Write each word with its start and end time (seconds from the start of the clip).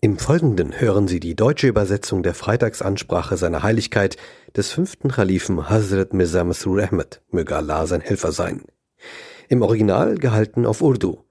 Im 0.00 0.16
Folgenden 0.16 0.80
hören 0.80 1.08
Sie 1.08 1.18
die 1.18 1.34
deutsche 1.34 1.66
Übersetzung 1.66 2.22
der 2.22 2.32
Freitagsansprache 2.32 3.36
seiner 3.36 3.64
Heiligkeit 3.64 4.16
des 4.56 4.70
fünften 4.70 5.10
Khalifen 5.10 5.68
Hazrat 5.68 6.14
Mirza 6.14 6.44
Masroor 6.44 6.84
Ahmed, 6.84 7.20
möge 7.32 7.56
Allah 7.56 7.84
sein 7.84 8.00
Helfer 8.00 8.30
sein. 8.30 8.62
Im 9.48 9.60
Original 9.60 10.14
gehalten 10.14 10.66
auf 10.66 10.82
Urdu. 10.82 11.24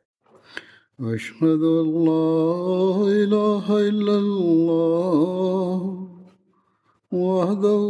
وحده 7.11 7.83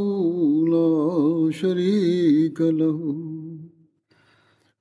لا 0.69 1.51
شريك 1.51 2.61
له 2.61 3.46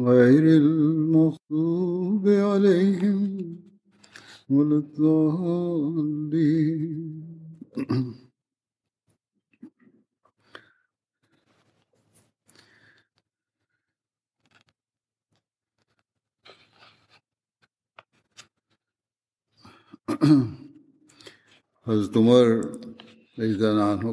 غير 0.00 0.44
المغضوب 0.62 2.28
عليهم 2.28 3.56
ولا 4.48 4.76
الضالين. 4.76 6.30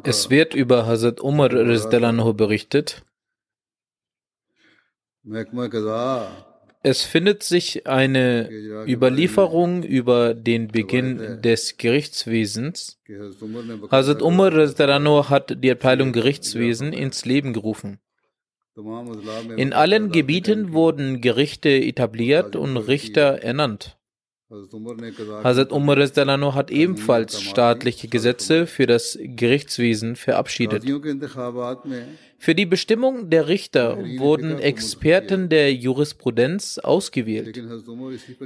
Es 0.03 0.29
wird 0.29 0.53
über 0.55 0.85
Hazrat 0.85 1.19
Umar 1.21 1.49
berichtet, 2.33 3.06
es 6.83 7.03
findet 7.03 7.43
sich 7.43 7.87
eine 7.87 8.49
Überlieferung 8.87 9.83
über 9.83 10.33
den 10.33 10.69
Beginn 10.69 11.41
des 11.41 11.77
Gerichtswesens. 11.77 12.99
Hazrat 13.91 14.21
Umar 14.21 14.51
hat 15.29 15.63
die 15.63 15.71
Abteilung 15.71 16.13
Gerichtswesen 16.13 16.93
ins 16.93 17.25
Leben 17.25 17.51
gerufen. 17.51 17.99
In 19.57 19.73
allen 19.73 20.11
Gebieten 20.11 20.71
wurden 20.71 21.19
Gerichte 21.19 21.69
etabliert 21.69 22.55
und 22.55 22.77
Richter 22.77 23.41
ernannt. 23.41 23.96
Hazrat 24.49 25.73
Umar 25.73 25.97
hat 26.55 26.71
ebenfalls 26.71 27.41
staatliche 27.41 28.07
Gesetze 28.07 28.65
für 28.65 28.87
das 28.87 29.19
Gerichtswesen 29.21 30.15
verabschiedet. 30.15 30.85
Für 32.37 32.55
die 32.55 32.65
Bestimmung 32.65 33.29
der 33.29 33.49
Richter 33.49 33.97
wurden 34.17 34.59
Experten 34.59 35.49
der 35.49 35.73
Jurisprudenz 35.73 36.77
ausgewählt. 36.77 37.61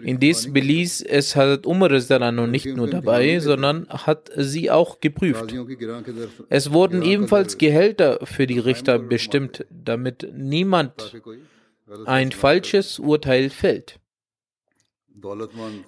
Indes 0.01 0.51
beließ 0.51 1.03
es 1.03 1.35
Hazrat 1.35 1.67
Umar 1.67 1.91
nicht 2.47 2.65
nur 2.65 2.89
dabei, 2.89 3.39
sondern 3.39 3.87
hat 3.89 4.31
sie 4.35 4.71
auch 4.71 5.01
geprüft. 5.01 5.53
Es 6.49 6.73
wurden 6.73 7.03
ebenfalls 7.03 7.59
Gehälter 7.59 8.25
für 8.25 8.47
die 8.47 8.59
Richter 8.59 8.97
bestimmt, 8.97 9.67
damit 9.69 10.27
niemand 10.33 11.15
ein 12.05 12.31
falsches 12.31 12.97
Urteil 12.97 13.51
fällt. 13.51 14.00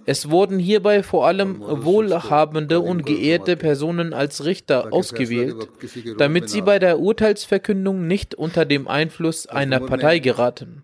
Es 0.06 0.30
wurden 0.30 0.60
hierbei 0.60 1.04
vor 1.04 1.26
allem 1.26 1.60
wohlhabende 1.60 2.80
und 2.80 3.06
geehrte 3.06 3.56
Personen 3.56 4.14
als 4.14 4.46
Richter 4.46 4.94
ausgewählt, 4.94 5.68
damit 6.18 6.50
sie 6.50 6.62
bei 6.62 6.80
der 6.80 7.00
Urteilsverkündung 7.00 8.08
nicht 8.08 8.36
unter 8.36 8.66
dem 8.66 8.88
Einfluss 8.88 9.48
einer 9.48 9.80
Partei 9.80 10.20
geraten. 10.20 10.84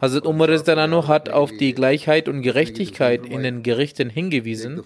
Hazrat 0.00 0.26
Umar 0.26 0.48
hat 1.08 1.28
auf 1.28 1.52
die 1.52 1.72
Gleichheit 1.72 2.28
und 2.28 2.42
Gerechtigkeit 2.42 3.24
in 3.24 3.42
den 3.42 3.62
Gerichten 3.62 4.10
hingewiesen. 4.10 4.82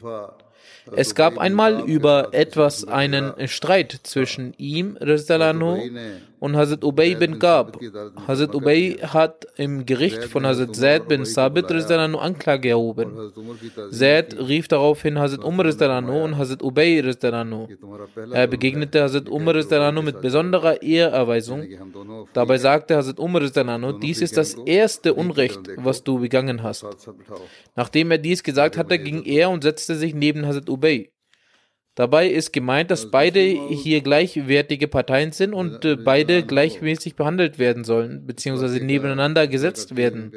Es 0.95 1.15
gab 1.15 1.39
einmal 1.39 1.89
über 1.89 2.33
etwas 2.33 2.87
einen 2.87 3.33
Streit 3.49 4.01
zwischen 4.03 4.55
ihm 4.59 4.97
Rizdalano 4.97 5.79
und 6.41 6.56
Hazrat 6.56 6.83
Ubay 6.83 7.15
bin 7.15 7.39
Kaab. 7.39 7.78
Hazrat 8.27 8.55
Ubay 8.55 8.97
hat 9.03 9.47
im 9.56 9.84
Gericht 9.84 10.25
von 10.25 10.47
Hazrat 10.47 10.75
Zaid 10.75 11.06
bin 11.06 11.27
Sabit 11.27 11.71
Rizalanu 11.71 12.19
Anklage 12.19 12.71
erhoben. 12.71 13.12
Zaid 13.91 14.37
rief 14.39 14.67
daraufhin 14.67 15.19
Hazrat 15.19 15.45
Umar 15.45 15.67
Rizalanu 15.67 16.25
und 16.25 16.39
Hazrat 16.39 16.62
Ubay 16.62 17.01
Rizalanu. 17.01 17.69
Er 18.33 18.47
begegnete 18.47 19.03
Hazrat 19.03 19.28
Umar 19.28 19.55
Rizalanu 19.55 20.01
mit 20.01 20.23
besonderer 20.23 20.81
Ehrerweisung. 20.81 21.67
Dabei 22.33 22.57
sagte 22.57 22.97
Hazrat 22.97 23.19
Umar 23.19 23.43
Rizalanu, 23.43 23.93
dies 23.93 24.22
ist 24.22 24.39
das 24.39 24.55
erste 24.55 25.12
Unrecht, 25.12 25.61
was 25.77 26.03
du 26.03 26.21
begangen 26.21 26.62
hast. 26.62 26.87
Nachdem 27.77 28.11
er 28.11 28.19
dies 28.19 28.43
gesagt 28.43 28.78
hatte, 28.78 28.99
ging 28.99 29.25
er 29.25 29.51
und 29.51 29.62
setzte 29.62 29.95
sich 29.95 30.15
neben 30.15 30.47
Hazrat 30.47 30.71
Ubay. 30.71 31.12
Dabei 32.00 32.28
ist 32.28 32.55
gemeint, 32.55 32.91
dass 32.91 33.11
beide 33.11 33.41
hier 33.41 34.00
gleichwertige 34.00 34.88
Parteien 34.88 35.33
sind 35.33 35.53
und 35.53 35.84
äh, 35.84 35.97
beide 35.97 36.43
gleichmäßig 36.43 37.15
behandelt 37.15 37.59
werden 37.59 37.84
sollen, 37.84 38.27
beziehungsweise 38.27 38.83
nebeneinander 38.83 39.47
gesetzt 39.47 39.99
werden. 39.99 40.33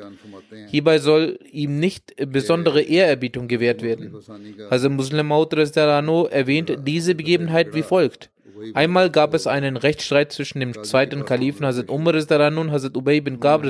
Hierbei 0.67 0.97
soll 0.97 1.39
ihm 1.49 1.79
nicht 1.79 2.19
äh, 2.19 2.25
besondere 2.25 2.81
Ehrerbietung 2.81 3.47
gewährt 3.47 3.81
werden. 3.81 4.13
Also 4.69 4.89
Muslim 4.89 5.27
Maud 5.27 5.53
erwähnt 5.53 6.79
diese 6.85 7.15
Begebenheit 7.15 7.73
wie 7.73 7.83
folgt. 7.83 8.29
Einmal 8.73 9.09
gab 9.09 9.33
es 9.33 9.47
einen 9.47 9.77
Rechtsstreit 9.77 10.33
zwischen 10.33 10.59
dem 10.59 10.83
zweiten 10.83 11.23
Kalifen 11.23 11.65
Hazrat 11.65 11.89
Umar 11.89 12.13
und 12.13 12.71
Hazrat 12.73 12.97
Ubay 12.97 13.21
bin 13.21 13.39
Kab. 13.39 13.63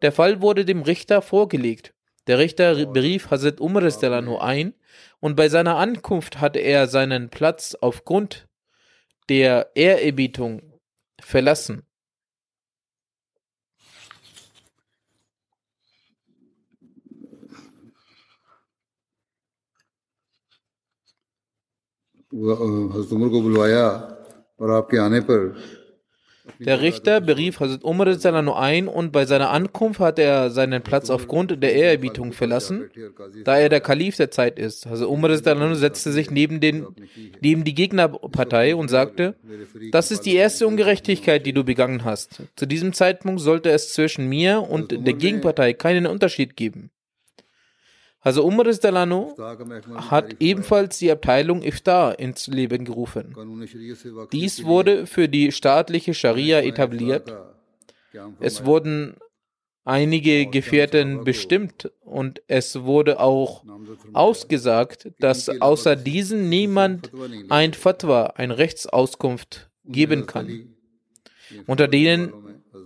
Der 0.00 0.12
Fall 0.12 0.40
wurde 0.40 0.64
dem 0.64 0.80
Richter 0.80 1.20
vorgelegt. 1.20 1.92
Der 2.26 2.38
Richter 2.38 2.86
berief 2.86 3.30
Hazrat 3.30 3.60
Umar 3.60 3.82
ein 4.40 4.72
und 5.24 5.36
bei 5.36 5.48
seiner 5.48 5.76
Ankunft 5.76 6.42
hat 6.42 6.54
er 6.54 6.86
seinen 6.86 7.30
Platz 7.30 7.74
aufgrund 7.80 8.46
der 9.30 9.70
Ehrerbietung 9.74 10.60
verlassen. 11.18 11.86
हजरत 22.34 23.12
उमर 23.12 23.28
को 23.28 23.40
बुलवाया 23.42 23.86
और 24.60 24.70
आपके 24.76 24.96
der 26.58 26.82
Richter 26.82 27.20
berief 27.20 27.60
Hazrat 27.60 27.84
Umar 27.84 28.06
ein 28.56 28.88
und 28.88 29.12
bei 29.12 29.24
seiner 29.24 29.50
Ankunft 29.50 30.00
hatte 30.00 30.22
er 30.22 30.50
seinen 30.50 30.82
Platz 30.82 31.08
aufgrund 31.08 31.62
der 31.62 31.74
Ehrerbietung 31.74 32.32
verlassen, 32.32 32.90
da 33.44 33.56
er 33.56 33.68
der 33.70 33.80
Kalif 33.80 34.16
der 34.16 34.30
Zeit 34.30 34.58
ist. 34.58 34.86
Hazrat 34.86 35.08
Umar 35.08 35.34
setzte 35.74 36.12
sich 36.12 36.30
neben, 36.30 36.60
den, 36.60 36.86
neben 37.40 37.64
die 37.64 37.74
Gegnerpartei 37.74 38.76
und 38.76 38.88
sagte, 38.88 39.36
das 39.90 40.10
ist 40.10 40.26
die 40.26 40.34
erste 40.34 40.66
Ungerechtigkeit, 40.66 41.46
die 41.46 41.54
du 41.54 41.64
begangen 41.64 42.04
hast. 42.04 42.42
Zu 42.56 42.66
diesem 42.66 42.92
Zeitpunkt 42.92 43.40
sollte 43.40 43.70
es 43.70 43.94
zwischen 43.94 44.28
mir 44.28 44.60
und 44.68 44.92
der 44.92 45.14
Gegenpartei 45.14 45.72
keinen 45.72 46.06
Unterschied 46.06 46.56
geben. 46.56 46.90
Also 48.24 48.42
Umar 48.42 48.66
Rizalano 48.66 49.36
hat 50.10 50.36
ebenfalls 50.40 50.98
die 50.98 51.10
Abteilung 51.10 51.62
Iftar 51.62 52.18
ins 52.18 52.46
Leben 52.46 52.86
gerufen. 52.86 53.34
Dies 54.32 54.64
wurde 54.64 55.06
für 55.06 55.28
die 55.28 55.52
staatliche 55.52 56.14
Scharia 56.14 56.60
etabliert. 56.62 57.32
Es 58.40 58.64
wurden 58.64 59.16
einige 59.84 60.46
Gefährten 60.46 61.24
bestimmt 61.24 61.92
und 62.00 62.40
es 62.48 62.82
wurde 62.82 63.20
auch 63.20 63.62
ausgesagt, 64.14 65.10
dass 65.18 65.48
außer 65.60 65.94
diesen 65.94 66.48
niemand 66.48 67.10
ein 67.50 67.74
Fatwa, 67.74 68.32
eine 68.36 68.56
Rechtsauskunft 68.56 69.70
geben 69.84 70.26
kann. 70.26 70.74
Unter 71.66 71.88
denen, 71.88 72.32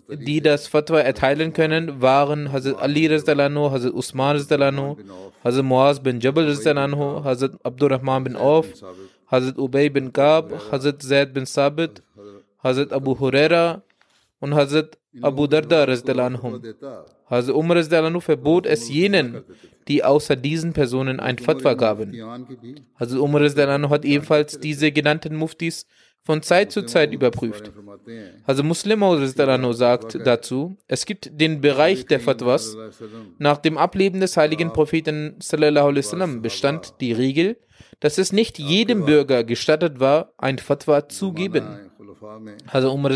die 0.09 0.41
das 0.41 0.67
Fatwa 0.67 1.01
erteilen 1.01 1.53
können, 1.53 2.01
waren 2.01 2.51
Hazrat 2.51 2.81
Ali 2.81 3.07
Rizalano, 3.07 3.71
Hazrat 3.71 3.93
Usman 3.93 4.37
Rizalano, 4.37 4.97
Hazrat 5.45 5.65
Muaz 5.65 6.01
bin 6.01 6.21
Jabal 6.21 6.47
Rizalano, 6.47 7.23
Hazrat 7.25 7.53
Abdurrahman 7.63 8.25
bin 8.25 8.37
Auf, 8.37 8.67
Hazrat 9.31 9.59
Ubay 9.59 9.91
bin 9.91 10.13
Gab, 10.13 10.53
Hazrat 10.73 11.03
Zaid 11.03 11.35
bin 11.35 11.45
Sabit, 11.45 12.03
Hazrat 12.63 12.93
Abu 12.93 13.19
Huraira 13.19 13.83
und 14.41 14.55
Hazrat 14.55 14.99
Abu 15.21 15.47
Darda 15.47 15.85
Rizalano. 15.85 16.59
Hazrat 17.27 17.55
Umar 17.55 17.77
Rizalano 17.77 18.21
verbot 18.21 18.65
es 18.65 18.89
jenen, 18.89 19.45
die 19.89 20.03
außer 20.03 20.37
diesen 20.37 20.73
Personen 20.73 21.21
ein 21.21 21.37
Fatwa 21.37 21.75
gaben. 21.75 22.13
Hazrat 22.99 23.19
Umar 23.19 23.43
Rizalano 23.43 23.91
hat 23.91 24.07
ebenfalls 24.07 24.59
diese 24.59 24.91
genannten 24.91 25.37
Muftis 25.37 25.87
von 26.29 26.43
Zeit 26.43 26.71
zu 26.73 26.83
Zeit 26.83 27.15
überprüft. 27.15 27.73
Also 28.45 28.63
Muslim 28.63 29.03
sagt 29.73 30.19
dazu, 30.27 30.77
es 30.87 31.07
gibt 31.07 31.31
den 31.41 31.63
Bereich 31.63 32.05
der 32.05 32.21
Fatwas. 32.21 32.77
Nach 33.39 33.57
dem 33.57 33.79
Ableben 33.79 34.21
des 34.21 34.37
heiligen 34.37 34.71
Propheten 34.75 35.37
sallam, 35.39 36.43
bestand 36.43 37.01
die 37.01 37.15
Regel, 37.15 37.57
dass 38.01 38.19
es 38.19 38.31
nicht 38.31 38.59
jedem 38.59 39.07
Bürger 39.07 39.43
gestattet 39.43 40.01
war, 40.01 40.35
ein 40.37 40.59
Fatwa 40.59 41.09
zu 41.09 41.33
geben. 41.33 41.65
Also 42.67 42.93
Umar 42.93 43.13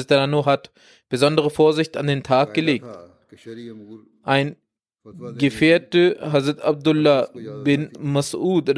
hat 0.47 0.73
besondere 1.11 1.51
Vorsicht 1.51 1.99
an 1.99 2.07
den 2.07 2.23
Tag 2.23 2.55
gelegt. 2.55 2.87
Ein 4.23 4.57
Gefährte 5.37 6.17
Hazrat 6.23 6.63
Abdullah 6.63 7.29
bin 7.63 7.91
Mas'ud 7.99 8.73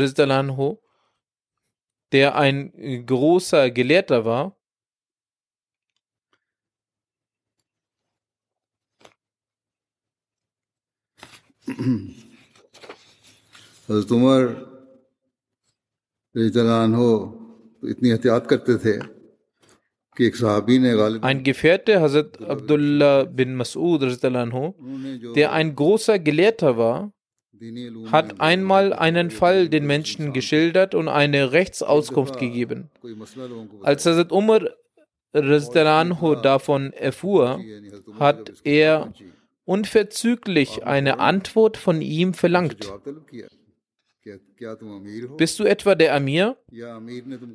der 2.15 2.37
ein 2.37 2.73
äh, 2.79 3.03
großer 3.03 3.71
Gelehrter 3.71 4.25
war, 4.25 4.57
Umar 14.13 14.43
हो 16.95 17.11
इतनी 17.85 18.09
एहतियात 18.11 18.47
करते 18.47 18.77
थे 18.85 18.99
कि 20.17 20.27
एक 20.27 20.37
सहाबी 20.37 20.79
ने 20.79 20.93
Ein 21.23 21.43
Gefährte, 21.43 22.01
Hazrat 22.01 22.41
Abdullah 22.43 23.25
bin 23.25 23.57
Mas'ud, 23.57 24.01
der 25.37 25.53
ein 25.53 25.75
großer 25.75 26.19
Gelehrter 26.19 26.77
war, 26.77 27.14
hat 28.11 28.41
einmal 28.41 28.93
einen 28.93 29.31
Fall 29.31 29.69
den 29.69 29.87
Menschen 29.87 30.33
geschildert 30.33 30.95
und 30.95 31.09
eine 31.09 31.53
Rechtsauskunft 31.53 32.39
gegeben. 32.39 32.91
Als 33.83 34.07
Hazrat 34.07 34.33
Umar 34.33 34.63
Rizdalanhu 35.35 36.37
davon 36.37 36.93
erfuhr, 36.93 37.61
hat 38.19 38.53
er 38.63 39.13
unverzüglich 39.65 40.85
eine 40.85 41.19
Antwort 41.19 41.77
von 41.77 42.01
ihm 42.01 42.35
verlangt. 42.35 42.93
Bist 45.37 45.59
du 45.59 45.65
etwa 45.65 45.95
der 45.95 46.15
Amir? 46.15 46.57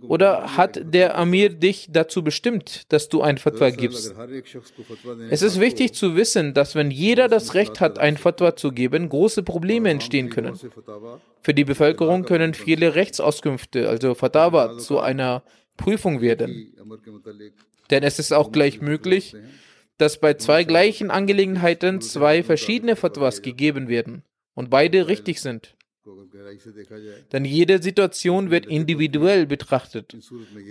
Oder 0.03 0.55
hat 0.55 0.79
der 0.93 1.17
Amir 1.17 1.49
dich 1.49 1.87
dazu 1.91 2.23
bestimmt, 2.23 2.91
dass 2.91 3.09
du 3.09 3.21
ein 3.21 3.39
Fatwa 3.39 3.71
gibst? 3.71 4.13
Es 5.31 5.41
ist 5.41 5.59
wichtig 5.59 5.93
zu 5.93 6.15
wissen, 6.15 6.53
dass 6.53 6.75
wenn 6.75 6.91
jeder 6.91 7.27
das 7.27 7.55
Recht 7.55 7.79
hat, 7.79 7.97
ein 7.97 8.17
Fatwa 8.17 8.55
zu 8.55 8.71
geben, 8.71 9.09
große 9.09 9.41
Probleme 9.41 9.89
entstehen 9.89 10.29
können. 10.29 10.59
Für 11.41 11.53
die 11.53 11.65
Bevölkerung 11.65 12.23
können 12.23 12.53
viele 12.53 12.93
Rechtsauskünfte, 12.93 13.89
also 13.89 14.13
Fatawa, 14.13 14.77
zu 14.77 14.99
einer 14.99 15.43
Prüfung 15.75 16.21
werden. 16.21 16.75
Denn 17.89 18.03
es 18.03 18.19
ist 18.19 18.31
auch 18.31 18.51
gleich 18.51 18.79
möglich, 18.79 19.35
dass 19.97 20.19
bei 20.19 20.35
zwei 20.35 20.63
gleichen 20.63 21.09
Angelegenheiten 21.09 22.01
zwei 22.01 22.43
verschiedene 22.43 22.95
Fatwas 22.95 23.41
gegeben 23.41 23.87
werden 23.87 24.23
und 24.53 24.69
beide 24.69 25.07
richtig 25.07 25.41
sind. 25.41 25.75
Denn 27.31 27.45
jede 27.45 27.81
Situation 27.81 28.51
wird 28.51 28.65
individuell 28.65 29.45
betrachtet. 29.45 30.15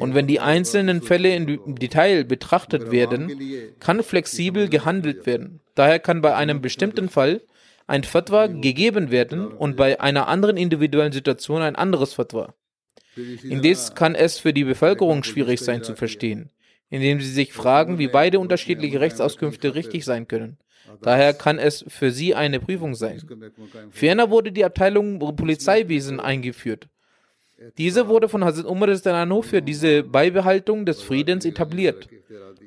Und 0.00 0.14
wenn 0.14 0.26
die 0.26 0.40
einzelnen 0.40 1.02
Fälle 1.02 1.34
im 1.34 1.76
Detail 1.76 2.24
betrachtet 2.24 2.90
werden, 2.90 3.30
kann 3.78 4.02
flexibel 4.02 4.68
gehandelt 4.68 5.26
werden. 5.26 5.60
Daher 5.74 5.98
kann 5.98 6.22
bei 6.22 6.34
einem 6.34 6.60
bestimmten 6.60 7.08
Fall 7.08 7.42
ein 7.86 8.04
Fatwa 8.04 8.46
gegeben 8.46 9.10
werden 9.10 9.48
und 9.48 9.76
bei 9.76 10.00
einer 10.00 10.28
anderen 10.28 10.56
individuellen 10.56 11.12
Situation 11.12 11.62
ein 11.62 11.76
anderes 11.76 12.14
Fatwa. 12.14 12.54
Indes 13.42 13.94
kann 13.94 14.14
es 14.14 14.38
für 14.38 14.52
die 14.52 14.64
Bevölkerung 14.64 15.24
schwierig 15.24 15.60
sein 15.60 15.82
zu 15.82 15.94
verstehen, 15.96 16.50
indem 16.90 17.20
sie 17.20 17.30
sich 17.30 17.52
fragen, 17.52 17.98
wie 17.98 18.08
beide 18.08 18.38
unterschiedliche 18.38 19.00
Rechtsauskünfte 19.00 19.74
richtig 19.74 20.04
sein 20.04 20.28
können. 20.28 20.58
Daher 21.02 21.34
kann 21.34 21.58
es 21.58 21.84
für 21.88 22.10
sie 22.10 22.34
eine 22.34 22.60
Prüfung 22.60 22.94
sein. 22.94 23.20
Ferner 23.90 24.30
wurde 24.30 24.52
die 24.52 24.64
Abteilung 24.64 25.18
Polizeiwesen 25.36 26.20
eingeführt. 26.20 26.88
Diese 27.76 28.08
wurde 28.08 28.28
von 28.28 28.44
Hazrat 28.44 28.66
Umar 28.66 29.42
für 29.42 29.62
diese 29.62 30.04
Beibehaltung 30.04 30.86
des 30.86 31.02
Friedens 31.02 31.44
etabliert. 31.44 32.08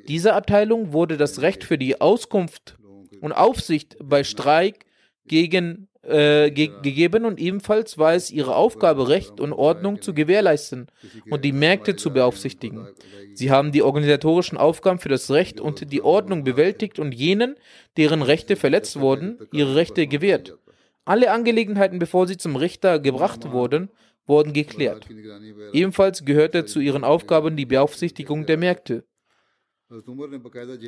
Diese 0.07 0.33
Abteilung 0.33 0.91
wurde 0.91 1.18
das 1.18 1.41
Recht 1.41 1.63
für 1.63 1.77
die 1.77 2.01
Auskunft 2.01 2.77
und 3.21 3.31
Aufsicht 3.31 3.97
bei 4.01 4.23
Streik 4.23 4.85
gegen 5.25 5.88
äh, 6.03 6.50
ge 6.50 6.71
gegeben 6.81 7.25
und 7.25 7.39
ebenfalls 7.39 7.97
war 7.97 8.13
es 8.13 8.31
ihre 8.31 8.56
Aufgabe, 8.56 9.07
Recht 9.07 9.39
und 9.39 9.53
Ordnung 9.53 10.01
zu 10.01 10.13
gewährleisten 10.13 10.88
und 11.29 11.45
die 11.45 11.51
Märkte 11.51 11.95
zu 11.95 12.12
beaufsichtigen. 12.12 12.88
Sie 13.33 13.51
haben 13.51 13.71
die 13.71 13.83
organisatorischen 13.83 14.57
Aufgaben 14.57 15.00
für 15.00 15.09
das 15.09 15.29
Recht 15.29 15.59
und 15.59 15.91
die 15.91 16.01
Ordnung 16.01 16.44
bewältigt 16.44 17.00
und 17.00 17.13
jenen, 17.13 17.56
deren 17.97 18.23
Rechte 18.23 18.56
verletzt 18.56 19.00
wurden, 19.00 19.38
ihre 19.53 19.75
Rechte 19.75 20.07
gewährt. 20.07 20.57
Alle 21.06 21.31
Angelegenheiten, 21.31 22.00
bevor 22.00 22.27
sie 22.27 22.38
zum 22.38 22.56
Richter 22.56 23.00
gebracht 23.00 23.51
wurden, 23.51 23.89
wurden 24.27 24.53
geklärt. 24.53 25.07
Ebenfalls 25.73 26.25
gehörte 26.25 26.65
zu 26.65 26.79
ihren 26.79 27.03
Aufgaben 27.03 27.56
die 27.56 27.65
Beaufsichtigung 27.65 28.45
der 28.45 28.57
Märkte. 28.57 29.03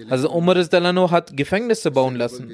Also 0.10 0.32
Umar 0.32 0.56
Dalano 0.56 1.12
hat 1.12 1.36
Gefängnisse 1.36 1.92
bauen 1.92 2.16
lassen. 2.16 2.50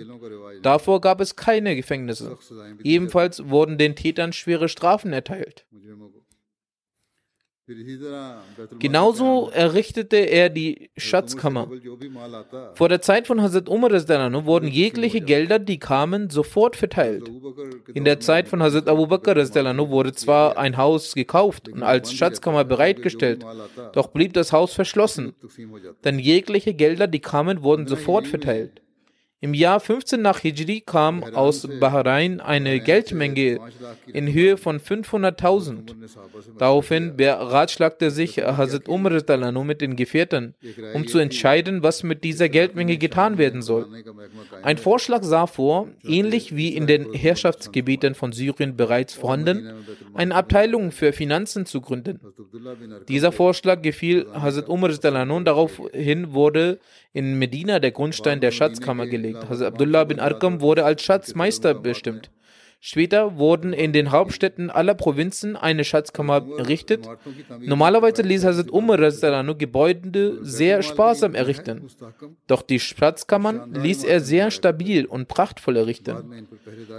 Davor 0.61 1.01
gab 1.01 1.21
es 1.21 1.35
keine 1.35 1.75
Gefängnisse. 1.75 2.37
Ebenfalls 2.83 3.49
wurden 3.49 3.77
den 3.77 3.95
Tätern 3.95 4.33
schwere 4.33 4.67
Strafen 4.69 5.13
erteilt. 5.13 5.65
Genauso 8.79 9.49
errichtete 9.53 10.17
er 10.17 10.49
die 10.49 10.89
Schatzkammer. 10.97 11.67
Vor 12.73 12.89
der 12.89 13.01
Zeit 13.01 13.27
von 13.27 13.41
Hazrat 13.41 13.69
Umar 13.69 13.91
wurden 13.91 14.67
jegliche 14.67 15.21
Gelder, 15.21 15.59
die 15.59 15.77
kamen, 15.77 16.29
sofort 16.29 16.75
verteilt. 16.75 17.29
In 17.93 18.05
der 18.05 18.19
Zeit 18.19 18.47
von 18.47 18.63
Hazrat 18.63 18.87
Abu 18.87 19.07
Bakr 19.07 19.35
wurde 19.35 20.13
zwar 20.13 20.57
ein 20.57 20.77
Haus 20.77 21.13
gekauft 21.13 21.69
und 21.69 21.83
als 21.83 22.13
Schatzkammer 22.13 22.63
bereitgestellt, 22.63 23.45
doch 23.93 24.07
blieb 24.07 24.33
das 24.33 24.51
Haus 24.51 24.73
verschlossen, 24.73 25.33
denn 26.03 26.19
jegliche 26.19 26.73
Gelder, 26.73 27.07
die 27.07 27.19
kamen, 27.19 27.61
wurden 27.63 27.87
sofort 27.87 28.27
verteilt. 28.27 28.81
Im 29.41 29.53
Jahr 29.53 29.79
15 29.79 30.21
nach 30.21 30.39
Hijri 30.39 30.81
kam 30.81 31.23
aus 31.23 31.65
Bahrain 31.79 32.41
eine 32.41 32.81
Geldmenge 32.81 33.59
in 34.11 34.33
Höhe 34.33 34.57
von 34.57 34.81
500.000. 34.81 35.95
Daraufhin 36.57 37.15
beratschlagte 37.15 38.11
sich 38.11 38.39
Hazrat 38.39 38.89
Umar 38.89 39.13
mit 39.63 39.79
den 39.79 39.95
Gefährten, 39.95 40.55
um 40.93 41.07
zu 41.07 41.19
entscheiden, 41.19 41.83
was 41.83 42.03
mit 42.03 42.25
dieser 42.25 42.49
Geldmenge 42.49 42.97
getan 42.97 43.37
werden 43.37 43.61
soll. 43.61 43.87
Ein 44.61 44.77
Vorschlag 44.77 45.23
sah 45.23 45.47
vor, 45.47 45.87
ähnlich 46.03 46.57
wie 46.57 46.75
in 46.75 46.85
den 46.85 47.13
Herrschaftsgebieten 47.13 48.15
von 48.15 48.33
Syrien 48.33 48.75
bereits 48.75 49.13
vorhanden, 49.13 49.85
eine 50.15 50.35
Abteilung 50.35 50.91
für 50.91 51.13
Finanzen 51.13 51.65
zu 51.65 51.79
gründen. 51.79 52.19
Dieser 53.07 53.31
Vorschlag 53.31 53.83
gefiel 53.83 54.27
Hazrat 54.33 54.67
Umar 54.67 54.89
daraufhin 54.89 56.33
wurde 56.33 56.79
in 57.13 57.39
Medina 57.39 57.79
der 57.79 57.91
Grundstein 57.91 58.41
der 58.41 58.51
Schatzkammer 58.51 59.07
gelegt. 59.07 59.28
Hazrat 59.35 59.73
Abdullah 59.73 60.03
bin 60.05 60.19
Arkam 60.19 60.61
wurde 60.61 60.85
als 60.85 61.01
Schatzmeister 61.01 61.73
bestimmt. 61.73 62.29
Später 62.81 63.37
wurden 63.37 63.73
in 63.73 63.91
den 63.91 64.11
Hauptstädten 64.11 64.69
aller 64.69 64.93
Provinzen 64.93 65.57
eine 65.57 65.83
Schatzkammer 65.83 66.45
errichtet. 66.57 67.09
Normalerweise 67.59 68.21
ließ 68.21 68.45
Hazrat 68.45 68.71
Umar 68.71 68.97
Gebäude 69.57 70.37
sehr 70.41 70.81
sparsam 70.81 71.35
errichten. 71.35 71.89
Doch 72.47 72.61
die 72.61 72.79
Schatzkammern 72.79 73.73
ließ 73.73 74.05
er 74.05 74.21
sehr 74.21 74.49
stabil 74.49 75.05
und 75.05 75.27
prachtvoll 75.27 75.75
errichten. 75.75 76.47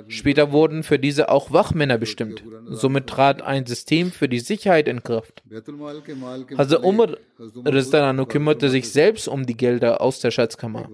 Später 0.08 0.52
wurden 0.52 0.82
für 0.82 0.98
diese 0.98 1.30
auch 1.30 1.50
Wachmänner 1.50 1.96
bestimmt. 1.96 2.42
Somit 2.66 3.06
trat 3.06 3.40
ein 3.40 3.64
System 3.64 4.12
für 4.12 4.28
die 4.28 4.40
Sicherheit 4.40 4.86
in 4.86 5.02
Kraft. 5.02 5.42
Hazrat 6.58 6.84
Umar 6.84 7.16
kümmerte 8.26 8.68
sich 8.68 8.90
selbst 8.90 9.28
um 9.28 9.46
die 9.46 9.56
Gelder 9.56 10.02
aus 10.02 10.20
der 10.20 10.30
Schatzkammer. 10.30 10.90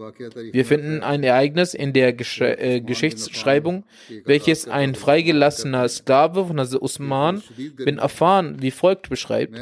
Wir 0.52 0.64
finden 0.64 1.02
ein 1.02 1.24
Ereignis 1.24 1.74
in 1.74 1.92
der 1.92 2.12
Gesch 2.12 2.40
äh, 2.40 2.80
Geschichtsschreibung, 2.80 3.84
welches 4.24 4.68
ein 4.75 4.95
freigelassener 4.95 5.87
Sklave 5.89 6.45
von 6.45 6.59
Hazrat 6.59 6.81
Usman 6.81 7.41
bin 7.77 7.99
Affan 7.99 8.61
wie 8.61 8.71
folgt 8.71 9.09
beschreibt. 9.09 9.59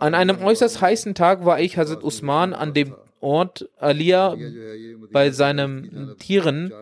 An 0.00 0.14
einem 0.14 0.38
äußerst 0.42 0.80
heißen 0.80 1.14
Tag 1.14 1.44
war 1.44 1.60
ich 1.60 1.76
Hazrat 1.76 2.02
Usman 2.02 2.52
an 2.52 2.74
dem 2.74 2.94
Ort 3.20 3.70
Alia 3.78 4.36
bei 5.10 5.30
seinen 5.30 6.14
Tieren. 6.18 6.72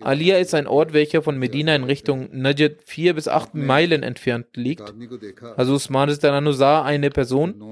Alia 0.00 0.38
ist 0.38 0.54
ein 0.54 0.66
Ort, 0.66 0.94
welcher 0.94 1.20
von 1.20 1.38
Medina 1.38 1.74
in 1.74 1.84
Richtung 1.84 2.28
Najd 2.32 2.82
vier 2.84 3.14
bis 3.14 3.28
acht 3.28 3.54
Meilen 3.54 4.02
entfernt 4.02 4.46
liegt. 4.54 4.94
Also 5.56 5.74
Usman 5.74 6.08
ist 6.08 6.24
dann 6.24 6.52
sah 6.54 6.82
eine 6.82 7.10
Person, 7.10 7.62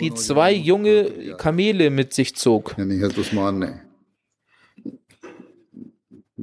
die 0.00 0.12
zwei 0.12 0.52
junge 0.52 1.34
Kamele 1.38 1.90
mit 1.90 2.12
sich 2.12 2.36
zog. 2.36 2.76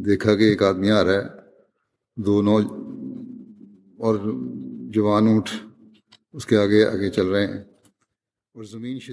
देखा 0.08 0.34
कि 0.36 0.46
एक 0.52 0.64
आदमी 0.64 0.90
आ 0.90 1.02
रहा 1.02 1.16
है 1.16 1.43
दो 2.18 2.42
नौ 2.42 2.58
और 4.02 4.20
जवान 4.96 5.28
ऊंट 5.28 5.50
उसके 6.34 6.56
आगे 6.56 6.84
आगे 6.86 7.10
चल 7.10 7.28
रहे 7.28 7.46
हैं 7.46 7.70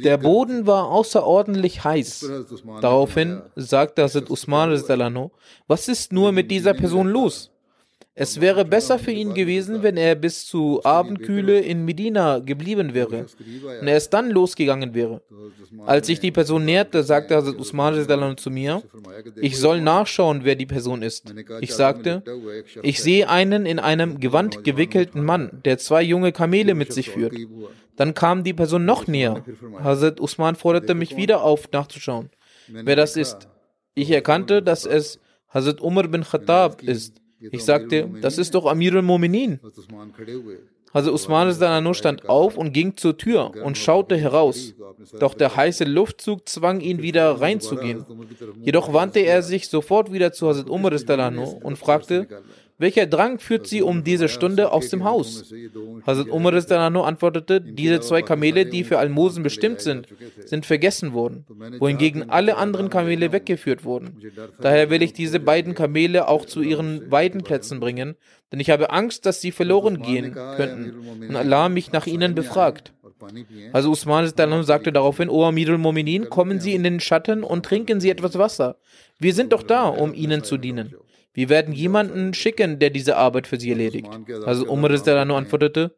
Der 0.03 0.19
Boden 0.19 0.67
war 0.67 0.91
außerordentlich 0.91 1.85
heiß. 1.85 2.25
Daraufhin 2.81 3.43
sagte 3.55 4.03
Hazrat 4.03 4.29
Usman, 4.29 4.71
was 5.69 5.89
ist 5.89 6.13
nur 6.13 6.33
mit 6.33 6.51
dieser 6.51 6.75
Person 6.75 7.07
los? 7.07 7.50
Es 8.14 8.42
wäre 8.42 8.66
besser 8.66 9.00
für 9.00 9.12
ihn 9.12 9.34
gewesen, 9.34 9.84
wenn 9.84 9.96
er 9.96 10.16
bis 10.16 10.46
zu 10.46 10.84
Abendkühle 10.84 11.62
in 11.62 11.86
Medina 11.86 12.40
geblieben 12.40 12.94
wäre 12.94 13.26
und 13.80 13.88
er 13.88 13.94
erst 13.94 14.14
dann 14.14 14.30
losgegangen 14.30 14.94
wäre. 14.94 15.22
Als 15.86 16.08
sich 16.08 16.20
die 16.20 16.32
Person 16.32 16.66
näherte, 16.66 17.04
sagte 17.04 17.38
Hazrat 17.38 17.58
Usman 17.58 18.38
zu 18.38 18.52
mir, 18.52 18.84
ich 19.38 19.58
soll 19.58 19.80
nachschauen, 19.80 20.44
wer 20.44 20.56
die 20.56 20.66
Person 20.66 21.02
ist. 21.04 21.34
Ich 21.62 21.74
sagte, 21.74 22.22
ich 22.84 23.02
sehe 23.02 23.30
einen 23.30 23.66
in 23.66 23.80
einem 23.80 24.20
Gewand 24.20 24.66
gewickelten 24.66 25.24
Mann, 25.24 25.62
der 25.64 25.78
zwei 25.78 26.02
junge 26.02 26.34
Kamele 26.34 26.76
mit 26.76 26.92
sich 26.92 27.10
führt. 27.10 27.34
Dann 27.96 28.14
kam 28.14 28.44
die 28.44 28.54
Person 28.54 28.84
noch 28.84 29.08
näher. 29.08 29.46
Hazrat 29.82 30.20
Usman 30.20 30.56
forderte 30.56 30.96
mich 30.96 31.16
wieder 31.16 31.44
auf, 31.44 31.72
nachzuschauen, 31.72 32.30
wer 32.68 32.98
das 32.98 33.16
ist. 33.16 33.48
Ich 33.94 34.12
erkannte, 34.12 34.62
dass 34.62 34.86
es 34.86 35.20
Hazrat 35.48 35.80
Umar 35.80 36.10
bin 36.10 36.24
Khattab 36.24 36.82
ist. 36.82 37.22
Ich 37.52 37.64
sagte, 37.64 38.10
das 38.22 38.38
ist 38.38 38.54
doch 38.54 38.66
Amir 38.66 38.94
al-Mominin. 38.96 39.60
Also 40.94 41.14
Usman 41.14 41.54
stand 41.94 42.28
auf 42.28 42.58
und 42.58 42.74
ging 42.74 42.98
zur 42.98 43.18
Tür 43.18 43.52
und 43.64 43.78
schaute 43.78 44.18
heraus. 44.18 44.74
Doch 45.20 45.34
der 45.34 45.56
heiße 45.56 45.86
Luftzug 45.86 46.48
zwang 46.48 46.82
ihn 46.82 47.02
wieder 47.02 47.40
reinzugehen. 47.40 48.06
Jedoch 48.62 48.94
wandte 48.94 49.20
er 49.22 49.42
sich 49.42 49.70
sofort 49.70 50.12
wieder 50.12 50.34
zu 50.34 50.50
Hazrat 50.50 50.70
Umar 50.70 50.92
und 51.64 51.78
fragte, 51.78 52.28
welcher 52.82 53.06
Drang 53.06 53.40
führt 53.40 53.68
sie 53.68 53.82
um 53.82 54.04
diese 54.04 54.28
Stunde 54.28 54.72
aus 54.72 54.90
dem 54.90 55.04
Haus? 55.04 55.54
Hazrat 56.06 56.30
Umar 56.30 56.54
antwortete, 56.54 57.62
diese 57.62 58.02
zwei 58.02 58.22
Kamele, 58.22 58.66
die 58.66 58.84
für 58.84 59.00
Almosen 59.00 59.44
bestimmt 59.44 59.82
sind, 59.82 60.08
sind 60.46 60.66
vergessen 60.66 61.14
worden, 61.14 61.46
wohingegen 61.80 62.30
alle 62.30 62.58
anderen 62.58 62.90
Kamele 62.90 63.32
weggeführt 63.32 63.86
wurden. 63.86 64.20
Daher 64.60 64.90
will 64.90 65.02
ich 65.02 65.14
diese 65.14 65.40
beiden 65.40 65.76
Kamele 65.76 66.28
auch 66.28 66.46
zu 66.46 66.62
ihren 66.62 67.10
Weidenplätzen 67.12 67.80
bringen, 67.80 68.16
denn 68.52 68.60
ich 68.60 68.70
habe 68.70 68.90
Angst, 68.90 69.26
dass 69.26 69.40
sie 69.40 69.52
verloren 69.52 70.02
gehen 70.02 70.34
könnten 70.34 71.28
und 71.30 71.36
Allah 71.36 71.70
mich 71.70 71.92
nach 71.92 72.08
ihnen 72.08 72.36
befragt. 72.36 72.94
Also 73.72 73.92
Usman 73.92 74.28
sagte 74.64 74.92
daraufhin, 74.92 75.30
O 75.30 75.46
Amirul 75.46 75.78
Mominin, 75.78 76.30
kommen 76.30 76.60
Sie 76.60 76.74
in 76.74 76.84
den 76.84 77.00
Schatten 77.00 77.44
und 77.44 77.66
trinken 77.66 78.00
Sie 78.00 78.10
etwas 78.10 78.38
Wasser. 78.38 78.78
Wir 79.20 79.34
sind 79.34 79.54
doch 79.54 79.64
da, 79.64 79.88
um 79.88 80.14
Ihnen 80.14 80.44
zu 80.44 80.58
dienen. 80.58 80.96
Wir 81.34 81.50
werden 81.50 81.74
jemanden 81.74 82.34
schicken, 82.34 82.80
der 82.80 82.90
diese 82.90 83.16
Arbeit 83.18 83.48
für 83.48 83.60
sie 83.60 83.70
erledigt. 83.70 84.10
Also 84.46 84.68
Umar 84.68 84.90
nur 85.26 85.38
antwortete, 85.38 85.96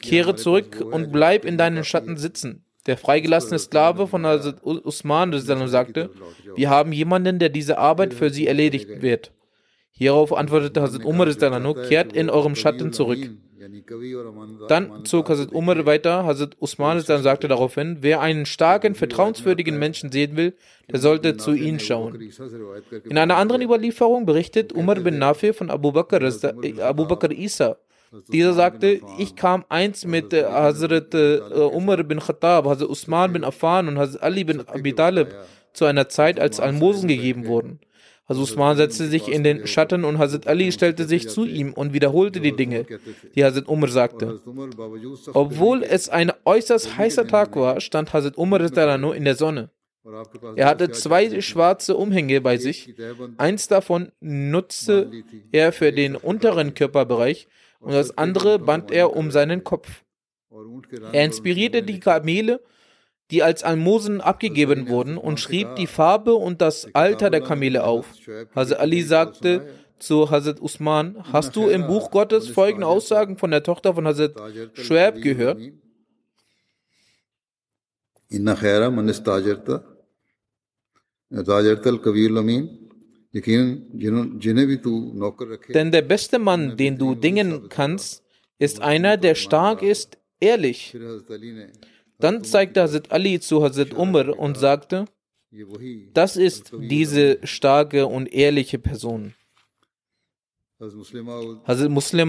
kehre 0.00 0.36
zurück 0.36 0.80
und 0.80 1.12
bleib 1.12 1.44
in 1.44 1.58
deinen 1.58 1.84
Schatten 1.84 2.16
sitzen. 2.16 2.64
Der 2.86 2.96
freigelassene 2.96 3.58
Sklave 3.58 4.06
von 4.06 4.24
Usman 4.24 5.32
sagte, 5.32 6.10
wir 6.54 6.70
haben 6.70 6.92
jemanden, 6.92 7.38
der 7.40 7.48
diese 7.48 7.78
Arbeit 7.78 8.14
für 8.14 8.30
sie 8.30 8.46
erledigt 8.46 9.02
wird. 9.02 9.32
Hierauf 9.90 10.32
antwortete 10.32 10.82
Hazrat 10.82 11.04
Umar, 11.04 11.26
kehrt 11.88 12.12
in 12.12 12.30
eurem 12.30 12.54
Schatten 12.54 12.92
zurück. 12.92 13.30
Dann 14.68 15.04
zog 15.04 15.28
Hazrat 15.28 15.52
Umar 15.52 15.86
weiter. 15.86 16.24
Hazrat 16.24 16.56
Usman 16.60 17.02
dann 17.06 17.22
sagte 17.22 17.48
daraufhin, 17.48 17.98
wer 18.00 18.20
einen 18.20 18.46
starken, 18.46 18.94
vertrauenswürdigen 18.94 19.78
Menschen 19.78 20.10
sehen 20.12 20.36
will, 20.36 20.54
der 20.90 21.00
sollte 21.00 21.36
zu 21.36 21.52
ihm 21.52 21.78
schauen. 21.78 22.18
In 23.04 23.18
einer 23.18 23.36
anderen 23.36 23.62
Überlieferung 23.62 24.26
berichtet 24.26 24.72
Umar 24.72 24.96
bin 24.96 25.18
Nafi 25.18 25.52
von 25.52 25.70
Abu 25.70 25.92
Bakr, 25.92 26.20
Abu 26.80 27.06
Bakr 27.06 27.30
Isa. 27.30 27.76
Dieser 28.28 28.52
sagte, 28.52 29.00
ich 29.18 29.34
kam 29.36 29.64
eins 29.68 30.06
mit 30.06 30.32
äh, 30.32 30.44
Hazrat 30.44 31.12
äh, 31.14 31.40
Umar 31.72 32.02
bin 32.04 32.20
Khattab, 32.20 32.66
Hazrat 32.66 32.88
Usman 32.88 33.32
bin 33.32 33.44
Affan. 33.44 33.88
Und 33.88 33.98
Hazrat 33.98 34.22
Ali 34.22 34.44
bin 34.44 34.60
Abi 34.66 34.92
Talib 34.92 35.34
zu 35.72 35.84
einer 35.84 36.08
Zeit, 36.08 36.40
als 36.40 36.60
Almosen 36.60 37.08
gegeben 37.08 37.46
wurden. 37.46 37.80
Hazrat 38.28 38.42
Usman 38.42 38.76
setzte 38.76 39.06
sich 39.06 39.28
in 39.28 39.44
den 39.44 39.66
Schatten 39.66 40.04
und 40.04 40.18
Hazrat 40.18 40.48
Ali 40.48 40.72
stellte 40.72 41.04
sich 41.04 41.28
zu 41.28 41.44
ihm 41.44 41.72
und 41.72 41.92
wiederholte 41.92 42.40
die 42.40 42.56
Dinge, 42.56 42.84
die 43.34 43.44
Hazrat 43.44 43.68
Umar 43.68 43.88
sagte. 43.88 44.40
Obwohl 45.32 45.84
es 45.84 46.08
ein 46.08 46.32
äußerst 46.44 46.96
heißer 46.98 47.28
Tag 47.28 47.54
war, 47.54 47.80
stand 47.80 48.12
Hazrat 48.12 48.36
Umar 48.36 48.60
in 48.60 49.24
der 49.24 49.36
Sonne. 49.36 49.70
Er 50.54 50.66
hatte 50.66 50.90
zwei 50.90 51.40
schwarze 51.40 51.96
Umhänge 51.96 52.40
bei 52.40 52.56
sich. 52.58 52.94
Eins 53.38 53.68
davon 53.68 54.12
nutzte 54.20 55.10
er 55.52 55.72
für 55.72 55.92
den 55.92 56.16
unteren 56.16 56.74
Körperbereich 56.74 57.48
und 57.80 57.92
das 57.92 58.16
andere 58.16 58.58
band 58.58 58.90
er 58.90 59.16
um 59.16 59.30
seinen 59.30 59.64
Kopf. 59.64 60.02
Er 61.12 61.24
inspirierte 61.24 61.82
die 61.82 62.00
Kamele 62.00 62.60
die 63.30 63.42
als 63.42 63.62
Almosen 63.64 64.20
abgegeben 64.20 64.88
wurden, 64.88 65.16
und 65.18 65.40
schrieb 65.40 65.76
die 65.76 65.86
Farbe 65.86 66.34
und 66.34 66.60
das 66.60 66.94
Alter 66.94 67.30
der 67.30 67.40
Kamele 67.40 67.84
auf. 67.84 68.06
Hazrat 68.54 68.78
Ali 68.80 69.02
sagte 69.02 69.66
zu 69.98 70.30
Hazrat 70.30 70.60
Usman, 70.60 71.24
hast 71.32 71.56
du 71.56 71.68
im 71.68 71.86
Buch 71.86 72.10
Gottes 72.10 72.48
folgende 72.48 72.86
Aussagen 72.86 73.36
von 73.38 73.50
der 73.50 73.62
Tochter 73.62 73.94
von 73.94 74.06
Hazrat 74.06 74.34
Shuaib 74.74 75.22
gehört? 75.22 75.58
Denn 85.74 85.90
der 85.92 86.02
beste 86.02 86.38
Mann, 86.38 86.76
den 86.76 86.98
du 86.98 87.14
dingen 87.14 87.68
kannst, 87.68 88.22
ist 88.58 88.80
einer, 88.80 89.16
der 89.16 89.34
stark 89.34 89.82
ist, 89.82 90.18
ehrlich. 90.40 90.96
Dann 92.18 92.44
zeigte 92.44 92.82
Hazrat 92.82 93.12
Ali 93.12 93.40
zu 93.40 93.62
Hazrat 93.62 93.94
Umar 93.94 94.38
und 94.38 94.56
sagte, 94.56 95.06
das 96.12 96.36
ist 96.36 96.72
diese 96.78 97.38
starke 97.44 98.06
und 98.06 98.32
ehrliche 98.32 98.78
Person. 98.78 99.34
Hazrat 100.78 101.90
Muslim 101.90 102.28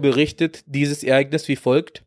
berichtet 0.00 0.64
dieses 0.66 1.02
Ereignis 1.02 1.48
wie 1.48 1.56
folgt. 1.56 2.04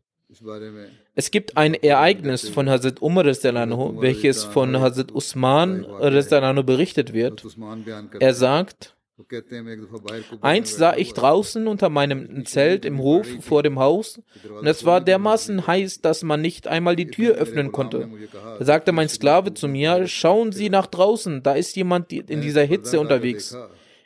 Es 1.14 1.30
gibt 1.32 1.56
ein 1.56 1.74
Ereignis 1.74 2.48
von 2.48 2.68
Hazrat 2.70 3.02
Umar, 3.02 3.24
welches 3.24 4.44
von 4.44 4.78
Hazrat 4.80 5.12
Usman 5.12 5.84
berichtet 6.64 7.12
wird. 7.12 7.44
Er 8.20 8.34
sagt, 8.34 8.96
Eins 10.40 10.76
sah 10.76 10.96
ich 10.96 11.12
draußen 11.12 11.66
unter 11.66 11.88
meinem 11.88 12.44
Zelt 12.46 12.84
im 12.84 12.98
Hof 12.98 13.26
vor 13.40 13.62
dem 13.62 13.78
Haus. 13.78 14.20
Und 14.58 14.66
es 14.66 14.84
war 14.84 15.00
dermaßen 15.00 15.66
heiß, 15.66 16.00
dass 16.00 16.22
man 16.22 16.40
nicht 16.40 16.68
einmal 16.68 16.96
die 16.96 17.06
Tür 17.06 17.34
öffnen 17.34 17.72
konnte. 17.72 18.08
Da 18.58 18.64
sagte 18.64 18.92
mein 18.92 19.08
Sklave 19.08 19.54
zu 19.54 19.68
mir, 19.68 20.06
schauen 20.06 20.52
Sie 20.52 20.70
nach 20.70 20.86
draußen, 20.86 21.42
da 21.42 21.54
ist 21.54 21.76
jemand 21.76 22.12
in 22.12 22.40
dieser 22.40 22.62
Hitze 22.62 23.00
unterwegs. 23.00 23.56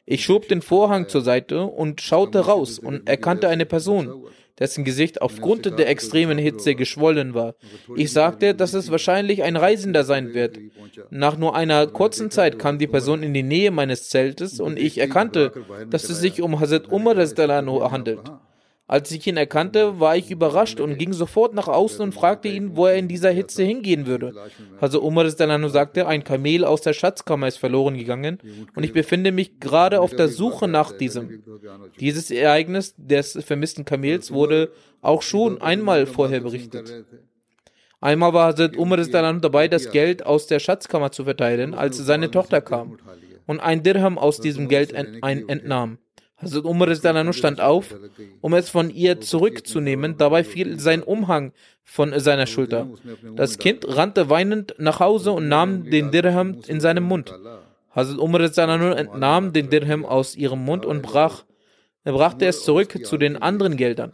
Ich 0.07 0.25
schob 0.25 0.49
den 0.49 0.61
Vorhang 0.61 1.09
zur 1.09 1.23
Seite 1.23 1.63
und 1.63 2.01
schaute 2.03 2.41
raus 2.41 2.79
und 2.79 3.09
erkannte 3.09 3.49
eine 3.49 3.65
Person, 3.65 4.27
dessen 4.59 4.85
Gesicht 4.85 5.21
aufgrund 5.23 5.67
der 5.79 5.89
extremen 5.89 6.39
Hitze 6.39 6.75
geschwollen 6.75 7.35
war. 7.35 7.55
Ich 7.97 8.13
sagte, 8.13 8.55
dass 8.55 8.75
es 8.75 8.91
wahrscheinlich 8.91 9.43
ein 9.43 9.57
Reisender 9.57 10.05
sein 10.05 10.35
wird. 10.35 10.59
Nach 11.11 11.37
nur 11.37 11.57
einer 11.57 11.87
kurzen 11.87 12.31
Zeit 12.31 12.59
kam 12.59 12.79
die 12.79 12.87
Person 12.87 13.23
in 13.23 13.35
die 13.35 13.43
Nähe 13.43 13.71
meines 13.71 14.09
Zeltes 14.09 14.61
und 14.61 14.79
ich 14.79 14.99
erkannte, 14.99 15.53
dass 15.91 16.09
es 16.09 16.21
sich 16.21 16.41
um 16.41 16.61
Hazrat 16.61 16.91
Umar 16.91 17.17
handelt. 17.17 18.21
Als 18.87 19.11
ich 19.11 19.27
ihn 19.27 19.39
erkannte, 19.39 19.99
war 19.99 20.15
ich 20.15 20.31
überrascht 20.31 20.79
und 20.79 20.99
ging 20.99 21.15
sofort 21.15 21.55
nach 21.55 21.69
außen 21.69 22.03
und 22.03 22.13
fragte 22.13 22.49
ihn, 22.49 22.77
wo 22.77 22.85
er 22.87 22.97
in 22.97 23.09
dieser 23.09 23.31
Hitze 23.31 23.63
hingehen 23.63 24.07
würde. 24.07 24.35
Also 24.79 25.01
Umar 25.01 25.31
sagte, 25.31 26.07
ein 26.07 26.23
Kamel 26.23 26.65
aus 26.65 26.83
der 26.83 26.93
Schatzkammer 26.93 27.49
ist 27.49 27.57
verloren 27.57 27.97
gegangen 27.97 28.39
und 28.77 28.85
ich 28.85 28.93
befinde 28.93 29.33
mich 29.33 29.59
gerade 29.59 30.01
auf 30.03 30.15
der 30.15 30.29
Suche 30.29 30.69
nach 30.69 30.93
diesem. 30.93 31.43
Dieses 31.99 32.31
Ereignis 32.31 32.95
des 32.99 33.43
vermissten 33.43 33.87
Kamels 33.87 34.31
wurde 34.33 34.71
auch 35.01 35.23
schon 35.23 35.63
einmal 35.63 36.05
vorher 36.05 36.41
berichtet. 36.41 37.07
Einmal 38.03 38.35
war 38.35 38.49
Hazrat 38.49 38.77
Umar 38.77 38.99
dabei, 38.99 39.67
das 39.67 39.91
Geld 39.93 40.27
aus 40.27 40.47
der 40.47 40.59
Schatzkammer 40.59 41.11
zu 41.11 41.25
verteilen, 41.25 41.73
als 41.73 41.97
seine 41.97 42.31
Tochter 42.31 42.61
kam 42.61 42.99
und 43.47 43.61
ein 43.61 43.83
Dirham 43.83 44.19
aus 44.19 44.41
diesem 44.41 44.69
Geld 44.69 44.93
entnahm. 44.93 45.97
Hazrat 46.45 46.65
Umar 46.65 47.33
stand 47.33 47.61
auf, 47.61 47.95
um 48.41 48.55
es 48.55 48.71
von 48.71 48.91
ihr 48.91 49.21
zurückzunehmen. 49.21 50.17
Dabei 50.17 50.45
fiel 50.45 50.79
sein 50.79 51.03
Umhang 51.03 51.53
von 51.83 52.19
seiner 52.19 52.47
Schulter. 52.47 52.89
Das 53.37 53.59
Kind 53.59 53.87
rannte 53.89 54.31
weinend 54.31 54.75
nach 54.79 55.01
Hause 55.01 55.33
und 55.33 55.49
nahm 55.49 55.91
den 55.91 56.11
Dirham 56.11 56.59
in 56.67 56.81
seinem 56.81 57.05
Mund. 57.05 57.35
Hazrat 57.91 58.19
Umar 58.19 58.41
entnahm 58.41 59.53
den 59.53 59.71
Dirham 59.71 60.05
aus 60.05 60.37
ihrem 60.37 60.65
Mund 60.65 60.85
und 60.87 61.03
brach, 61.03 61.45
brachte 62.05 62.47
es 62.47 62.65
zurück 62.65 63.05
zu 63.05 63.17
den 63.17 63.41
anderen 63.41 63.77
Geldern. 63.77 64.13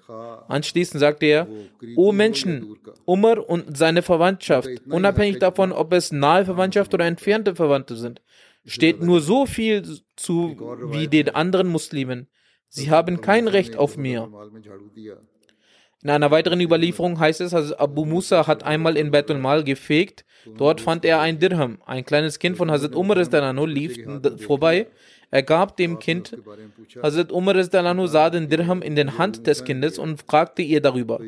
Anschließend 0.49 1.01
sagte 1.01 1.27
er, 1.27 1.49
O 1.97 2.13
Menschen, 2.13 2.77
Umar 3.05 3.49
und 3.49 3.77
seine 3.77 4.03
Verwandtschaft, 4.03 4.69
unabhängig 4.89 5.39
davon, 5.39 5.73
ob 5.73 5.93
es 5.93 6.13
nahe 6.13 6.45
Verwandtschaft 6.45 6.93
oder 6.95 7.07
entfernte 7.07 7.55
Verwandte 7.55 7.97
sind, 7.97 8.21
steht 8.71 9.03
nur 9.03 9.21
so 9.21 9.47
viel 9.47 9.85
zu 10.17 10.57
wie 10.93 11.09
den 11.09 11.31
anderen 11.31 11.69
Muslimen. 11.69 12.29
Sie 12.69 12.91
haben 12.91 13.21
kein 13.21 13.49
Recht 13.49 13.77
auf 13.77 13.97
mehr. 13.97 14.29
In 16.03 16.09
einer 16.09 16.31
weiteren 16.31 16.61
Überlieferung 16.61 17.19
heißt 17.19 17.41
es, 17.41 17.53
also 17.53 17.77
Abu 17.77 18.05
Musa 18.05 18.47
hat 18.47 18.63
einmal 18.63 18.97
in 18.97 19.11
Betul 19.11 19.39
Mal 19.39 19.65
gefegt. 19.65 20.25
Dort 20.57 20.81
fand 20.81 21.05
er 21.05 21.21
ein 21.21 21.39
Dirham. 21.39 21.83
Ein 21.85 22.05
kleines 22.05 22.39
Kind 22.39 22.57
von 22.57 22.71
Hazrat 22.71 22.95
Umar 22.95 23.17
lief 23.67 23.99
vorbei 24.39 24.87
er 25.33 25.43
gab 25.43 25.77
dem 25.77 25.99
Kind, 26.01 26.37
Hazrat 27.03 27.31
Umar 27.31 27.63
sah 27.63 28.31
den 28.31 28.49
Dirham 28.49 28.83
in 28.83 28.97
der 28.97 29.17
Hand 29.17 29.47
des 29.47 29.65
Kindes 29.65 29.97
und 29.99 30.23
fragte 30.23 30.63
ihr 30.63 30.81
darüber. 30.81 31.21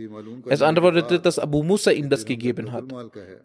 Es 0.46 0.60
antwortete, 0.60 1.20
dass 1.20 1.38
Abu 1.38 1.62
Musa 1.62 1.92
ihm 1.92 2.10
das 2.10 2.24
gegeben 2.24 2.72
hat. 2.72 2.84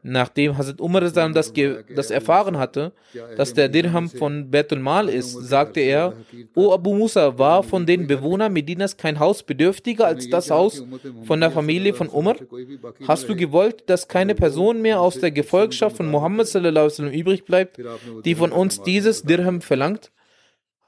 Nachdem 0.01 0.57
Hazrat 0.57 0.81
Umar 0.81 1.01
das, 1.01 1.53
das 1.95 2.11
erfahren 2.11 2.57
hatte, 2.57 2.91
dass 3.35 3.53
der 3.53 3.69
Dirham 3.69 4.09
von 4.09 4.49
Betul 4.49 4.79
Mal 4.79 5.09
ist, 5.09 5.33
sagte 5.33 5.79
er, 5.81 6.13
O 6.55 6.73
Abu 6.73 6.95
Musa, 6.95 7.37
war 7.37 7.61
von 7.61 7.85
den 7.85 8.07
Bewohnern 8.07 8.51
Medinas 8.51 8.97
kein 8.97 9.19
Haus 9.19 9.43
bedürftiger 9.43 10.07
als 10.07 10.27
das 10.29 10.49
Haus 10.49 10.83
von 11.25 11.39
der 11.39 11.51
Familie 11.51 11.93
von 11.93 12.09
Umar? 12.09 12.35
Hast 13.07 13.29
du 13.29 13.35
gewollt, 13.35 13.83
dass 13.87 14.07
keine 14.07 14.33
Person 14.33 14.81
mehr 14.81 15.01
aus 15.01 15.19
der 15.19 15.31
Gefolgschaft 15.31 15.97
von 15.97 16.09
Muhammad 16.09 16.47
übrig 16.55 17.45
bleibt, 17.45 17.79
die 18.25 18.33
von 18.33 18.51
uns 18.51 18.81
dieses 18.81 19.21
Dirham 19.21 19.61
verlangt? 19.61 20.11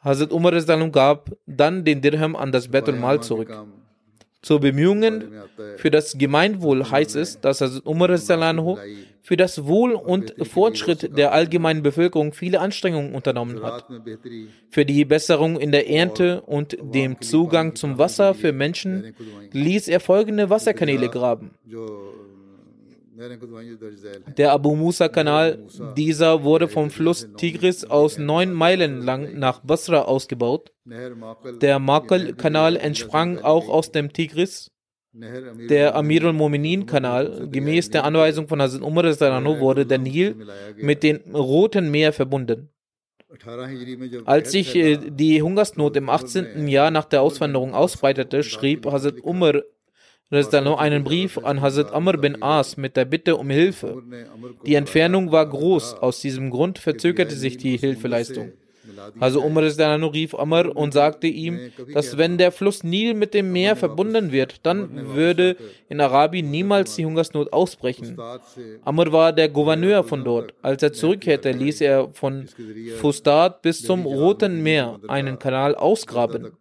Hazrat 0.01 0.31
Umar 0.31 0.53
gab 0.91 1.31
dann 1.45 1.83
den 1.83 2.01
Dirham 2.01 2.35
an 2.35 2.51
das 2.51 2.67
Betul 2.69 2.95
Mal 2.95 3.21
zurück. 3.21 3.51
Zur 4.41 4.61
Bemühungen 4.61 5.33
für 5.75 5.91
das 5.91 6.17
Gemeinwohl 6.17 6.89
heißt 6.89 7.17
es, 7.17 7.41
dass 7.41 7.59
Hazrat 7.59 7.85
Umar 7.85 8.17
für 9.21 9.35
das 9.35 9.65
Wohl 9.65 9.93
und 9.93 10.33
Fortschritt 10.47 11.17
der 11.17 11.33
allgemeinen 11.33 11.83
Bevölkerung 11.83 12.31
viele 12.31 12.61
Anstrengungen 12.61 13.13
unternommen 13.13 13.61
hat. 13.61 13.85
Für 14.69 14.85
die 14.85 15.03
Besserung 15.03 15.59
in 15.59 15.73
der 15.73 15.89
Ernte 15.89 16.41
und 16.41 16.77
dem 16.81 17.19
Zugang 17.19 17.75
zum 17.75 17.97
Wasser 17.97 18.33
für 18.33 18.53
Menschen 18.53 19.13
ließ 19.51 19.89
er 19.89 19.99
folgende 19.99 20.49
Wasserkanäle 20.49 21.09
graben. 21.09 21.51
Der 24.37 24.51
Abu 24.53 24.75
Musa-Kanal, 24.75 25.59
dieser 25.97 26.43
wurde 26.43 26.67
vom 26.69 26.89
Fluss 26.89 27.27
Tigris 27.35 27.83
aus 27.83 28.17
neun 28.17 28.53
Meilen 28.53 29.01
lang 29.01 29.37
nach 29.37 29.59
Basra 29.59 30.03
ausgebaut. 30.03 30.71
Der 31.61 31.79
Makal-Kanal 31.79 32.77
entsprang 32.77 33.39
auch 33.39 33.67
aus 33.67 33.91
dem 33.91 34.13
Tigris. 34.13 34.71
Der 35.11 35.95
Amirul 35.95 36.33
Mominin-Kanal, 36.33 37.49
gemäß 37.49 37.89
der 37.89 38.05
Anweisung 38.05 38.47
von 38.47 38.61
Hazrat 38.61 38.81
Umar 38.83 39.03
wurde 39.59 39.85
der 39.85 39.97
Nil 39.97 40.35
mit 40.77 41.03
dem 41.03 41.19
Roten 41.33 41.91
Meer 41.91 42.13
verbunden. 42.13 42.69
Als 44.25 44.51
sich 44.51 44.75
äh, 44.75 44.97
die 44.97 45.41
Hungersnot 45.41 45.95
im 45.97 46.09
18. 46.09 46.67
Jahr 46.67 46.89
nach 46.89 47.05
der 47.05 47.21
Auswanderung 47.21 47.73
ausbreitete, 47.73 48.43
schrieb 48.43 48.85
Hazrat 48.85 49.21
Umar 49.21 49.61
einen 50.31 51.03
Brief 51.03 51.37
an 51.37 51.61
Hazrat 51.61 51.91
Amr 51.91 52.17
bin 52.17 52.41
As 52.41 52.77
mit 52.77 52.95
der 52.95 53.05
Bitte 53.05 53.35
um 53.35 53.49
Hilfe. 53.49 54.03
Die 54.65 54.75
Entfernung 54.75 55.31
war 55.31 55.47
groß, 55.47 55.95
aus 55.95 56.21
diesem 56.21 56.49
Grund 56.49 56.79
verzögerte 56.79 57.35
sich 57.35 57.57
die 57.57 57.77
Hilfeleistung. 57.77 58.51
Also 59.19 59.41
Umar 59.41 59.63
rief 59.63 60.35
Amr 60.35 60.75
und 60.75 60.93
sagte 60.93 61.27
ihm, 61.27 61.71
dass 61.93 62.17
wenn 62.17 62.37
der 62.37 62.51
Fluss 62.51 62.83
Nil 62.83 63.13
mit 63.13 63.33
dem 63.33 63.51
Meer 63.51 63.75
verbunden 63.75 64.31
wird, 64.31 64.65
dann 64.65 65.15
würde 65.15 65.57
in 65.89 66.01
Arabien 66.01 66.49
niemals 66.49 66.95
die 66.95 67.05
Hungersnot 67.05 67.53
ausbrechen. 67.53 68.17
Amr 68.83 69.11
war 69.11 69.33
der 69.33 69.49
Gouverneur 69.49 70.03
von 70.03 70.23
dort. 70.23 70.53
Als 70.61 70.83
er 70.83 70.93
zurückkehrte, 70.93 71.51
ließ 71.51 71.81
er 71.81 72.09
von 72.13 72.47
Fustat 72.99 73.61
bis 73.61 73.83
zum 73.83 74.05
Roten 74.05 74.61
Meer 74.61 74.99
einen 75.07 75.39
Kanal 75.39 75.75
ausgraben 75.75 76.51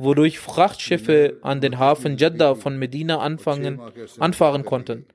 wodurch 0.00 0.38
Frachtschiffe 0.38 1.38
an 1.42 1.60
den 1.60 1.78
Hafen 1.78 2.16
Jeddah 2.16 2.54
von 2.54 2.78
Medina 2.78 3.18
anfangen, 3.18 3.80
anfahren 4.18 4.64
konnten. 4.64 5.06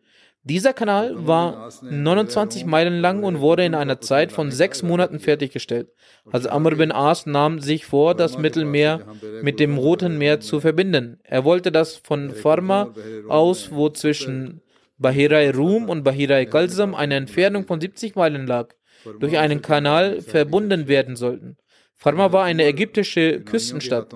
Dieser 0.43 0.73
Kanal 0.73 1.25
war 1.25 1.71
29 1.81 2.65
Meilen 2.65 3.01
lang 3.01 3.23
und 3.23 3.39
wurde 3.39 3.65
in 3.65 3.73
einer 3.73 3.99
Zeit 3.99 4.31
von 4.31 4.51
sechs 4.51 4.83
Monaten 4.83 5.19
fertiggestellt. 5.19 5.89
Also 6.31 6.49
Amr 6.49 6.75
bin 6.75 6.91
As 6.91 7.25
nahm 7.25 7.59
sich 7.59 7.87
vor, 7.87 8.13
das 8.13 8.37
Mittelmeer 8.37 9.07
mit 9.41 9.59
dem 9.59 9.79
Roten 9.79 10.19
Meer 10.19 10.39
zu 10.41 10.59
verbinden. 10.59 11.19
Er 11.23 11.45
wollte 11.45 11.71
das 11.71 11.95
von 11.95 12.29
Farma 12.29 12.93
aus, 13.27 13.71
wo 13.71 13.89
zwischen 13.89 14.61
Bahirai 14.99 15.49
Rum 15.49 15.89
und 15.89 16.03
Bahirai 16.03 16.45
Kalsam 16.45 16.93
eine 16.93 17.15
Entfernung 17.15 17.65
von 17.65 17.81
70 17.81 18.15
Meilen 18.15 18.45
lag, 18.45 18.69
durch 19.19 19.39
einen 19.39 19.63
Kanal 19.63 20.21
verbunden 20.21 20.87
werden 20.87 21.15
sollten. 21.15 21.57
Farma 21.97 22.31
war 22.31 22.43
eine 22.43 22.65
ägyptische 22.65 23.41
Küstenstadt. 23.41 24.13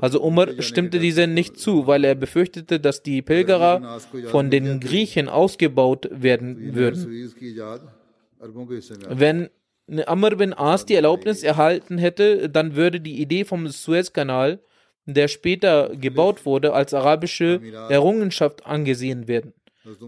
Also 0.00 0.22
Umar 0.22 0.60
stimmte 0.62 0.98
diese 0.98 1.26
nicht 1.26 1.58
zu, 1.58 1.86
weil 1.86 2.04
er 2.04 2.14
befürchtete, 2.14 2.80
dass 2.80 3.02
die 3.02 3.22
Pilgerer 3.22 4.00
von 4.28 4.50
den 4.50 4.80
Griechen 4.80 5.28
ausgebaut 5.28 6.08
werden 6.10 6.74
würden. 6.74 7.30
Wenn 9.10 9.50
Amr 10.06 10.36
bin 10.36 10.54
As 10.54 10.86
die 10.86 10.94
Erlaubnis 10.94 11.42
erhalten 11.42 11.98
hätte, 11.98 12.48
dann 12.48 12.76
würde 12.76 13.00
die 13.00 13.20
Idee 13.20 13.44
vom 13.44 13.68
Suezkanal, 13.68 14.60
der 15.04 15.28
später 15.28 15.90
gebaut 15.94 16.46
wurde, 16.46 16.72
als 16.72 16.94
arabische 16.94 17.60
Errungenschaft 17.88 18.64
angesehen 18.64 19.28
werden. 19.28 19.52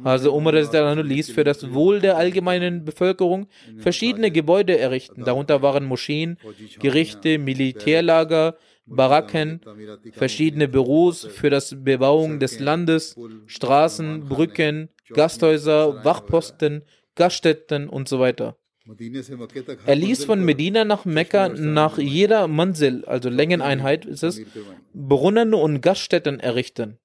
Also 0.04 0.32
Umar 0.34 0.52
ließ 0.54 1.30
für 1.30 1.44
das 1.44 1.72
Wohl 1.72 2.00
der 2.00 2.16
allgemeinen 2.16 2.84
Bevölkerung 2.84 3.48
verschiedene 3.78 4.30
Gebäude 4.30 4.78
errichten. 4.78 5.24
Darunter 5.24 5.62
waren 5.62 5.84
Moscheen, 5.84 6.38
Gerichte, 6.78 7.38
Militärlager, 7.38 8.56
Baracken, 8.86 9.60
verschiedene 10.12 10.68
Büros 10.68 11.24
für 11.24 11.50
das 11.50 11.74
Bebauung 11.82 12.38
des 12.38 12.60
Landes, 12.60 13.16
Straßen, 13.46 14.28
Brücken, 14.28 14.90
Gasthäuser, 15.08 16.04
Wachposten, 16.04 16.82
Gaststätten 17.14 17.88
und 17.88 18.08
so 18.08 18.20
weiter. 18.20 18.56
Er 19.86 19.94
ließ 19.94 20.26
von 20.26 20.44
Medina 20.44 20.84
nach 20.84 21.06
Mekka 21.06 21.48
nach 21.48 21.96
jeder 21.96 22.46
Mansil, 22.48 23.04
also 23.06 23.30
Längeneinheit 23.30 24.04
ist 24.04 24.22
es, 24.22 24.42
Brunnen 24.92 25.54
und 25.54 25.80
Gaststätten 25.80 26.38
errichten. 26.38 26.98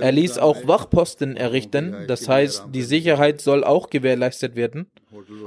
Er 0.00 0.12
ließ 0.12 0.38
auch 0.38 0.66
Wachposten 0.66 1.36
errichten, 1.36 2.04
das 2.06 2.28
heißt, 2.28 2.66
die 2.72 2.82
Sicherheit 2.82 3.40
soll 3.40 3.64
auch 3.64 3.90
gewährleistet 3.90 4.56
werden. 4.56 4.86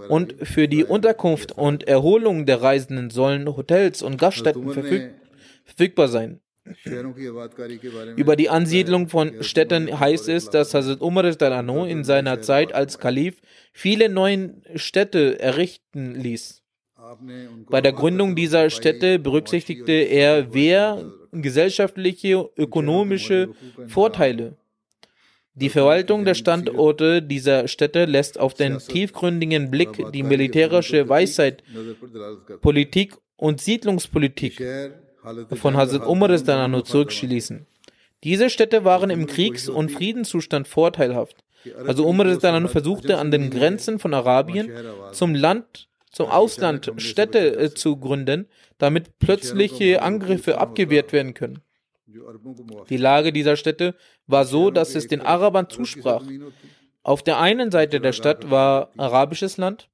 Und 0.09 0.35
für 0.41 0.67
die 0.67 0.83
Unterkunft 0.83 1.51
und 1.51 1.87
Erholung 1.87 2.45
der 2.45 2.61
Reisenden 2.61 3.09
sollen 3.09 3.47
Hotels 3.55 4.01
und 4.01 4.17
Gaststätten 4.17 4.69
verfüg 4.71 5.13
verfügbar 5.65 6.07
sein. 6.07 6.39
Über 8.15 8.35
die 8.35 8.49
Ansiedlung 8.49 9.07
von 9.09 9.43
Städten 9.43 9.99
heißt 9.99 10.29
es, 10.29 10.49
dass 10.49 10.73
Hazrat 10.73 11.01
Umar 11.01 11.25
in 11.87 12.03
seiner 12.03 12.41
Zeit 12.41 12.73
als 12.73 12.99
Kalif 12.99 13.41
viele 13.73 14.09
neue 14.09 14.53
Städte 14.75 15.39
errichten 15.39 16.15
ließ. 16.15 16.63
Bei 17.69 17.79
der 17.79 17.93
Gründung 17.93 18.35
dieser 18.35 18.69
Städte 18.69 19.19
berücksichtigte 19.19 19.93
er 19.93 20.53
wer 20.53 21.05
gesellschaftliche, 21.31 22.49
ökonomische 22.57 23.49
Vorteile. 23.87 24.55
Die 25.53 25.69
Verwaltung 25.69 26.23
der 26.23 26.35
Standorte 26.35 27.23
dieser 27.23 27.67
Städte 27.67 28.05
lässt 28.05 28.39
auf 28.39 28.53
den 28.53 28.77
tiefgründigen 28.77 29.71
Blick 29.71 30.11
die 30.13 30.21
militärische 30.21 31.09
Weisheit, 31.09 31.63
Politik 32.61 33.15
und 33.37 33.59
Siedlungspolitik 33.59 34.61
von 35.55 35.75
Hazrat 35.75 36.05
Umar 36.05 36.83
zurückschließen. 36.83 37.65
Diese 38.23 38.49
Städte 38.49 38.83
waren 38.83 39.09
im 39.09 39.25
Kriegs- 39.25 39.67
und 39.67 39.91
Friedenszustand 39.91 40.67
vorteilhaft. 40.67 41.43
Also 41.85 42.05
Umar 42.05 42.39
versuchte 42.67 43.17
an 43.17 43.31
den 43.31 43.49
Grenzen 43.49 43.97
von 43.99 44.13
Arabien 44.13 44.71
zum 45.11 45.33
Land, 45.33 45.87
zum 46.11 46.29
Ausland 46.29 46.91
Städte 46.97 47.57
äh, 47.57 47.73
zu 47.73 47.97
gründen, 47.97 48.47
damit 48.77 49.19
plötzliche 49.19 50.01
Angriffe 50.01 50.57
abgewehrt 50.57 51.13
werden 51.13 51.33
können. 51.33 51.61
Die 52.89 52.97
Lage 52.97 53.33
dieser 53.33 53.55
Städte 53.57 53.95
war 54.27 54.45
so, 54.45 54.71
dass 54.71 54.95
es 54.95 55.07
den 55.07 55.21
Arabern 55.21 55.69
zusprach. 55.69 56.23
Auf 57.07 57.23
der 57.23 57.39
einen 57.39 57.71
Seite 57.71 58.01
der 58.01 58.11
Stadt 58.11 58.51
war 58.51 58.89
arabisches 58.97 59.55
Land, 59.55 59.87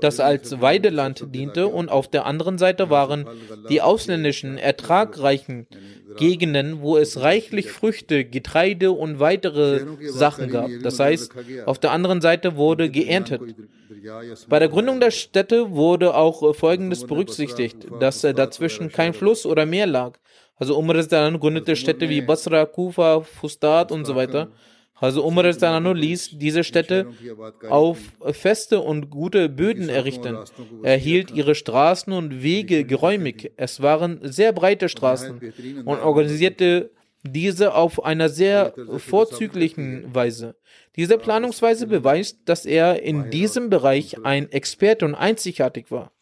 das 0.00 0.18
als 0.18 0.60
Weideland 0.60 1.26
diente, 1.32 1.68
und 1.68 1.88
auf 1.92 2.08
der 2.08 2.26
anderen 2.26 2.58
Seite 2.58 2.90
waren 2.90 3.28
die 3.68 3.80
ausländischen, 3.80 4.58
ertragreichen 4.58 5.68
Gegenden, 6.16 6.80
wo 6.80 6.96
es 6.96 7.20
reichlich 7.20 7.70
Früchte, 7.70 8.24
Getreide 8.24 8.90
und 8.90 9.20
weitere 9.20 9.86
Sachen 10.08 10.50
gab. 10.50 10.70
Das 10.82 10.98
heißt, 10.98 11.30
auf 11.66 11.78
der 11.78 11.92
anderen 11.92 12.20
Seite 12.20 12.56
wurde 12.56 12.90
geerntet. 12.90 13.40
Bei 14.48 14.58
der 14.58 14.68
Gründung 14.68 14.98
der 14.98 15.12
Städte 15.12 15.70
wurde 15.70 16.16
auch 16.16 16.52
Folgendes 16.52 17.06
berücksichtigt, 17.06 17.86
dass 18.00 18.22
dazwischen 18.22 18.90
kein 18.90 19.14
Fluss 19.14 19.46
oder 19.46 19.66
Meer 19.66 19.86
lag. 19.86 20.18
Also 20.56 20.76
Umar 20.76 20.96
gründete 20.96 21.76
Städte 21.76 22.08
wie 22.08 22.22
Basra, 22.22 22.64
Kufa, 22.66 23.20
Fustat 23.20 23.92
und 23.92 24.04
so 24.04 24.16
weiter. 24.16 24.48
Also 25.00 25.24
Umar 25.24 25.44
ließ 25.44 26.38
diese 26.38 26.64
Städte 26.64 27.08
auf 27.68 27.98
feste 28.32 28.80
und 28.80 29.10
gute 29.10 29.48
Böden 29.48 29.88
errichten. 29.88 30.38
Er 30.82 30.96
hielt 30.96 31.30
ihre 31.32 31.54
Straßen 31.54 32.12
und 32.12 32.42
Wege 32.42 32.84
geräumig. 32.84 33.52
Es 33.56 33.82
waren 33.82 34.20
sehr 34.22 34.52
breite 34.52 34.88
Straßen 34.88 35.40
und 35.84 35.98
organisierte 35.98 36.90
diese 37.26 37.74
auf 37.74 38.04
einer 38.04 38.28
sehr 38.28 38.74
vorzüglichen 38.98 40.14
Weise. 40.14 40.56
Diese 40.96 41.18
Planungsweise 41.18 41.86
beweist, 41.86 42.40
dass 42.44 42.66
er 42.66 43.02
in 43.02 43.30
diesem 43.30 43.70
Bereich 43.70 44.22
ein 44.24 44.52
Experte 44.52 45.06
und 45.06 45.14
einzigartig 45.14 45.90
war. 45.90 46.12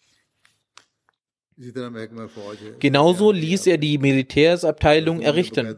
Genauso 2.79 3.31
ließ 3.31 3.67
er 3.67 3.79
die 3.79 3.99
Militärsabteilung 3.99 5.21
errichten. 5.21 5.77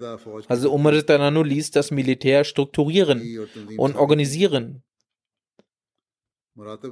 Also 0.49 0.73
Umar 0.73 0.93
ließ 0.93 1.71
das 1.71 1.91
Militär 1.91 2.45
strukturieren 2.45 3.23
und 3.77 3.97
organisieren. 3.97 4.83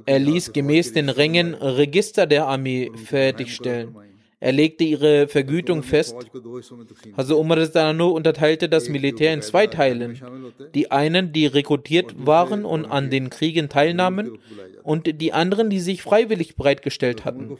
Er 0.05 0.19
ließ 0.19 0.51
gemäß 0.51 0.91
den 0.91 1.09
Rängen 1.09 1.53
Register 1.53 2.27
der 2.27 2.47
Armee 2.47 2.91
fertigstellen. 2.95 4.12
Er 4.43 4.51
legte 4.51 4.83
ihre 4.83 5.29
Vergütung 5.29 5.83
fest. 5.83 6.17
Also 7.15 7.39
Umar 7.39 7.57
unterteilte 7.57 8.67
das 8.67 8.89
Militär 8.89 9.33
in 9.33 9.41
zwei 9.41 9.67
Teilen. 9.67 10.19
Die 10.75 10.91
einen, 10.91 11.31
die 11.31 11.45
rekrutiert 11.45 12.13
waren 12.17 12.65
und 12.65 12.83
an 12.83 13.09
den 13.09 13.29
Kriegen 13.29 13.69
teilnahmen, 13.69 14.37
und 14.83 15.21
die 15.21 15.31
anderen, 15.31 15.69
die 15.69 15.79
sich 15.79 16.01
freiwillig 16.01 16.57
bereitgestellt 16.57 17.23
hatten 17.23 17.57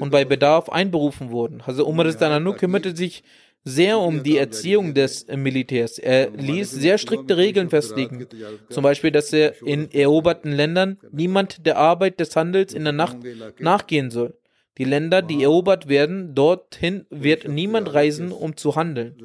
und 0.00 0.10
bei 0.10 0.24
Bedarf 0.24 0.70
einberufen 0.70 1.30
wurden. 1.30 1.62
Also 1.66 1.86
Umar 1.86 2.10
kümmerte 2.54 2.96
sich 2.96 3.22
sehr 3.62 3.98
um 3.98 4.22
die 4.22 4.38
Erziehung 4.38 4.94
des 4.94 5.26
Militärs. 5.26 5.98
Er 5.98 6.30
ließ 6.30 6.70
sehr 6.70 6.96
strikte 6.96 7.36
Regeln 7.36 7.68
festlegen. 7.68 8.26
Zum 8.70 8.82
Beispiel, 8.82 9.10
dass 9.10 9.30
er 9.34 9.60
in 9.62 9.90
eroberten 9.90 10.52
Ländern 10.52 10.96
niemand 11.12 11.66
der 11.66 11.76
Arbeit 11.76 12.18
des 12.18 12.34
Handels 12.34 12.72
in 12.72 12.84
der 12.84 12.94
Nacht 12.94 13.18
nachgehen 13.58 14.10
soll. 14.10 14.32
Die 14.78 14.84
Länder, 14.84 15.22
die 15.22 15.42
erobert 15.42 15.88
werden, 15.88 16.34
dorthin 16.34 17.06
wird 17.08 17.46
niemand 17.46 17.94
reisen, 17.94 18.32
um 18.32 18.56
zu 18.56 18.74
handeln. 18.74 19.16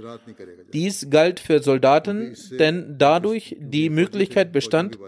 Dies 0.74 1.10
galt 1.10 1.40
für 1.40 1.64
Soldaten, 1.64 2.36
denn 2.60 2.98
dadurch 3.00 3.56
die 3.60 3.90
Möglichkeit 3.90 4.52
bestand, 4.52 5.00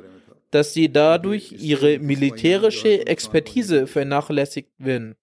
dass 0.50 0.74
sie 0.74 0.92
dadurch 0.92 1.52
ihre 1.52 2.00
militärische 2.00 3.06
Expertise 3.06 3.86
vernachlässigt 3.88 4.72
werden. 4.80 5.16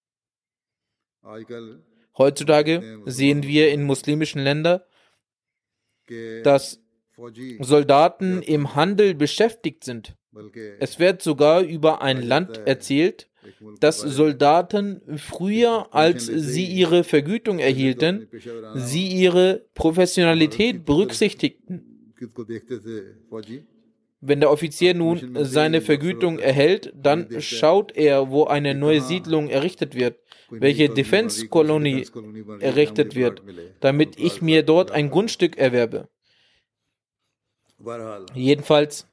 Heutzutage 2.17 3.01
sehen 3.05 3.43
wir 3.43 3.71
in 3.71 3.83
muslimischen 3.83 4.41
Ländern, 4.41 4.81
dass 6.43 6.81
Soldaten 7.59 8.41
im 8.41 8.75
Handel 8.75 9.13
beschäftigt 9.13 9.83
sind. 9.83 10.15
Es 10.79 10.99
wird 10.99 11.21
sogar 11.21 11.61
über 11.61 12.01
ein 12.01 12.21
Land 12.21 12.57
erzählt, 12.65 13.28
dass 13.79 13.99
Soldaten 13.99 15.01
früher, 15.17 15.93
als 15.93 16.25
sie 16.25 16.65
ihre 16.65 17.03
Vergütung 17.03 17.59
erhielten, 17.59 18.27
sie 18.75 19.07
ihre 19.07 19.65
Professionalität 19.73 20.85
berücksichtigten. 20.85 22.13
Wenn 24.21 24.41
der 24.41 24.51
Offizier 24.51 24.93
nun 24.93 25.37
seine 25.45 25.81
Vergütung 25.81 26.39
erhält, 26.39 26.91
dann 26.95 27.41
schaut 27.41 27.95
er, 27.95 28.29
wo 28.31 28.45
eine 28.45 28.75
neue 28.75 29.01
Siedlung 29.01 29.49
errichtet 29.49 29.95
wird, 29.95 30.19
welche 30.49 30.89
Defense-Kolonie 30.89 32.05
errichtet 32.59 33.15
wird, 33.15 33.41
damit 33.79 34.19
ich 34.19 34.41
mir 34.41 34.63
dort 34.63 34.91
ein 34.91 35.09
Grundstück 35.09 35.57
erwerbe. 35.57 36.09
Jedenfalls 38.33 39.07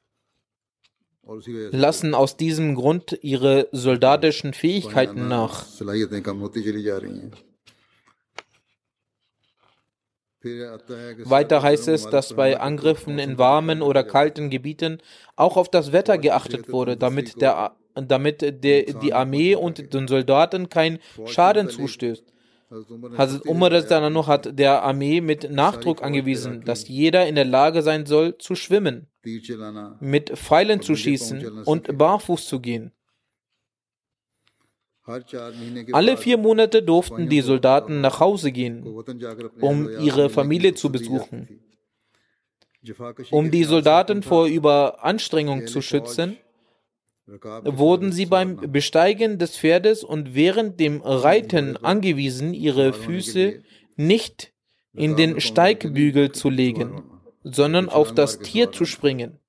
lassen 1.71 2.15
aus 2.15 2.37
diesem 2.37 2.75
Grund 2.75 3.17
ihre 3.21 3.67
soldatischen 3.71 4.53
Fähigkeiten 4.53 5.27
nach. 5.27 5.65
Weiter 11.23 11.61
heißt 11.63 11.87
es, 11.87 12.09
dass 12.09 12.33
bei 12.33 12.59
Angriffen 12.59 13.19
in 13.19 13.37
warmen 13.37 13.81
oder 13.81 14.03
kalten 14.03 14.49
Gebieten 14.49 14.99
auch 15.35 15.57
auf 15.57 15.69
das 15.69 15.91
Wetter 15.91 16.17
geachtet 16.17 16.71
wurde, 16.71 16.95
damit, 16.95 17.41
der, 17.41 17.75
damit 17.95 18.41
der, 18.63 18.83
die 18.83 19.13
Armee 19.13 19.55
und 19.55 19.93
den 19.93 20.07
Soldaten 20.07 20.69
kein 20.69 20.99
Schaden 21.25 21.69
zustößt. 21.69 22.23
Hazrat 22.69 23.45
Umar 23.45 23.71
hat 23.71 24.59
der 24.59 24.83
Armee 24.83 25.21
mit 25.21 25.49
Nachdruck 25.49 26.03
angewiesen, 26.03 26.65
dass 26.65 26.87
jeder 26.87 27.25
in 27.27 27.35
der 27.35 27.45
Lage 27.45 27.81
sein 27.81 28.05
soll, 28.05 28.37
zu 28.37 28.55
schwimmen, 28.55 29.07
mit 30.01 30.31
Pfeilen 30.31 30.81
zu 30.81 30.95
schießen 30.95 31.63
und 31.63 31.97
barfuß 31.97 32.45
zu 32.45 32.59
gehen. 32.59 32.91
Alle 35.93 36.17
vier 36.17 36.37
Monate 36.37 36.83
durften 36.83 37.29
die 37.29 37.39
Soldaten 37.39 38.01
nach 38.01 38.19
Hause 38.19 38.51
gehen, 38.51 38.85
um 39.61 39.89
ihre 40.01 40.29
Familie 40.29 40.73
zu 40.73 40.91
besuchen. 40.91 41.61
Um 43.31 43.49
die 43.49 43.63
Soldaten 43.63 44.23
vor 44.23 44.47
Überanstrengung 44.47 45.67
zu 45.67 45.81
schützen, 45.81 46.37
wurden 47.27 48.11
sie 48.11 48.25
beim 48.25 48.55
Besteigen 48.71 49.37
des 49.37 49.57
Pferdes 49.57 50.03
und 50.03 50.33
während 50.33 50.79
dem 50.79 51.01
Reiten 51.01 51.75
angewiesen, 51.77 52.53
ihre 52.53 52.93
Füße 52.93 53.61
nicht 53.97 54.53
in 54.93 55.15
den 55.15 55.41
Steigbügel 55.41 56.31
zu 56.31 56.49
legen, 56.49 57.03
sondern 57.43 57.89
auf 57.89 58.13
das 58.13 58.39
Tier 58.39 58.71
zu 58.71 58.85
springen. 58.85 59.39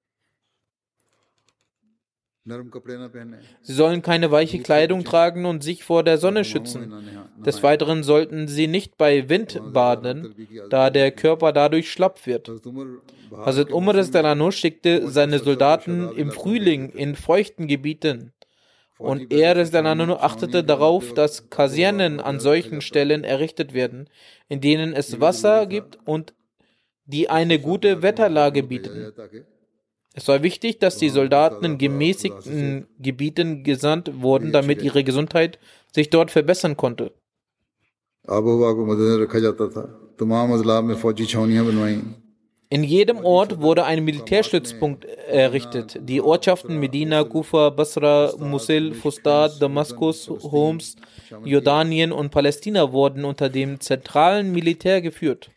Sie 3.62 3.72
sollen 3.72 4.02
keine 4.02 4.30
weiche 4.30 4.60
Kleidung 4.60 5.04
tragen 5.04 5.44
und 5.44 5.62
sich 5.62 5.84
vor 5.84 6.02
der 6.02 6.18
Sonne 6.18 6.44
schützen. 6.44 6.92
Des 7.44 7.62
Weiteren 7.62 8.02
sollten 8.02 8.48
sie 8.48 8.66
nicht 8.66 8.96
bei 8.96 9.28
Wind 9.28 9.60
baden, 9.72 10.34
da 10.70 10.90
der 10.90 11.10
Körper 11.10 11.52
dadurch 11.52 11.90
schlapp 11.90 12.26
wird. 12.26 12.50
Hazrat 13.36 13.72
Umar 13.72 14.52
schickte 14.52 15.08
seine 15.08 15.38
Soldaten 15.38 16.10
im 16.16 16.30
Frühling 16.32 16.90
in 16.90 17.14
feuchten 17.14 17.66
Gebieten. 17.66 18.32
Und 18.98 19.32
er 19.32 19.54
achtete 19.54 20.64
darauf, 20.64 21.14
dass 21.14 21.50
Kasernen 21.50 22.18
an 22.18 22.40
solchen 22.40 22.80
Stellen 22.80 23.22
errichtet 23.22 23.72
werden, 23.72 24.08
in 24.48 24.60
denen 24.60 24.92
es 24.92 25.20
Wasser 25.20 25.66
gibt 25.66 25.98
und 26.04 26.34
die 27.04 27.30
eine 27.30 27.58
gute 27.58 28.02
Wetterlage 28.02 28.62
bieten. 28.62 29.12
Es 30.18 30.26
war 30.26 30.42
wichtig, 30.42 30.80
dass 30.80 30.96
die 30.96 31.10
Soldaten 31.10 31.64
in 31.64 31.78
gemäßigten 31.78 32.88
Gebieten 32.98 33.62
gesandt 33.62 34.10
wurden, 34.20 34.50
damit 34.50 34.82
ihre 34.82 35.04
Gesundheit 35.04 35.60
sich 35.94 36.10
dort 36.10 36.32
verbessern 36.32 36.76
konnte. 36.76 37.12
In 42.70 42.82
jedem 42.82 43.18
Ort 43.24 43.60
wurde 43.62 43.84
ein 43.84 44.04
Militärstützpunkt 44.04 45.04
errichtet. 45.04 46.00
Die 46.02 46.20
Ortschaften 46.20 46.80
Medina, 46.80 47.22
Kufa, 47.22 47.70
Basra, 47.70 48.32
Musil, 48.40 48.94
Fustat, 48.94 49.62
Damaskus, 49.62 50.28
Homs, 50.28 50.96
Jordanien 51.44 52.10
und 52.10 52.30
Palästina 52.30 52.90
wurden 52.90 53.24
unter 53.24 53.48
dem 53.48 53.78
zentralen 53.78 54.50
Militär 54.50 55.00
geführt. 55.00 55.52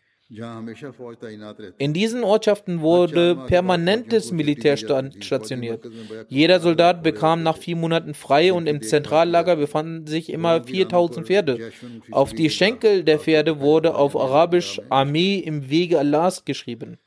In 1.77 1.93
diesen 1.93 2.23
Ortschaften 2.23 2.79
wurde 2.79 3.35
permanentes 3.47 4.31
Militär 4.31 4.77
stationiert. 4.77 5.85
Jeder 6.29 6.61
Soldat 6.61 7.03
bekam 7.03 7.43
nach 7.43 7.57
vier 7.57 7.75
Monaten 7.75 8.13
frei 8.13 8.53
und 8.53 8.67
im 8.67 8.81
Zentrallager 8.81 9.57
befanden 9.57 10.07
sich 10.07 10.31
immer 10.31 10.63
4000 10.63 11.27
Pferde. 11.27 11.71
Auf 12.11 12.31
die 12.33 12.49
Schenkel 12.49 13.03
der 13.03 13.19
Pferde 13.19 13.59
wurde 13.59 13.95
auf 13.95 14.15
Arabisch 14.15 14.79
Armee 14.89 15.35
im 15.35 15.69
Wege 15.69 15.99
Allahs 15.99 16.45
geschrieben. 16.45 16.97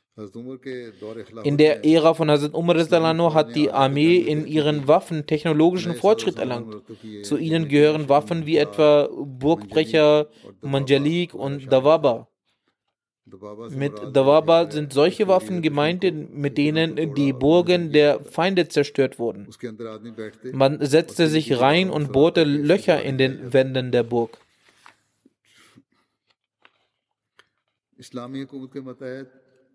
In 1.43 1.57
der 1.57 1.83
Ära 1.83 2.13
von 2.13 2.29
Hazrat 2.31 2.53
Umar 2.53 2.77
hat 3.33 3.55
die 3.55 3.71
Armee 3.71 4.17
in 4.17 4.45
ihren 4.45 4.87
Waffen 4.87 5.25
technologischen 5.25 5.95
Fortschritt 5.95 6.37
erlangt. 6.37 6.75
Zu 7.23 7.37
ihnen 7.37 7.67
gehören 7.67 8.07
Waffen 8.07 8.45
wie 8.45 8.57
etwa 8.57 9.09
Burgbrecher, 9.11 10.27
Manjalik 10.61 11.33
und 11.33 11.71
Dawaba. 11.71 12.29
Mit 13.69 13.93
Dawaba 14.13 14.69
sind 14.69 14.93
solche 14.93 15.27
Waffen 15.27 15.63
gemeint, 15.63 16.03
mit 16.33 16.59
denen 16.59 17.15
die 17.15 17.33
Burgen 17.33 17.91
der 17.91 18.19
Feinde 18.23 18.67
zerstört 18.67 19.17
wurden. 19.17 19.47
Man 20.53 20.85
setzte 20.85 21.27
sich 21.27 21.59
rein 21.59 21.89
und 21.89 22.11
bohrte 22.11 22.43
Löcher 22.43 23.01
in 23.01 23.17
den 23.17 23.51
Wänden 23.51 23.91
der 23.91 24.03
Burg. 24.03 24.37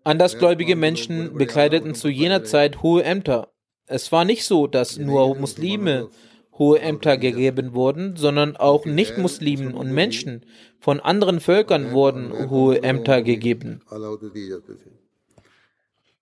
Andersgläubige 0.03 0.75
Menschen 0.77 1.33
bekleideten 1.33 1.93
zu 1.93 2.07
jener 2.07 2.45
Zeit 2.45 2.81
hohe 2.81 3.03
Ämter. 3.03 3.51
Es 3.85 4.11
war 4.13 4.23
nicht 4.23 4.45
so, 4.45 4.67
dass 4.67 4.97
nur 4.97 5.35
Muslime 5.35 6.09
hohe 6.57 6.79
Ämter 6.79 7.17
gegeben 7.17 7.73
wurden, 7.73 8.15
sondern 8.17 8.55
auch 8.55 8.85
Nichtmuslimen 8.85 9.73
und 9.73 9.91
Menschen 9.91 10.45
von 10.79 10.99
anderen 10.99 11.39
Völkern 11.39 11.91
wurden 11.91 12.49
hohe 12.49 12.83
Ämter 12.83 13.21
gegeben. 13.21 13.81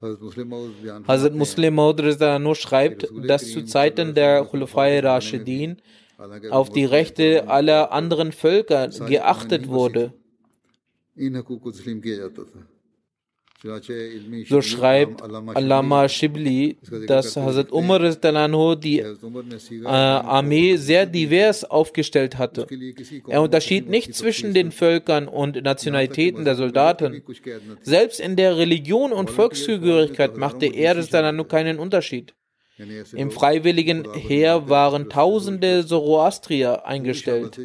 Hazrat 0.02 1.36
Muslim 1.36 1.76
Maud 1.76 2.00
schreibt, 2.56 3.10
dass 3.28 3.52
zu 3.52 3.66
Zeiten 3.66 4.14
der 4.14 4.46
Khulafai 4.46 5.00
Rashidin 5.00 5.82
auf 6.50 6.70
die 6.70 6.86
Rechte 6.86 7.50
aller 7.50 7.92
anderen 7.92 8.32
Völker 8.32 8.88
geachtet 8.88 9.68
wurde. 9.68 10.14
So 14.46 14.62
schreibt 14.62 15.22
Allama 15.22 16.08
Shibli, 16.08 16.78
dass 17.08 17.36
Hazrat 17.36 17.74
Umar 17.74 18.00
die 18.76 19.00
äh, 19.00 19.86
Armee 19.86 20.78
sehr 20.78 21.06
divers 21.06 21.66
aufgestellt 21.66 22.38
hatte. 22.38 22.68
Er 23.28 23.42
unterschied 23.42 23.90
nicht 23.90 24.16
zwischen 24.16 24.54
den 24.54 24.72
Völkern 24.72 25.28
und 25.28 25.62
Nationalitäten 25.62 26.46
der 26.46 26.56
Soldaten. 26.56 27.22
Selbst 27.82 28.22
in 28.22 28.38
der 28.38 28.58
Religion 28.58 29.12
und 29.12 29.30
Volkszugehörigkeit 29.30 30.38
machte 30.38 30.66
er 30.66 30.96
keinen 31.50 31.80
Unterschied. 31.80 32.34
Im 33.14 33.32
freiwilligen 33.32 34.14
Heer 34.14 34.70
waren 34.70 35.10
tausende 35.10 35.86
Zoroastrier 35.86 36.86
eingestellt, 36.86 37.60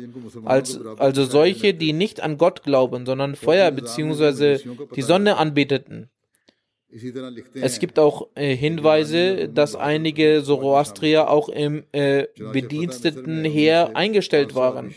als, 0.45 0.81
also 0.99 1.25
solche, 1.25 1.75
die 1.75 1.93
nicht 1.93 2.21
an 2.21 2.37
Gott 2.37 2.63
glauben, 2.63 3.07
sondern 3.07 3.37
Feuer 3.37 3.71
bzw. 3.71 4.59
die 4.97 5.03
Sonne 5.03 5.37
anbeteten. 5.37 6.11
Es 7.55 7.81
gibt 7.81 7.99
auch 7.99 8.29
äh, 8.37 8.55
Hinweise, 8.55 9.49
dass 9.49 9.75
einige 9.75 10.43
Zoroastrier 10.45 11.29
auch 11.29 11.49
im 11.49 11.83
äh, 11.91 12.27
bediensteten 12.53 13.45
Heer 13.45 13.97
eingestellt 13.97 14.55
waren. 14.55 14.95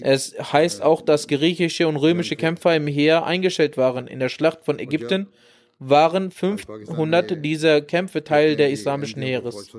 Es 0.00 0.34
heißt 0.38 0.82
auch, 0.82 1.02
dass 1.02 1.28
griechische 1.28 1.88
und 1.88 1.96
römische 1.96 2.36
Kämpfer 2.36 2.74
im 2.74 2.86
Heer 2.86 3.26
eingestellt 3.26 3.76
waren. 3.76 4.06
In 4.06 4.18
der 4.18 4.30
Schlacht 4.30 4.64
von 4.64 4.78
Ägypten 4.78 5.28
waren 5.78 6.30
500 6.30 7.44
dieser 7.44 7.80
Kämpfe 7.82 8.24
Teil 8.24 8.56
der 8.56 8.70
islamischen 8.70 9.20
Heeres. 9.22 9.76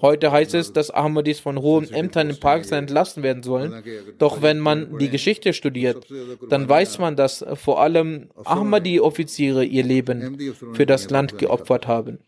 Heute 0.00 0.32
heißt 0.32 0.54
es, 0.54 0.72
dass 0.72 0.90
Ahmadis 0.90 1.38
von 1.38 1.60
hohen 1.60 1.92
Ämtern 1.92 2.30
in 2.30 2.40
Pakistan 2.40 2.80
entlassen 2.80 3.22
werden 3.22 3.42
sollen. 3.42 3.82
Doch 4.18 4.42
wenn 4.42 4.58
man 4.58 4.98
die 4.98 5.08
Geschichte 5.08 5.52
studiert, 5.52 6.06
dann 6.48 6.68
weiß 6.68 6.98
man, 6.98 7.16
dass 7.16 7.44
vor 7.54 7.80
allem 7.80 8.30
Ahmadi-Offiziere 8.44 9.64
ihr 9.64 9.84
Leben 9.84 10.38
für 10.72 10.86
das 10.86 11.10
Land 11.10 11.38
geopfert 11.38 11.86
haben. 11.86 12.18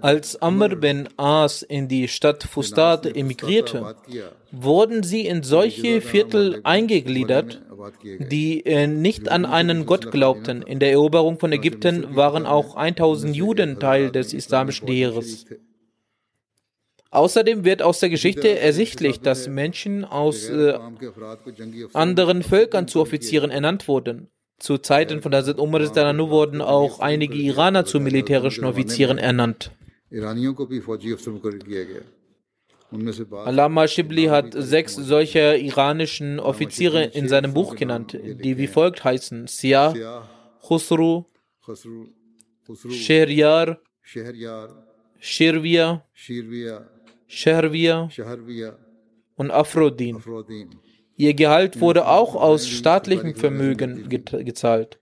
Als 0.00 0.42
Amr 0.42 0.76
bin 0.76 1.08
As 1.16 1.62
in 1.62 1.88
die 1.88 2.08
Stadt 2.08 2.42
Fustat 2.44 3.06
emigrierte, 3.06 3.96
wurden 4.52 5.02
sie 5.02 5.26
in 5.26 5.42
solche 5.42 6.00
Viertel 6.00 6.60
eingegliedert, 6.64 7.62
die 8.18 8.64
äh, 8.66 8.86
nicht 8.86 9.30
an 9.30 9.44
einen 9.46 9.86
Gott 9.86 10.10
glaubten. 10.10 10.62
In 10.62 10.80
der 10.80 10.90
Eroberung 10.92 11.38
von 11.38 11.52
Ägypten 11.52 12.14
waren 12.14 12.46
auch 12.46 12.76
1000 12.76 13.34
Juden 13.34 13.78
Teil 13.78 14.10
des 14.10 14.32
islamischen 14.34 14.88
Heeres. 14.88 15.46
Außerdem 17.10 17.64
wird 17.64 17.80
aus 17.80 18.00
der 18.00 18.10
Geschichte 18.10 18.58
ersichtlich, 18.58 19.20
dass 19.20 19.48
Menschen 19.48 20.04
aus 20.04 20.48
äh, 20.48 20.76
anderen 21.92 22.42
Völkern 22.42 22.88
zu 22.88 23.00
Offizieren 23.00 23.50
ernannt 23.50 23.86
wurden. 23.86 24.28
Zu 24.58 24.78
Zeiten 24.78 25.20
von 25.20 25.34
Hazrat 25.34 25.58
Umar 25.58 25.80
wurden 25.82 26.60
auch 26.60 27.00
einige 27.00 27.34
Iraner 27.34 27.84
zu 27.84 28.00
militärischen 28.00 28.64
Offizieren 28.64 29.18
ernannt. 29.18 29.72
Alama 33.44 33.88
Shibli 33.88 34.26
hat 34.26 34.54
sechs 34.56 34.94
solcher 34.94 35.58
iranischen 35.58 36.38
Offiziere 36.38 37.04
in 37.04 37.28
seinem 37.28 37.52
Buch 37.52 37.74
genannt, 37.74 38.12
die 38.22 38.56
wie 38.56 38.68
folgt 38.68 39.02
heißen: 39.02 39.48
Sia, 39.48 40.28
Khusru, 40.62 41.24
Shehryar, 42.90 43.80
Shirvia, 45.18 46.04
Shahrvia 47.26 48.10
und 49.36 49.50
Afrodin. 49.50 50.22
Ihr 51.16 51.34
Gehalt 51.34 51.80
wurde 51.80 52.08
auch 52.08 52.34
aus 52.34 52.68
staatlichem 52.68 53.34
Vermögen 53.34 54.08
gezahlt. 54.08 54.98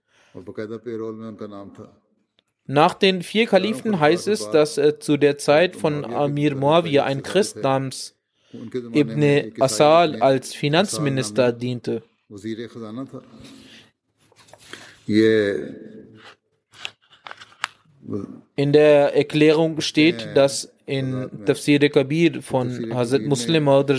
Nach 2.65 2.93
den 2.93 3.21
vier 3.23 3.45
Kalifen 3.47 3.99
heißt 3.99 4.27
es, 4.27 4.49
dass 4.49 4.77
äh, 4.77 4.97
zu 4.97 5.17
der 5.17 5.37
Zeit 5.37 5.75
von 5.75 6.05
Amir 6.05 6.55
Muawiyah 6.55 7.03
ein 7.03 7.21
Christ 7.21 7.57
namens 7.57 8.15
Ibn 8.53 9.53
Asal 9.59 10.21
als 10.21 10.53
Finanzminister 10.53 11.51
diente. 11.51 12.03
In 18.55 18.73
der 18.73 19.15
Erklärung 19.15 19.81
steht, 19.81 20.29
dass 20.35 20.72
in 20.85 21.29
Tafsir 21.45 21.89
Kabir 21.89 22.41
von 22.41 22.93
Hazrat 22.93 23.21
Muslim 23.21 23.67
und 23.67 23.89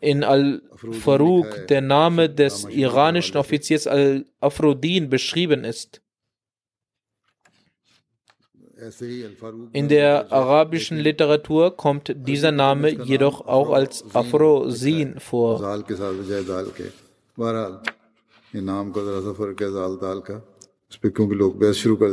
in 0.00 0.24
Al-Faruq 0.24 1.66
der 1.68 1.80
Name 1.80 2.30
des 2.30 2.64
iranischen 2.64 3.36
Offiziers 3.36 3.86
Al-Afrodin 3.86 5.08
beschrieben 5.08 5.64
ist. 5.64 6.02
In 9.72 9.88
der 9.88 10.32
arabischen 10.32 10.98
Literatur 10.98 11.76
kommt 11.76 12.12
dieser 12.14 12.52
Name 12.52 12.90
jedoch 12.90 13.46
auch 13.46 13.70
als 13.70 14.04
Afrosin 14.14 15.18
vor. 15.18 15.60
نام 18.54 18.92
کو 18.92 19.04
ذرا 19.04 19.20
سا 19.20 19.32
فرق 19.32 19.62
ہے 19.62 19.70
زال 19.70 20.00
دال 20.00 20.20
کا 20.20 20.40
اس 20.88 21.00
پہ 21.00 21.08
کیونکہ 21.08 21.34
لوگ 21.34 21.52
بحث 21.52 21.76
شروع 21.76 21.96
کر 21.96 22.08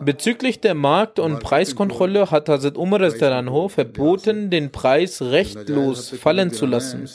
Bezüglich 0.00 0.60
der 0.60 0.74
Markt- 0.74 1.18
und 1.18 1.40
Preiskontrolle 1.40 2.30
hat 2.30 2.48
Hazrat 2.48 2.76
Umar 2.78 3.10
verboten, 3.68 4.50
den 4.50 4.72
Preis 4.72 5.20
rechtlos 5.20 6.10
fallen 6.10 6.52
zu 6.52 6.64
lassen. 6.64 7.06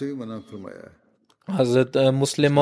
Hazrat 1.48 1.96
äh, 1.96 2.12
Muslim 2.12 2.60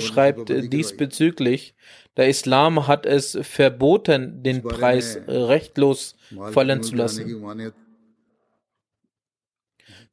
schreibt 0.00 0.48
diesbezüglich, 0.48 1.74
der 2.16 2.28
Islam 2.28 2.88
hat 2.88 3.06
es 3.06 3.38
verboten, 3.42 4.42
den 4.42 4.62
Preis 4.62 5.18
rechtlos 5.28 6.16
fallen 6.50 6.82
zu 6.82 6.96
lassen. 6.96 7.72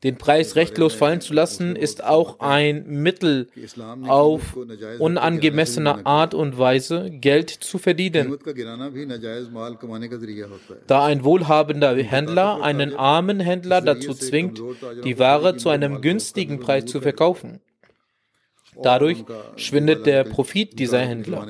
Den 0.03 0.17
Preis 0.17 0.55
rechtlos 0.55 0.93
fallen 0.93 1.21
zu 1.21 1.33
lassen, 1.33 1.75
ist 1.75 2.03
auch 2.03 2.39
ein 2.39 2.85
Mittel, 2.85 3.47
auf 4.07 4.55
unangemessene 4.99 6.05
Art 6.05 6.33
und 6.33 6.57
Weise 6.59 7.09
Geld 7.09 7.49
zu 7.49 7.77
verdienen. 7.77 8.37
Da 10.87 11.05
ein 11.05 11.23
wohlhabender 11.23 11.95
Händler 11.95 12.61
einen 12.61 12.93
armen 12.95 13.39
Händler 13.39 13.81
dazu 13.81 14.13
zwingt, 14.13 14.61
die 15.03 15.17
Ware 15.17 15.57
zu 15.57 15.69
einem 15.69 16.01
günstigen 16.01 16.59
Preis 16.59 16.85
zu 16.85 17.01
verkaufen. 17.01 17.61
Dadurch 18.81 19.23
schwindet 19.55 20.05
der 20.05 20.23
Profit 20.23 20.77
dieser 20.77 20.99
Händler. 20.99 21.47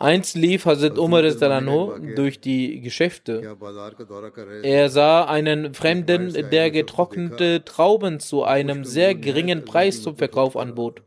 Einst 0.00 0.36
lief 0.36 0.64
Hazrat 0.64 0.96
Umar 0.96 1.22
durch 1.22 2.40
die 2.40 2.80
Geschäfte. 2.80 3.56
Er 4.62 4.90
sah 4.90 5.24
einen 5.24 5.74
Fremden, 5.74 6.32
der 6.52 6.70
getrocknete 6.70 7.64
Trauben 7.64 8.20
zu 8.20 8.44
einem 8.44 8.84
sehr 8.84 9.16
geringen 9.16 9.64
Preis 9.64 10.00
zum 10.00 10.16
Verkauf 10.16 10.56
anbot. 10.56 11.02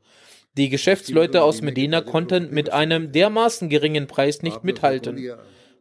Die 0.57 0.67
Geschäftsleute 0.67 1.41
aus 1.41 1.61
Medina 1.61 2.01
konnten 2.01 2.49
mit 2.51 2.73
einem 2.73 3.13
dermaßen 3.13 3.69
geringen 3.69 4.07
Preis 4.07 4.41
nicht 4.41 4.65
mithalten. 4.65 5.31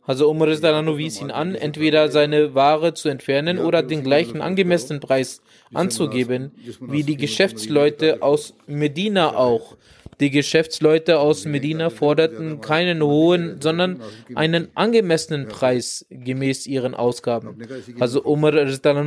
Also 0.02 0.30
Umar 0.30 0.48
wies 0.48 1.20
ihn 1.20 1.32
an, 1.32 1.56
entweder 1.56 2.10
seine 2.10 2.54
Ware 2.54 2.94
zu 2.94 3.08
entfernen 3.08 3.58
oder 3.58 3.82
den 3.82 4.04
gleichen 4.04 4.40
angemessenen 4.40 5.00
Preis 5.00 5.42
anzugeben, 5.74 6.52
wie 6.80 7.02
die 7.02 7.16
Geschäftsleute 7.16 8.22
aus 8.22 8.54
Medina 8.68 9.34
auch. 9.34 9.76
Die 10.20 10.30
Geschäftsleute 10.30 11.18
aus 11.18 11.44
Medina 11.46 11.90
forderten 11.90 12.60
keinen 12.60 13.02
hohen, 13.02 13.60
sondern 13.60 14.00
einen 14.34 14.68
angemessenen 14.74 15.48
Preis 15.48 16.06
gemäß 16.10 16.66
ihren 16.66 16.94
Ausgaben. 16.94 17.56
Also 17.98 18.22
Umar 18.22 18.52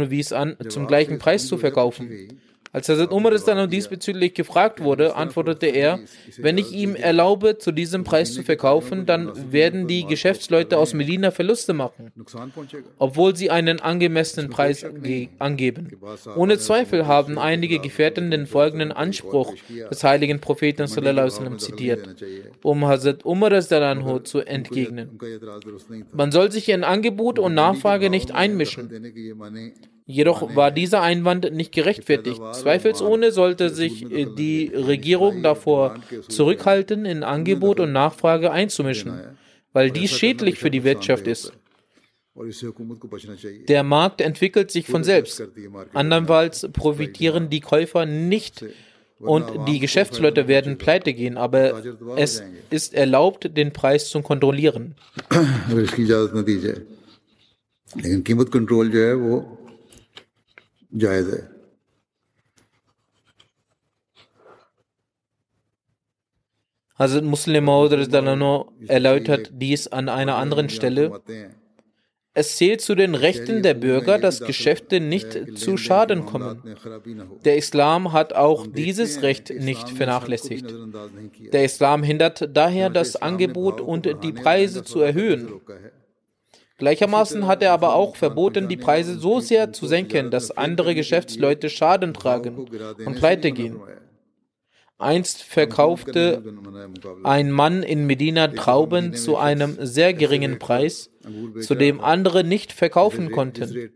wies 0.10 0.34
an, 0.34 0.58
zum 0.70 0.88
gleichen 0.88 1.20
Preis 1.20 1.48
zu 1.48 1.58
verkaufen. 1.58 2.10
Als 2.74 2.90
Hazrat 2.90 3.12
Umar 3.12 3.32
dann 3.46 3.70
diesbezüglich 3.70 4.34
gefragt 4.34 4.82
wurde, 4.82 5.16
antwortete 5.16 5.68
er, 5.68 6.00
wenn 6.38 6.58
ich 6.58 6.72
ihm 6.72 6.96
erlaube, 6.96 7.60
zu 7.60 7.72
diesem 7.72 8.04
Preis 8.04 8.34
zu 8.34 8.42
verkaufen, 8.42 9.06
dann 9.06 9.52
werden 9.52 9.88
die 9.88 10.08
Geschäftsleute 10.08 10.80
aus 10.80 10.96
Medina 10.96 11.30
Verluste 11.30 11.74
machen, 11.74 12.12
obwohl 12.98 13.36
sie 13.36 13.52
einen 13.52 13.80
angemessenen 13.80 14.50
Preis 14.50 14.84
angeben. 15.38 15.90
Ohne 16.36 16.58
Zweifel 16.58 17.06
haben 17.06 17.38
einige 17.38 17.78
Gefährten 17.78 18.32
den 18.32 18.48
folgenden 18.48 18.92
Anspruch 18.92 19.54
des 19.92 20.04
heiligen 20.04 20.40
Propheten 20.40 20.88
sallam, 20.88 21.60
zitiert, 21.60 22.24
um 22.64 22.88
Hazrat 22.88 23.24
Umar 23.24 23.52
zu 24.24 24.40
entgegnen. 24.40 25.20
Man 26.12 26.32
soll 26.32 26.52
sich 26.52 26.70
in 26.70 26.84
Angebot 26.84 27.38
und 27.38 27.54
Nachfrage 27.54 28.10
nicht 28.10 28.32
einmischen. 28.32 28.90
Jedoch 30.06 30.56
war 30.56 30.72
dieser 30.72 31.02
Einwand 31.02 31.54
nicht 31.54 31.72
gerechtfertigt. 31.72 32.42
Zweifelsohne 32.54 33.32
sollte 33.32 33.70
sich 33.70 34.12
äh, 34.12 34.26
die 34.26 34.68
Regierung 34.74 35.44
davor 35.44 35.96
zurückhalten, 36.28 37.06
in 37.06 37.24
Angebot 37.24 37.80
und 37.80 37.94
Nachfrage 37.94 38.52
einzumischen, 38.52 39.22
weil 39.72 39.92
dies 39.92 40.12
schädlich 40.12 40.60
für 40.60 40.70
die 40.70 40.84
Wirtschaft 40.84 41.28
ist. 41.28 41.54
Der 43.68 43.84
Markt 43.84 44.20
entwickelt 44.20 44.72
sich 44.72 44.88
von 44.88 45.04
selbst. 45.04 45.44
Andernfalls 45.94 46.68
profitieren 46.74 47.50
die 47.50 47.60
Käufer 47.60 48.06
nicht 48.06 48.66
und 49.20 49.68
die 49.68 49.80
Geschäftsleute 49.80 50.48
werden 50.48 50.78
pleite 50.78 51.14
gehen, 51.14 51.38
aber 51.38 51.82
es 52.18 52.44
ist 52.72 52.94
erlaubt, 52.94 53.56
den 53.56 53.72
Preis 53.72 54.10
zu 54.10 54.22
kontrollieren. 54.22 54.96
जायज़ 61.05 61.31
है 61.31 61.59
Hazrat 66.99 67.23
Muslim 67.23 67.65
Maud 67.65 67.93
erläutert 68.89 69.51
dies 69.53 69.87
an 69.87 70.09
einer 70.09 70.35
anderen 70.35 70.69
Stelle. 70.69 71.21
Es 72.35 72.57
zählt 72.57 72.81
zu 72.81 72.97
den 72.97 73.15
Rechten 73.15 73.63
der 73.63 73.75
Bürger, 73.75 74.19
dass 74.19 74.41
Geschäfte 74.41 74.99
nicht 74.99 75.59
zu 75.59 75.77
Schaden 75.77 76.27
kommen. 76.27 76.63
Der 77.45 77.57
Islam 77.57 78.13
hat 78.13 78.33
auch 78.33 78.67
dieses 78.67 79.23
Recht 79.23 79.51
nicht 79.51 79.91
vernachlässigt. 79.91 80.75
Der 81.53 81.65
Islam 81.65 82.03
hindert 82.03 82.49
daher 82.57 82.91
das 82.91 83.17
Angebot 83.17 83.81
und 83.81 84.09
die 84.25 84.33
Preise 84.33 84.83
zu 84.83 85.01
erhöhen. 85.01 85.61
Gleichermaßen 86.84 87.48
hat 87.48 87.64
er 87.64 87.72
aber 87.72 87.96
auch 87.96 88.18
verboten, 88.18 88.68
die 88.68 88.76
Preise 88.76 89.18
so 89.18 89.40
sehr 89.40 89.72
zu 89.72 89.88
senken, 89.88 90.32
dass 90.32 90.52
andere 90.52 90.96
Geschäftsleute 90.96 91.70
Schaden 91.70 92.14
tragen 92.14 92.58
und 93.06 93.16
pleite 93.16 93.54
gehen. 93.54 93.80
Einst 94.98 95.44
verkaufte 95.44 96.44
ein 97.24 97.52
Mann 97.52 97.84
in 97.84 98.06
Medina 98.06 98.50
Trauben 98.50 99.14
zu 99.14 99.38
einem 99.38 99.78
sehr 99.80 100.14
geringen 100.14 100.60
Preis, 100.60 101.10
zu 101.62 101.74
dem 101.76 102.02
andere 102.02 102.44
nicht 102.44 102.74
verkaufen 102.74 103.32
konnten. 103.32 103.90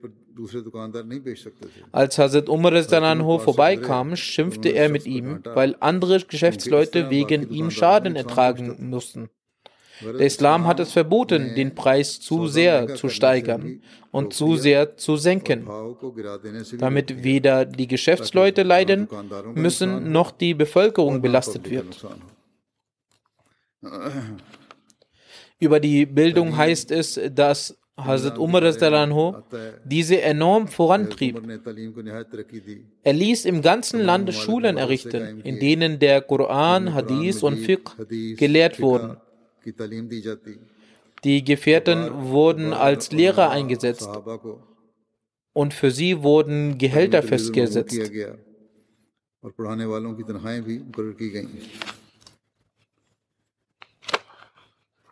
Als 1.92 2.18
Hazrat 2.18 2.48
Umar 2.48 2.72
vorbeikam, 3.40 4.16
schimpfte 4.16 4.70
er 4.70 4.88
mit 4.88 5.06
ihm, 5.06 5.42
weil 5.44 5.76
andere 5.82 6.22
Geschäftsleute 6.22 7.10
wegen 7.10 7.50
ihm 7.50 7.70
Schaden 7.70 8.16
ertragen 8.16 8.90
mussten. 8.90 9.30
Der 10.02 10.26
Islam 10.26 10.68
hat 10.68 10.80
es 10.80 10.92
verboten, 10.92 11.56
den 11.56 11.74
Preis 11.74 12.20
zu 12.20 12.48
sehr 12.48 12.96
zu 12.96 13.10
steigern 13.10 13.82
und 14.12 14.34
zu 14.34 14.56
sehr 14.56 14.96
zu 14.98 15.18
senken, 15.18 15.68
damit 16.78 17.24
weder 17.24 17.66
die 17.66 17.88
Geschäftsleute 17.88 18.64
leiden 18.64 19.08
müssen, 19.56 20.12
noch 20.12 20.32
die 20.32 20.54
Bevölkerung 20.54 21.22
belastet 21.22 21.70
wird. 21.70 22.06
Über 25.60 25.80
die 25.80 26.06
Bildung 26.06 26.56
heißt 26.56 26.92
es, 26.92 27.20
dass 27.32 27.76
Hazrat 27.98 28.38
Umar 28.38 28.62
diese 29.84 30.22
enorm 30.22 30.68
vorantrieb. 30.68 31.42
Er 33.04 33.14
ließ 33.14 33.46
im 33.46 33.64
ganzen 33.64 34.02
Land 34.02 34.32
Schulen 34.36 34.78
errichten, 34.78 35.42
in 35.44 35.60
denen 35.60 35.98
der 35.98 36.22
Koran, 36.22 36.94
Hadith 36.94 37.42
und 37.42 37.58
Fiqh 37.58 37.92
gelehrt 38.36 38.80
wurden. 38.80 39.18
Die 41.24 41.44
Gefährten 41.44 42.12
wurden 42.30 42.74
als 42.74 43.12
Lehrer 43.12 43.50
eingesetzt. 43.50 44.10
Und 45.54 45.74
für 45.74 45.92
sie 45.92 46.22
wurden 46.22 46.78
Gehälter 46.78 47.24
festgesetzt. 47.24 47.98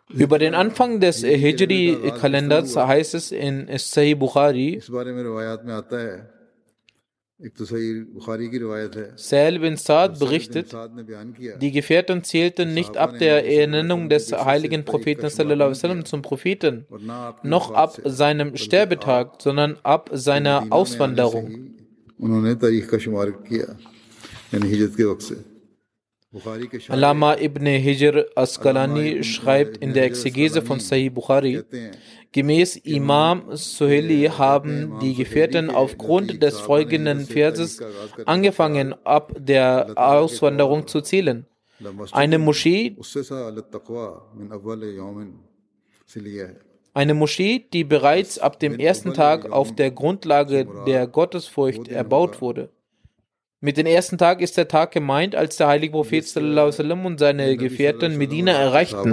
Über 0.08 0.38
den 0.38 0.54
Anfang 0.54 1.00
des 1.00 1.24
Hijri-Kalenders 1.24 2.76
heißt 2.76 3.14
es 3.14 3.32
in 3.32 3.68
Sahih 3.76 4.14
Bukhari, 4.14 4.80
Sal 9.16 9.58
bin 9.58 9.76
Saad 9.76 10.18
berichtet, 10.18 10.74
die 11.60 11.70
Gefährten 11.70 12.24
zählten 12.24 12.72
nicht 12.72 12.96
ab 12.96 13.18
der 13.18 13.46
Ernennung 13.46 14.08
des 14.08 14.32
heiligen 14.32 14.86
Propheten 14.86 15.28
zum 16.04 16.22
Propheten, 16.22 16.86
noch 17.42 17.72
ab 17.72 18.00
seinem 18.04 18.56
Sterbetag, 18.56 19.42
sondern 19.42 19.76
ab 19.82 20.08
seiner 20.14 20.68
Auswanderung. 20.70 21.74
Alama 26.88 27.36
ibn 27.38 27.66
Hijr 27.66 28.26
Asqalani 28.34 29.22
schreibt 29.24 29.78
in 29.78 29.92
der 29.92 30.04
Exegese 30.04 30.62
von 30.62 30.80
Sahih 30.80 31.10
Bukhari, 31.10 31.62
Gemäß 32.36 32.76
Imam 32.76 33.56
Suheli 33.56 34.24
haben 34.26 34.98
die 35.00 35.14
Gefährten 35.14 35.70
aufgrund 35.70 36.42
des 36.42 36.60
folgenden 36.60 37.24
Verses 37.24 37.80
angefangen, 38.26 38.94
ab 39.04 39.32
der 39.38 39.94
Auswanderung 39.96 40.86
zu 40.86 41.00
zählen. 41.00 41.46
Eine 42.12 42.38
Moschee, 42.38 42.94
eine 46.92 47.14
Moschee, 47.14 47.64
die 47.72 47.84
bereits 47.84 48.38
ab 48.38 48.60
dem 48.60 48.78
ersten 48.78 49.14
Tag 49.14 49.50
auf 49.50 49.74
der 49.74 49.90
Grundlage 49.90 50.68
der 50.86 51.06
Gottesfurcht 51.06 51.88
erbaut 51.88 52.42
wurde. 52.42 52.68
Mit 53.62 53.78
dem 53.78 53.86
ersten 53.86 54.18
Tag 54.18 54.42
ist 54.42 54.58
der 54.58 54.68
Tag 54.68 54.92
gemeint, 54.92 55.34
als 55.34 55.56
der 55.56 55.68
heilige 55.68 55.92
Prophet 55.92 56.28
sallam, 56.28 57.06
und 57.06 57.18
seine 57.18 57.56
Gefährten 57.56 58.18
Medina 58.18 58.52
erreichten. 58.52 59.10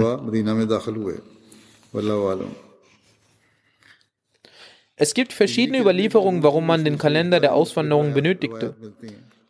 Es 4.96 5.14
gibt 5.14 5.32
verschiedene 5.32 5.80
Überlieferungen, 5.80 6.42
warum 6.42 6.66
man 6.66 6.84
den 6.84 6.98
Kalender 6.98 7.40
der 7.40 7.54
Auswanderung 7.54 8.14
benötigte. 8.14 8.74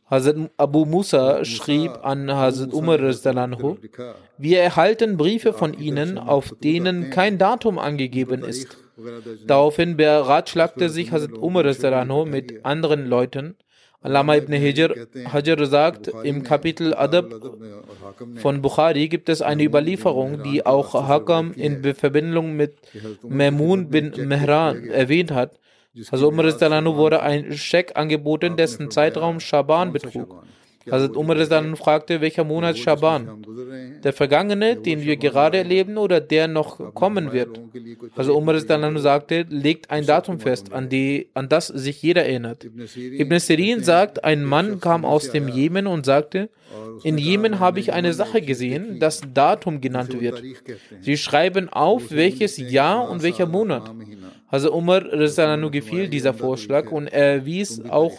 Hazrat 0.07 0.51
Abu 0.57 0.85
Musa 0.85 1.45
schrieb 1.45 1.93
an 2.03 2.31
Hazrat 2.31 2.73
Umar 2.73 2.99
wir 4.39 4.61
erhalten 4.61 5.17
Briefe 5.17 5.53
von 5.53 5.75
ihnen, 5.75 6.19
auf 6.19 6.55
denen 6.63 7.11
kein 7.11 7.39
Datum 7.39 7.79
angegeben 7.79 8.45
ist. 8.45 8.77
Daraufhin 9.47 9.97
beratschlagte 9.97 10.89
sich 10.89 11.13
Hazrat 11.13 11.33
Umar 11.33 11.65
mit 12.27 12.65
anderen 12.65 13.07
Leuten. 13.07 13.57
Allama 14.05 14.37
ibn 14.37 14.53
Hajar, 14.53 14.91
Hajar 15.33 15.65
sagt, 15.65 16.13
im 16.25 16.43
Kapitel 16.43 16.93
Adab 16.95 17.33
von 18.37 18.61
Bukhari 18.61 19.09
gibt 19.09 19.31
es 19.31 19.41
eine 19.41 19.65
Überlieferung, 19.65 20.43
die 20.43 20.67
auch 20.67 20.93
Hakam 20.93 21.55
in 21.55 21.83
Verbindung 21.95 22.55
mit 22.55 22.77
Mamun 23.23 23.89
bin 23.89 24.13
Mehran 24.29 24.85
erwähnt 24.91 25.31
hat. 25.31 25.59
Also 26.11 26.29
Umar 26.29 26.45
wurde 26.97 27.23
ein 27.23 27.53
Scheck 27.57 27.93
angeboten, 27.95 28.59
dessen 28.59 28.91
Zeitraum 28.91 29.41
Schaban 29.41 29.93
betrug. 29.93 30.45
Hazrat 30.91 31.17
Umar 31.17 31.37
dann 31.37 31.77
fragte, 31.77 32.21
welcher 32.21 32.45
Monat 32.45 32.77
Schaban? 32.79 33.45
Der 34.03 34.13
vergangene, 34.13 34.77
den 34.77 35.03
wir 35.03 35.17
gerade 35.17 35.59
erleben, 35.59 35.97
oder 35.97 36.21
der 36.21 36.49
noch 36.49 36.95
kommen 36.95 37.33
wird? 37.33 37.61
Also 38.17 38.37
Umar 38.37 38.61
dann 38.61 38.99
sagte, 38.99 39.47
legt 39.49 39.91
ein 39.91 40.07
Datum 40.07 40.41
fest, 40.41 40.73
an, 40.73 40.89
die, 40.89 41.29
an 41.35 41.49
das 41.49 41.69
sich 41.69 42.03
jeder 42.03 42.25
erinnert. 42.25 42.65
Ibn 42.65 43.39
Sirin 43.39 43.83
sagt, 43.83 44.25
ein 44.25 44.45
Mann 44.45 44.81
kam 44.81 45.05
aus 45.05 45.31
dem 45.31 45.49
Jemen 45.49 45.87
und 45.87 46.05
sagte, 46.05 46.51
in 47.03 47.19
Jemen 47.19 47.61
habe 47.61 47.81
ich 47.81 47.93
eine 47.93 48.13
Sache 48.13 48.43
gesehen, 48.43 48.99
das 49.01 49.23
Datum 49.33 49.81
genannt 49.81 50.21
wird. 50.21 50.43
Sie 51.01 51.17
schreiben 51.17 51.69
auf, 51.69 52.11
welches 52.11 52.57
Jahr 52.59 53.09
und 53.09 53.23
welcher 53.23 53.47
Monat. 53.47 53.91
Also 54.49 54.73
Umar 54.73 55.01
gefiel 55.71 56.09
dieser 56.09 56.35
Vorschlag 56.35 56.91
und 56.91 57.09
er 57.09 57.45
wies 57.45 57.83
auch 57.89 58.13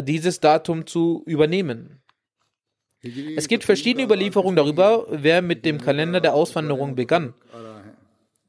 dieses 0.00 0.40
Datum 0.40 0.86
zu 0.86 1.22
übernehmen. 1.26 2.02
Es 3.36 3.48
gibt 3.48 3.64
verschiedene 3.64 4.04
Überlieferungen 4.04 4.56
darüber, 4.56 5.06
wer 5.10 5.42
mit 5.42 5.64
dem 5.64 5.80
Kalender 5.80 6.20
der 6.20 6.34
Auswanderung 6.34 6.94
begann. 6.94 7.34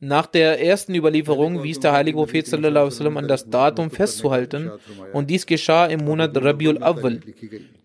Nach 0.06 0.26
der 0.26 0.62
ersten 0.62 0.94
Überlieferung 0.96 1.64
wies 1.64 1.80
der 1.80 1.94
heilige 1.94 2.18
Prophet 2.18 2.54
an 2.54 3.28
das 3.30 3.50
Datum 3.50 3.90
festzuhalten 3.90 4.70
und 5.14 5.30
dies 5.30 5.46
geschah 5.46 5.86
im 5.86 6.04
Monat 6.04 6.36
Rabiul 6.36 6.84
Awwal. 6.84 7.22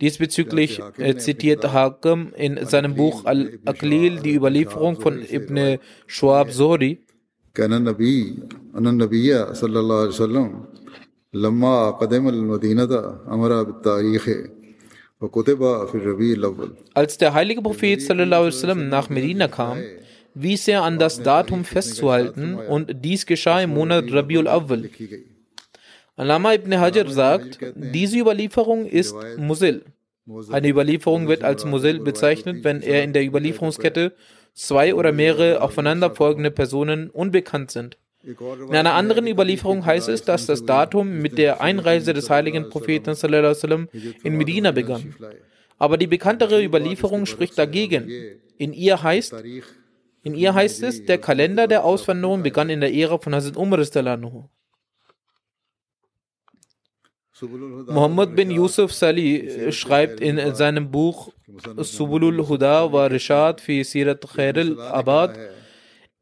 Diesbezüglich 0.01 0.81
äh, 0.99 1.15
zitiert 1.15 1.73
Hakim 1.73 2.33
in 2.37 2.67
seinem 2.67 2.97
Buch 2.97 3.25
Al-Aqlil 3.25 4.19
die 4.19 4.35
Überlieferung 4.35 5.01
von 5.01 5.23
Ibn 5.23 5.79
Shuab 6.09 6.51
Zohri. 6.53 7.05
Als 16.95 17.19
der 17.19 17.35
heilige 17.35 17.61
Prophet 17.61 18.01
sallam, 18.01 18.89
nach 18.89 19.11
Medina 19.11 19.49
kam, 19.49 19.79
wies 20.35 20.69
er 20.69 20.83
an 20.85 20.99
das 20.99 21.23
Datum 21.23 21.65
festzuhalten 21.67 22.55
und 22.55 23.05
dies 23.05 23.27
geschah 23.27 23.61
im 23.61 23.71
Monat 23.71 24.11
Rabiul 24.11 24.49
Awwal. 24.49 24.89
Alama 26.17 26.55
ibn 26.55 26.81
Hajar 26.81 27.11
sagt, 27.11 27.59
diese 27.77 28.19
Überlieferung 28.19 28.87
ist 28.87 29.15
Musil. 29.37 29.85
Eine 30.51 30.69
Überlieferung 30.69 31.29
wird 31.29 31.45
als 31.45 31.67
Musil 31.67 32.01
bezeichnet, 32.01 32.65
wenn 32.65 32.81
er 32.81 33.05
in 33.05 33.13
der 33.13 33.27
Überlieferungskette 33.27 34.15
zwei 34.55 34.95
oder 34.95 35.13
mehrere 35.13 35.61
aufeinanderfolgende 35.61 36.51
Personen 36.51 37.11
unbekannt 37.11 37.71
sind. 37.71 37.99
In 38.23 38.75
einer 38.75 38.95
anderen 38.95 39.27
Überlieferung 39.27 39.87
heißt 39.87 40.09
es, 40.09 40.23
dass 40.23 40.47
das 40.47 40.65
Datum 40.65 41.19
mit 41.19 41.39
der 41.39 41.61
Einreise 41.61 42.13
des 42.13 42.31
heiligen 42.31 42.69
Propheten 42.69 43.15
in 44.25 44.37
Medina 44.37 44.73
begann. 44.73 45.15
Aber 45.79 45.97
die 45.97 46.09
bekanntere 46.09 46.63
Überlieferung 46.63 47.27
spricht 47.27 47.57
dagegen. 47.57 48.11
In 48.57 48.73
ihr 48.73 49.03
heißt, 49.03 49.35
in 50.25 50.35
ihr 50.35 50.53
heißt 50.53 50.83
es, 50.83 51.05
der 51.05 51.19
Kalender 51.19 51.69
der 51.69 51.85
Auswanderung 51.85 52.43
begann 52.43 52.71
in 52.71 52.81
der 52.81 52.93
Ära 52.93 53.19
von 53.19 53.35
Hazrat 53.35 53.57
Umar. 53.57 53.79
Muhammad 57.41 58.35
bin 58.35 58.51
Yusuf 58.51 58.93
Sali 58.93 59.71
schreibt 59.73 60.21
in 60.21 60.55
seinem 60.57 60.91
Buch 60.91 61.33
Subulul 61.77 62.49
Huda 62.49 62.93
wa 62.93 63.07
Rishad 63.07 63.61
fi 63.61 63.85
Sirat 63.85 64.27
Khair 64.35 64.57
al-Abad 64.57 65.39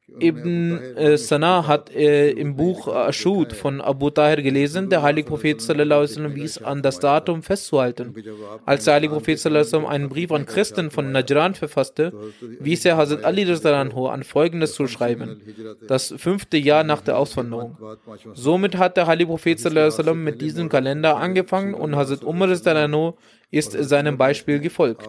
Ibn 0.09 0.78
äh, 0.96 1.18
Sana 1.18 1.66
hat 1.66 1.92
äh, 1.92 2.30
im 2.30 2.54
Buch 2.54 2.86
Ashud 2.86 3.52
von 3.52 3.80
Abu 3.80 4.11
Tahir 4.11 4.40
gelesen, 4.40 4.88
der 4.88 5.02
heilige 5.02 5.28
Prophet 5.28 5.61
sallam, 5.61 6.34
wies 6.36 6.59
an 6.59 6.80
das 6.80 7.00
Datum 7.00 7.42
festzuhalten. 7.42 8.14
Als 8.64 8.84
der 8.84 8.94
heilige 8.94 9.14
Prophet 9.14 9.40
sallam, 9.40 9.84
einen 9.84 10.09
Brief 10.09 10.30
an 10.30 10.46
Christen 10.46 10.92
von 10.92 11.11
Najran 11.11 11.54
verfasste, 11.54 12.12
wies 12.61 12.84
er 12.84 12.96
Hazrat 12.96 13.24
Ali 13.24 13.44
an 13.50 14.22
folgendes 14.22 14.74
zu 14.74 14.86
schreiben: 14.86 15.40
Das 15.88 16.14
fünfte 16.16 16.57
Jahr 16.57 16.84
nach 16.84 17.00
der 17.00 17.18
Auswanderung. 17.18 17.76
Somit 18.32 18.76
hat 18.76 18.96
der 18.96 19.09
heilige 19.09 19.30
Prophet 19.30 19.59
sallam, 19.59 20.22
mit 20.22 20.40
diesem 20.40 20.68
Kalender 20.68 21.16
angefangen 21.16 21.74
und 21.74 21.96
Hazrat 21.96 22.22
Umar 22.22 22.48
ist 23.51 23.72
seinem 23.72 24.18
Beispiel 24.18 24.59
gefolgt. 24.61 25.09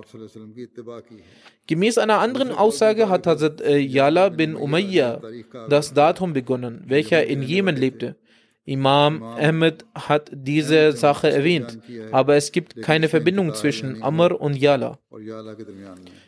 Gemäß 1.67 1.97
einer 1.97 2.19
anderen 2.19 2.51
Aussage 2.51 3.09
hat 3.09 3.27
Hazrat 3.27 3.61
äh, 3.61 3.77
Yala 3.77 4.29
bin 4.29 4.55
Umayyah 4.55 5.21
das 5.69 5.93
Datum 5.93 6.33
begonnen, 6.33 6.83
welcher 6.87 7.25
in 7.25 7.41
Jemen 7.41 7.75
lebte. 7.75 8.15
Imam 8.63 9.23
Ahmed 9.23 9.85
hat 9.95 10.29
diese 10.33 10.91
Sache 10.91 11.31
erwähnt, 11.31 11.79
aber 12.11 12.35
es 12.35 12.51
gibt 12.51 12.81
keine 12.81 13.07
Verbindung 13.07 13.53
zwischen 13.53 14.03
Amr 14.03 14.39
und 14.39 14.57
Yala. 14.57 14.99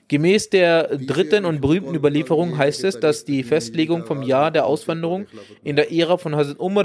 Gemäß 0.09 0.49
der 0.49 0.97
dritten 0.97 1.45
und 1.45 1.61
berühmten 1.61 1.93
Überlieferung 1.93 2.57
heißt 2.57 2.83
es, 2.83 2.99
dass 2.99 3.25
die 3.25 3.43
Festlegung 3.43 4.05
vom 4.05 4.23
Jahr 4.23 4.49
der 4.49 4.65
Auswanderung 4.65 5.27
in 5.63 5.75
der 5.75 5.91
Ära 5.91 6.17
von 6.17 6.35
Hazrat 6.35 6.59
Umar 6.59 6.83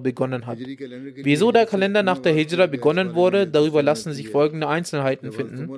begonnen 0.00 0.46
hat. 0.46 0.56
Wieso 1.16 1.52
der 1.52 1.66
Kalender 1.66 2.02
nach 2.02 2.18
der 2.18 2.32
Hijra 2.32 2.66
begonnen 2.66 3.14
wurde, 3.14 3.46
darüber 3.46 3.82
lassen 3.82 4.14
sich 4.14 4.30
folgende 4.30 4.68
Einzelheiten 4.68 5.32
finden. 5.32 5.68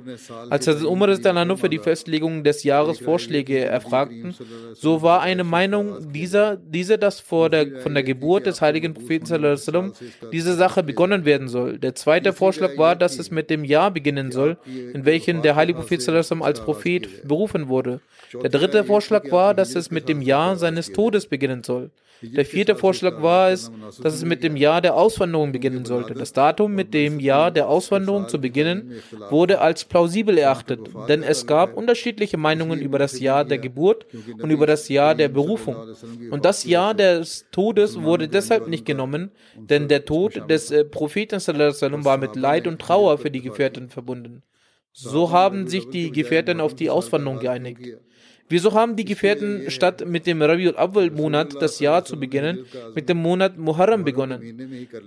Als 0.49 0.67
Hazrat 0.67 0.85
Umar 0.85 1.57
für 1.57 1.69
die 1.69 1.79
Festlegung 1.79 2.45
des 2.45 2.63
Jahres 2.63 2.99
Vorschläge 2.99 3.59
erfragten, 3.65 4.33
so 4.73 5.01
war 5.01 5.21
eine 5.21 5.43
Meinung 5.43 6.13
dieser, 6.13 6.55
diese, 6.55 6.97
dass 6.97 7.19
vor 7.19 7.49
der, 7.49 7.81
von 7.81 7.93
der 7.93 8.03
Geburt 8.03 8.45
des 8.45 8.61
heiligen 8.61 8.93
Propheten 8.93 9.91
diese 10.31 10.53
Sache 10.55 10.81
begonnen 10.81 11.25
werden 11.25 11.49
soll. 11.49 11.77
Der 11.77 11.93
zweite 11.93 12.31
Vorschlag 12.31 12.77
war, 12.77 12.95
dass 12.95 13.19
es 13.19 13.31
mit 13.31 13.49
dem 13.49 13.65
Jahr 13.65 13.91
beginnen 13.91 14.31
soll, 14.31 14.55
in 14.65 15.03
welchem 15.03 15.41
der 15.41 15.57
heilige 15.57 15.79
Prophet 15.79 16.07
als 16.41 16.61
Prophet 16.61 16.84
Prophet 16.85 17.27
berufen 17.27 17.67
wurde. 17.67 17.99
Der 18.33 18.49
dritte 18.49 18.83
Vorschlag 18.83 19.31
war, 19.31 19.53
dass 19.53 19.75
es 19.75 19.91
mit 19.91 20.07
dem 20.07 20.21
Jahr 20.21 20.55
seines 20.55 20.91
Todes 20.91 21.27
beginnen 21.27 21.63
soll. 21.63 21.89
Der 22.21 22.45
vierte 22.45 22.75
Vorschlag 22.75 23.21
war 23.21 23.51
es, 23.51 23.71
dass 24.01 24.13
es 24.13 24.23
mit 24.23 24.41
dem 24.41 24.55
Jahr 24.55 24.81
der 24.81 24.95
Auswanderung 24.95 25.51
beginnen 25.51 25.83
sollte. 25.83 26.13
Das 26.13 26.31
Datum 26.31 26.73
mit 26.73 26.93
dem 26.93 27.19
Jahr 27.19 27.51
der 27.51 27.67
Auswanderung 27.67 28.29
zu 28.29 28.39
beginnen 28.39 28.93
wurde 29.29 29.59
als 29.59 29.83
plausibel 29.83 30.37
erachtet, 30.37 30.79
denn 31.09 31.23
es 31.23 31.45
gab 31.45 31.75
unterschiedliche 31.75 32.37
Meinungen 32.37 32.79
über 32.79 32.99
das 32.99 33.19
Jahr 33.19 33.43
der 33.43 33.57
Geburt 33.57 34.05
und 34.41 34.49
über 34.49 34.65
das 34.65 34.87
Jahr 34.87 35.13
der 35.13 35.27
Berufung. 35.27 35.75
Und 36.31 36.45
das 36.45 36.63
Jahr 36.63 36.93
des 36.93 37.45
Todes 37.51 38.01
wurde 38.01 38.27
deshalb 38.29 38.67
nicht 38.67 38.85
genommen, 38.85 39.31
denn 39.55 39.87
der 39.87 40.05
Tod 40.05 40.49
des 40.49 40.71
äh, 40.71 40.85
Propheten 40.85 41.35
war 42.05 42.17
mit 42.17 42.35
Leid 42.35 42.65
und 42.65 42.79
Trauer 42.79 43.17
für 43.17 43.29
die 43.29 43.41
Gefährten 43.41 43.89
verbunden. 43.89 44.41
So 44.97 45.31
haben 45.31 45.67
sich 45.67 45.89
die 45.89 46.09
Gefährten 46.11 46.61
auf 46.61 46.73
die 46.73 46.89
Auswanderung 46.89 47.39
geeinigt. 47.39 47.81
Wieso 48.47 48.73
haben 48.73 48.95
die 48.95 49.03
Gefährten 49.03 49.69
statt 49.69 50.05
mit 50.07 50.25
dem 50.25 50.41
Rabiul 50.41 50.77
Awwal 50.77 51.09
Monat 51.09 51.59
das 51.59 51.79
Jahr 51.79 52.05
zu 52.05 52.17
beginnen, 52.17 52.65
mit 52.93 53.09
dem 53.09 53.17
Monat 53.17 53.57
Muharram 53.57 54.05
begonnen? 54.05 54.39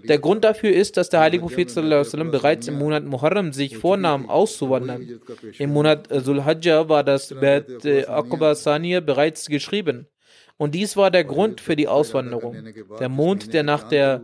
Der 0.05 0.19
Grund 0.19 0.45
dafür 0.45 0.73
ist, 0.73 0.99
dass 0.99 1.09
der 1.09 1.21
heilige 1.21 1.43
Prophet 1.43 1.71
sallam, 1.71 2.31
bereits 2.31 2.69
im 2.69 2.79
Monat 2.79 3.05
Muharram 3.05 3.53
sich 3.53 3.79
vornahm 3.79 4.29
auszuwandern. 4.29 5.21
Im 5.59 5.71
Monat 5.73 6.09
Zulhajjah 6.09 6.89
war 6.91 7.03
das 7.03 7.29
Bet 7.29 7.87
Aqba 8.09 8.57
Saniya 8.57 9.01
bereits 9.01 9.47
geschrieben. 9.47 10.07
Und 10.59 10.75
dies 10.75 10.97
war 10.97 11.11
der 11.11 11.25
Grund 11.25 11.61
für 11.63 11.77
die 11.77 11.89
Auswanderung. 11.89 12.57
Der 12.99 13.09
Mond, 13.09 13.55
der 13.55 13.63
nach 13.63 13.85
der 13.89 14.23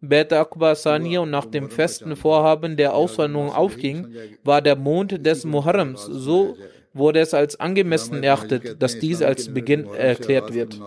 Bet 0.00 0.32
Akbar 0.32 0.74
Saniya 0.74 1.20
und 1.20 1.30
nach 1.30 1.46
dem 1.46 1.70
festen 1.70 2.16
Vorhaben 2.16 2.76
der 2.76 2.94
Auswanderung 2.94 3.50
aufging, 3.50 4.08
war 4.44 4.60
der 4.62 4.76
Mond 4.76 5.24
des 5.24 5.44
Muharrams. 5.44 6.04
So 6.04 6.56
wurde 6.92 7.20
es 7.20 7.34
als 7.34 7.58
angemessen 7.58 8.22
erachtet, 8.22 8.82
dass 8.82 8.98
dies 8.98 9.22
als 9.22 9.52
Beginn 9.52 9.86
erklärt 9.86 10.52
wird. 10.52 10.78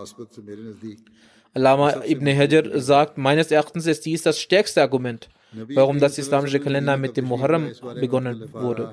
Alama 1.52 2.04
ibn 2.06 2.26
Hajar 2.26 2.80
sagt, 2.80 3.18
meines 3.18 3.50
Erachtens 3.50 3.86
ist 3.86 4.06
dies 4.06 4.22
das 4.22 4.40
stärkste 4.40 4.82
Argument, 4.82 5.28
warum 5.74 5.98
das 5.98 6.18
islamische 6.18 6.60
Kalender 6.60 6.96
mit 6.96 7.16
dem 7.16 7.24
Muharram 7.24 7.72
begonnen 8.00 8.48
wurde. 8.52 8.92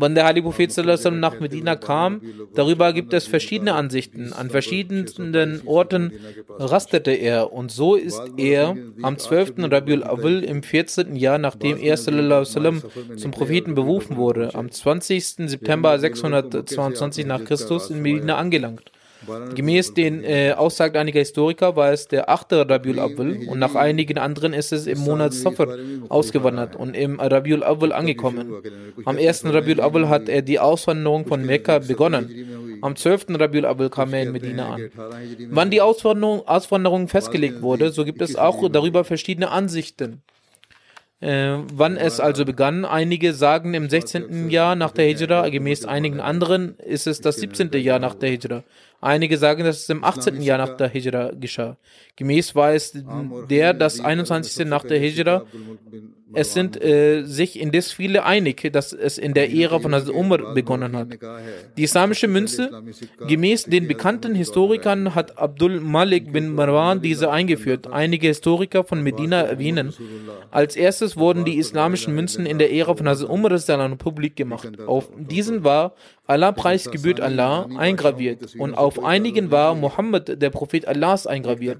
Wann 0.00 0.14
der 0.14 0.24
heilige 0.24 0.44
Prophet 0.44 0.74
nach 1.12 1.40
Medina 1.40 1.76
kam, 1.76 2.22
darüber 2.54 2.94
gibt 2.94 3.12
es 3.12 3.26
verschiedene 3.26 3.74
Ansichten. 3.74 4.32
An 4.32 4.48
verschiedenen 4.48 5.60
Orten 5.66 6.12
rastete 6.48 7.10
er 7.10 7.52
und 7.52 7.70
so 7.70 7.96
ist 7.96 8.22
er 8.38 8.76
am 9.02 9.18
12. 9.18 9.54
Rabiul 9.58 10.02
Awal 10.02 10.42
im 10.42 10.62
14. 10.62 11.16
Jahr, 11.16 11.36
nachdem 11.36 11.76
er 11.76 11.98
sallam, 11.98 12.82
zum 13.16 13.30
Propheten 13.30 13.74
berufen 13.74 14.16
wurde, 14.16 14.54
am 14.54 14.70
20. 14.70 15.50
September 15.50 15.98
622 15.98 17.26
nach 17.26 17.44
Christus 17.44 17.90
in 17.90 18.00
Medina 18.00 18.36
angelangt. 18.36 18.90
Gemäß 19.54 19.94
den 19.94 20.24
äh, 20.24 20.52
Aussagen 20.56 20.96
einiger 20.96 21.18
Historiker 21.18 21.76
war 21.76 21.92
es 21.92 22.08
der 22.08 22.30
8. 22.30 22.52
Rabiul 22.52 22.98
Awwal 22.98 23.38
und 23.48 23.58
nach 23.58 23.74
einigen 23.74 24.18
anderen 24.18 24.52
ist 24.52 24.72
es 24.72 24.86
im 24.86 24.98
Monat 25.00 25.34
Safar 25.34 25.68
ausgewandert 26.08 26.76
und 26.76 26.96
im 26.96 27.20
Rabiul 27.20 27.62
Awwal 27.62 27.92
angekommen. 27.92 28.54
Am 29.04 29.16
1. 29.16 29.44
Rabiul 29.46 29.80
Awwal 29.80 30.08
hat 30.08 30.28
er 30.28 30.42
die 30.42 30.58
Auswanderung 30.58 31.26
von 31.26 31.44
Mekka 31.44 31.80
begonnen. 31.80 32.78
Am 32.82 32.96
12. 32.96 33.26
Rabiul 33.30 33.66
Awwal 33.66 33.90
kam 33.90 34.14
er 34.14 34.22
in 34.22 34.32
Medina 34.32 34.74
an. 34.74 34.90
Wann 35.50 35.70
die 35.70 35.82
Auswanderung, 35.82 36.46
Auswanderung 36.46 37.08
festgelegt 37.08 37.60
wurde, 37.62 37.90
so 37.90 38.04
gibt 38.04 38.22
es 38.22 38.36
auch 38.36 38.68
darüber 38.70 39.04
verschiedene 39.04 39.50
Ansichten. 39.50 40.22
Äh, 41.20 41.58
wann 41.74 41.98
es 41.98 42.18
also 42.18 42.46
begann, 42.46 42.86
einige 42.86 43.34
sagen 43.34 43.74
im 43.74 43.90
16. 43.90 44.48
Jahr 44.48 44.74
nach 44.74 44.92
der 44.92 45.04
Hijra, 45.04 45.50
gemäß 45.50 45.84
einigen 45.84 46.18
anderen 46.18 46.78
ist 46.78 47.06
es 47.06 47.20
das 47.20 47.36
17. 47.36 47.72
Jahr 47.74 47.98
nach 47.98 48.14
der 48.14 48.30
Hijra. 48.30 48.64
Einige 49.00 49.38
sagen, 49.38 49.64
dass 49.64 49.78
es 49.78 49.88
im 49.88 50.04
18. 50.04 50.42
Jahr 50.42 50.58
nach 50.58 50.76
der 50.76 50.88
Hijra 50.88 51.30
geschah. 51.32 51.76
Gemäß 52.16 52.54
war 52.54 52.74
es 52.74 52.92
der, 53.48 53.72
das 53.72 54.00
21. 54.00 54.66
nach 54.66 54.84
der 54.84 54.98
Hijra. 54.98 55.46
Es 56.32 56.52
sind 56.52 56.80
äh, 56.80 57.24
sich 57.24 57.58
indes 57.58 57.92
viele 57.92 58.24
einig, 58.24 58.70
dass 58.72 58.92
es 58.92 59.18
in 59.18 59.34
der 59.34 59.52
Ära 59.52 59.80
von 59.80 59.94
Hazrat 59.94 60.14
Umar 60.14 60.54
begonnen 60.54 60.96
hat. 60.96 61.08
Die 61.76 61.82
islamische 61.82 62.28
Münze, 62.28 62.70
gemäß 63.26 63.64
den 63.64 63.88
bekannten 63.88 64.34
Historikern, 64.34 65.14
hat 65.14 65.38
Abdul 65.38 65.80
Malik 65.80 66.32
bin 66.32 66.54
Marwan 66.54 67.02
diese 67.02 67.30
eingeführt. 67.30 67.88
Einige 67.88 68.28
Historiker 68.28 68.84
von 68.84 69.02
Medina 69.02 69.40
erwähnen, 69.40 69.92
als 70.50 70.76
erstes 70.76 71.16
wurden 71.16 71.44
die 71.44 71.56
islamischen 71.56 72.14
Münzen 72.14 72.46
in 72.46 72.58
der 72.58 72.72
Ära 72.72 72.94
von 72.94 73.08
Hazrat 73.08 73.30
Umar 73.30 73.58
publik 73.96 74.36
gemacht. 74.36 74.78
Auf 74.86 75.10
diesen 75.16 75.64
war 75.64 75.94
Allah 76.30 76.52
Preis 76.52 76.88
gebührt 76.90 77.20
Allah 77.20 77.68
eingraviert 77.76 78.54
und 78.56 78.74
auf 78.74 79.02
einigen 79.02 79.50
war 79.50 79.74
Muhammad, 79.74 80.40
der 80.40 80.50
Prophet 80.50 80.86
Allahs, 80.86 81.26
eingraviert. 81.26 81.78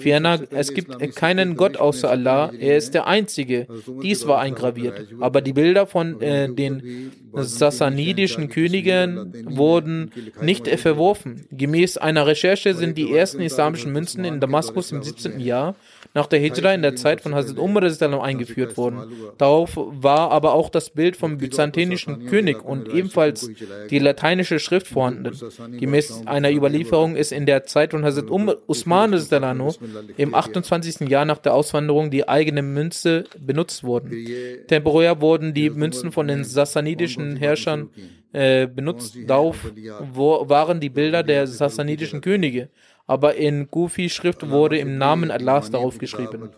Ferner, 0.00 0.40
es 0.50 0.74
gibt 0.74 1.16
keinen 1.16 1.56
Gott 1.56 1.78
außer 1.78 2.10
Allah, 2.10 2.52
er 2.58 2.76
ist 2.76 2.92
der 2.92 3.06
Einzige. 3.06 3.66
Dies 4.02 4.26
war 4.26 4.40
eingraviert. 4.40 5.06
Aber 5.20 5.40
die 5.40 5.54
Bilder 5.54 5.86
von 5.86 6.20
äh, 6.20 6.52
den 6.52 7.10
sassanidischen 7.32 8.50
Königen 8.50 9.32
wurden 9.56 10.10
nicht 10.42 10.68
verworfen. 10.68 11.46
Gemäß 11.50 11.96
einer 11.96 12.26
Recherche 12.26 12.74
sind 12.74 12.98
die 12.98 13.12
ersten 13.12 13.40
islamischen 13.40 13.92
Münzen 13.92 14.24
in 14.24 14.40
Damaskus 14.40 14.92
im 14.92 15.02
17. 15.02 15.40
Jahr 15.40 15.74
nach 16.16 16.26
der 16.26 16.40
Hijra 16.40 16.72
in 16.72 16.80
der 16.80 16.96
Zeit 16.96 17.20
von 17.20 17.34
Hazrat 17.34 17.58
Umar 17.58 17.82
eingeführt 18.22 18.78
worden. 18.78 19.12
Darauf 19.36 19.72
war 19.76 20.30
aber 20.30 20.54
auch 20.54 20.70
das 20.70 20.88
Bild 20.88 21.14
vom 21.14 21.36
byzantinischen 21.36 22.26
König 22.26 22.64
und 22.64 22.88
ebenfalls 22.88 23.50
die 23.90 23.98
lateinische 23.98 24.58
Schrift 24.58 24.88
vorhanden. 24.88 25.30
Gemäß 25.78 26.26
einer 26.26 26.50
Überlieferung 26.50 27.16
ist 27.16 27.32
in 27.32 27.46
der 27.46 27.64
Zeit 27.64 27.92
von 27.92 28.04
Hazrat 28.04 28.30
Umar 28.30 28.56
Usman 28.66 29.12
im 30.16 30.34
28. 30.34 31.08
Jahr 31.08 31.24
nach 31.24 31.38
der 31.38 31.54
Auswanderung 31.54 32.10
die 32.10 32.28
eigene 32.28 32.62
Münze 32.62 33.24
benutzt 33.38 33.84
worden. 33.84 34.26
Temporär 34.66 35.20
wurden 35.20 35.54
die 35.54 35.70
Münzen 35.70 36.12
von 36.12 36.28
den 36.28 36.44
sassanidischen 36.44 37.36
Herrschern 37.36 37.90
äh, 38.32 38.66
benutzt. 38.66 39.16
Darauf 39.26 39.56
waren 40.14 40.80
die 40.80 40.90
Bilder 40.90 41.22
der 41.22 41.46
sassanidischen 41.46 42.20
Könige 42.20 42.68
aber 43.06 43.36
in 43.36 43.70
Kufi-Schrift 43.70 44.48
wurde 44.48 44.78
im 44.78 44.98
Namen 44.98 45.30
Allahs 45.30 45.70
darauf 45.70 45.98
geschrieben. 45.98 46.50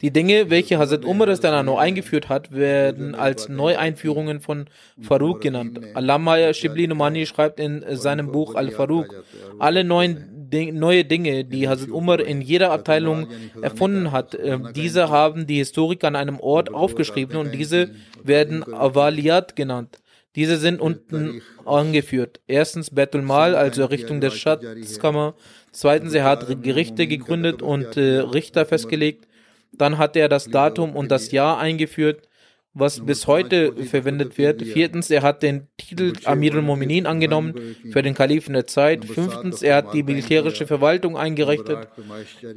Die 0.00 0.10
Dinge, 0.10 0.50
welche 0.50 0.78
Hazrat 0.78 1.04
Umar 1.04 1.62
nur 1.62 1.80
eingeführt 1.80 2.28
hat, 2.28 2.52
werden 2.52 3.14
als 3.14 3.48
Neueinführungen 3.48 4.40
von 4.40 4.66
Farouk 5.00 5.40
genannt. 5.40 5.80
Allama 5.94 6.52
Shibli 6.52 6.86
Numani 6.86 7.26
schreibt 7.26 7.58
in 7.58 7.84
seinem 7.96 8.32
Buch 8.32 8.54
Al-Farouk, 8.54 9.24
alle 9.58 9.84
neuen 9.84 10.30
neue 10.72 11.04
Dinge, 11.04 11.44
die 11.44 11.68
Hazrat 11.68 11.90
Umar 11.90 12.20
in 12.20 12.40
jeder 12.40 12.70
Abteilung 12.70 13.26
erfunden 13.60 14.12
hat, 14.12 14.34
äh, 14.34 14.58
diese 14.74 15.08
haben 15.08 15.46
die 15.46 15.56
Historiker 15.56 16.06
an 16.06 16.16
einem 16.16 16.38
Ort 16.38 16.72
aufgeschrieben 16.72 17.36
und 17.38 17.52
diese 17.52 17.90
werden 18.22 18.62
Awaliyat 18.72 19.56
genannt. 19.56 19.98
Diese 20.36 20.56
sind 20.56 20.80
unten 20.80 21.42
angeführt. 21.64 22.40
Erstens 22.46 22.90
Betul 22.90 23.22
Mal, 23.22 23.54
also 23.54 23.82
Errichtung 23.82 24.20
der 24.20 24.30
Schatzkammer. 24.30 25.34
Zweitens, 25.70 26.12
er 26.14 26.24
hat 26.24 26.62
Gerichte 26.62 27.06
gegründet 27.06 27.62
und 27.62 27.96
äh, 27.96 28.18
Richter 28.18 28.66
festgelegt. 28.66 29.28
Dann 29.72 29.98
hat 29.98 30.16
er 30.16 30.28
das 30.28 30.46
Datum 30.46 30.96
und 30.96 31.10
das 31.10 31.32
Jahr 31.32 31.58
eingeführt, 31.58 32.28
was 32.74 33.04
bis 33.06 33.28
heute 33.28 33.72
verwendet 33.84 34.36
wird. 34.36 34.62
Viertens, 34.62 35.08
er 35.10 35.22
hat 35.22 35.44
den 35.44 35.68
Titel 35.76 36.12
Amir 36.24 36.54
al-Mu'minin 36.54 37.06
angenommen 37.06 37.76
für 37.92 38.02
den 38.02 38.14
Kalifen 38.14 38.54
der 38.54 38.66
Zeit. 38.66 39.04
Fünftens, 39.04 39.62
er 39.62 39.76
hat 39.76 39.94
die 39.94 40.02
militärische 40.02 40.66
Verwaltung 40.66 41.16
eingerichtet. 41.16 41.88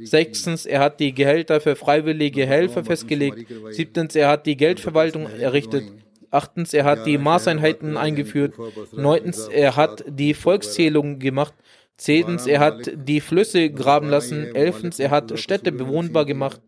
Sechstens, 0.02 0.66
er 0.66 0.80
hat 0.80 0.98
die 0.98 1.14
Gehälter 1.14 1.60
für 1.60 1.76
freiwillige 1.76 2.46
Helfer 2.46 2.84
festgelegt. 2.84 3.46
Siebtens, 3.70 4.16
er 4.16 4.28
hat 4.28 4.46
die 4.46 4.56
Geldverwaltung 4.56 5.26
errichtet. 5.26 5.84
Achtens, 6.30 6.74
er 6.74 6.84
hat 6.84 7.06
die 7.06 7.18
Maßeinheiten 7.18 7.96
eingeführt. 7.96 8.54
Neuntens, 8.92 9.48
er 9.48 9.76
hat 9.76 10.04
die 10.06 10.34
Volkszählung 10.34 11.18
gemacht. 11.18 11.54
Zehntens, 11.96 12.46
er 12.46 12.60
hat 12.60 12.90
die 12.94 13.20
Flüsse 13.20 13.70
graben 13.70 14.08
lassen. 14.08 14.54
Elftens, 14.54 14.98
er 15.00 15.10
hat 15.10 15.38
Städte 15.38 15.72
bewohnbar 15.72 16.24
gemacht. 16.24 16.60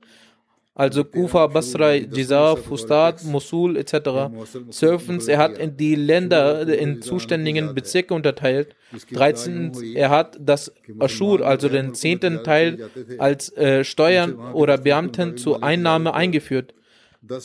Also 0.74 1.04
Kufa, 1.04 1.46
Basra, 1.48 1.92
Jizar, 1.94 2.56
Fustat, 2.56 3.22
Mosul 3.24 3.76
etc. 3.76 4.30
Zwölftens, 4.70 5.28
er 5.28 5.38
hat 5.38 5.52
die 5.78 5.94
Länder 5.94 6.66
in 6.66 7.02
zuständigen 7.02 7.74
Bezirke 7.74 8.14
unterteilt. 8.14 8.74
Dreizehntens, 9.12 9.82
er 9.82 10.08
hat 10.08 10.38
das 10.40 10.72
Aschur, 10.98 11.46
also 11.46 11.68
den 11.68 11.94
zehnten 11.94 12.44
Teil, 12.44 12.88
als 13.18 13.54
äh, 13.56 13.84
Steuern 13.84 14.36
oder 14.54 14.78
Beamten 14.78 15.36
zur 15.36 15.62
Einnahme 15.62 16.14
eingeführt. 16.14 16.72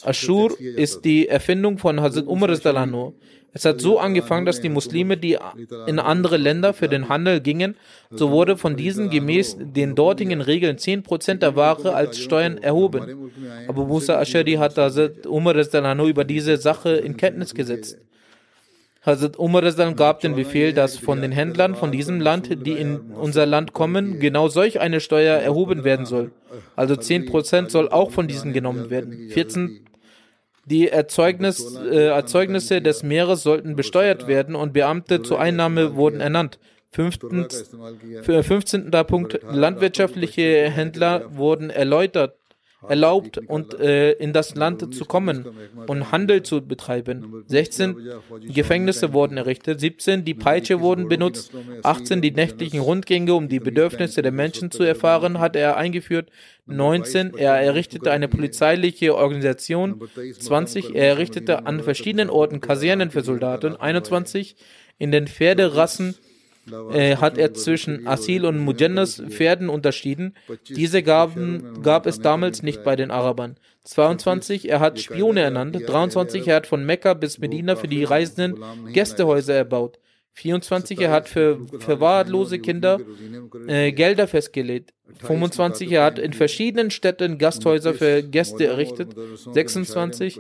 Aschur 0.04 0.60
ist 0.60 1.04
die 1.04 1.28
Erfindung 1.28 1.78
von 1.78 2.00
Hazrat 2.00 2.28
Umar. 2.28 2.50
Es 2.50 3.66
hat 3.66 3.82
so 3.82 4.00
angefangen, 4.00 4.46
dass 4.46 4.62
die 4.62 4.70
Muslime, 4.70 5.18
die 5.18 5.38
in 5.88 6.00
andere 6.00 6.38
Länder 6.38 6.74
für 6.74 6.88
den 6.88 7.10
Handel 7.10 7.42
gingen, 7.42 7.76
so 8.10 8.32
wurde 8.32 8.58
von 8.58 8.76
diesen 8.76 9.10
gemäß 9.10 9.58
den 9.60 9.96
dortigen 9.96 10.42
Regeln 10.42 10.78
10% 10.78 11.36
der 11.36 11.56
Ware 11.56 11.94
als 11.94 12.20
Steuern 12.20 12.58
erhoben. 12.58 13.32
Aber 13.68 13.86
Musa 13.86 14.20
Ashari 14.20 14.54
hat 14.54 14.78
Hazrat 14.78 15.26
Umar 15.26 15.56
über 15.56 16.24
diese 16.24 16.58
Sache 16.58 16.92
in 16.96 17.18
Kenntnis 17.18 17.54
gesetzt. 17.54 17.98
Hazrat 19.06 19.38
Umar 19.38 19.62
gab 19.94 20.22
den 20.22 20.36
Befehl, 20.36 20.74
dass 20.74 20.98
von 20.98 21.22
den 21.22 21.32
Händlern 21.32 21.76
von 21.76 21.92
diesem 21.92 22.20
Land, 22.20 22.66
die 22.66 22.74
in 22.74 23.12
unser 23.12 23.46
Land 23.46 23.74
kommen, 23.74 24.20
genau 24.20 24.48
solch 24.48 24.80
eine 24.80 25.00
Steuer 25.00 25.38
erhoben 25.38 25.84
werden 25.84 26.06
soll. 26.06 26.32
Also 26.76 26.96
10% 26.96 27.70
soll 27.70 27.90
auch 27.90 28.12
von 28.12 28.28
diesen 28.28 28.54
genommen 28.54 28.90
werden. 28.90 29.30
14 29.30 29.86
die 30.68 30.90
Erzeugnis, 30.90 31.76
äh, 31.76 32.08
Erzeugnisse 32.08 32.82
des 32.82 33.04
Meeres 33.04 33.44
sollten 33.44 33.76
besteuert 33.76 34.28
werden 34.28 34.56
und 34.56 34.74
Beamte 34.74 35.22
zur 35.22 35.40
Einnahme 35.40 35.96
wurden 35.96 36.22
ernannt. 36.22 36.58
Fünftens, 36.92 37.70
15. 38.24 38.90
Punkt, 39.06 39.40
landwirtschaftliche 39.44 40.70
Händler 40.72 41.26
wurden 41.36 41.70
erläutert 41.70 42.36
erlaubt, 42.88 43.40
und 43.48 43.80
äh, 43.80 44.12
in 44.14 44.34
das 44.34 44.56
Land 44.56 44.94
zu 44.94 45.06
kommen 45.06 45.46
und 45.88 46.12
Handel 46.12 46.44
zu 46.44 46.62
betreiben. 46.62 47.44
16. 47.48 47.96
Gefängnisse 48.42 49.14
wurden 49.14 49.38
errichtet. 49.38 49.80
17. 49.80 50.26
Die 50.26 50.34
Peitsche 50.34 50.80
wurden 50.82 51.08
benutzt. 51.08 51.52
18. 51.84 52.22
Die 52.22 52.32
nächtlichen 52.32 52.80
Rundgänge, 52.80 53.34
um 53.34 53.50
die 53.50 53.60
Bedürfnisse 53.60 54.22
der 54.22 54.32
Menschen 54.32 54.72
zu 54.72 54.84
erfahren, 54.84 55.40
hat 55.40 55.56
er 55.56 55.78
eingeführt. 55.78 56.30
19. 56.68 57.36
Er 57.36 57.56
errichtete 57.56 58.12
eine 58.12 58.28
polizeiliche 58.28 59.16
Organisation. 59.16 60.02
20. 60.40 60.96
Er 60.96 61.10
errichtete 61.10 61.66
an 61.66 61.82
verschiedenen 61.82 62.30
Orten 62.30 62.62
Kasernen 62.62 63.12
für 63.12 63.22
Soldaten. 63.22 63.76
21. 63.76 64.56
In 64.98 65.12
den 65.12 65.28
Pferderassen 65.28 66.16
äh, 66.92 67.18
hat 67.18 67.38
er 67.38 67.54
zwischen 67.54 68.08
Asil 68.08 68.46
und 68.46 68.60
Mujannas 68.60 69.22
Pferden 69.30 69.70
unterschieden. 69.70 70.36
Diese 70.70 71.04
gaben, 71.04 71.82
gab 71.82 72.06
es 72.06 72.20
damals 72.20 72.64
nicht 72.64 72.84
bei 72.84 72.96
den 72.96 73.12
Arabern. 73.12 73.58
22, 73.84 74.70
er 74.70 74.80
hat 74.80 75.00
Spione 75.00 75.42
ernannt. 75.42 75.78
23, 75.86 76.48
er 76.48 76.56
hat 76.58 76.68
von 76.68 76.86
Mekka 76.86 77.14
bis 77.14 77.38
Medina 77.40 77.76
für 77.76 77.88
die 77.88 78.04
Reisenden 78.04 78.58
Gästehäuser 78.92 79.54
erbaut. 79.54 80.00
24, 80.34 81.00
er 81.00 81.12
hat 81.12 81.30
für 81.30 81.66
verwahrlose 81.80 82.60
Kinder 82.60 83.00
äh, 83.68 83.94
Gelder 83.94 84.28
festgelegt. 84.28 84.94
25, 85.14 85.92
er 85.92 86.04
hat 86.04 86.20
in 86.20 86.34
verschiedenen 86.34 86.92
Städten 86.92 87.38
Gasthäuser 87.38 87.94
für 87.94 88.24
Gäste 88.24 88.66
errichtet. 88.66 89.16
26, 89.52 90.40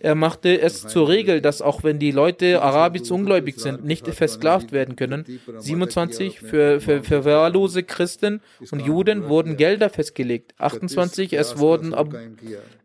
er 0.00 0.14
machte 0.14 0.60
es 0.60 0.86
zur 0.86 1.08
Regel, 1.08 1.40
dass 1.40 1.62
auch 1.62 1.84
wenn 1.84 1.98
die 1.98 2.10
Leute 2.10 2.62
arabisch 2.62 3.10
ungläubig 3.10 3.58
sind, 3.58 3.84
nicht 3.84 4.06
versklavt 4.08 4.72
werden 4.72 4.96
können. 4.96 5.40
27, 5.58 6.40
für, 6.40 6.80
für, 6.80 7.02
verwahrlose 7.02 7.84
Christen 7.84 8.40
und 8.70 8.84
Juden 8.84 9.28
wurden 9.28 9.56
Gelder 9.56 9.88
festgelegt. 9.88 10.54
28, 10.58 11.32
es 11.34 11.58
wurden, 11.58 11.94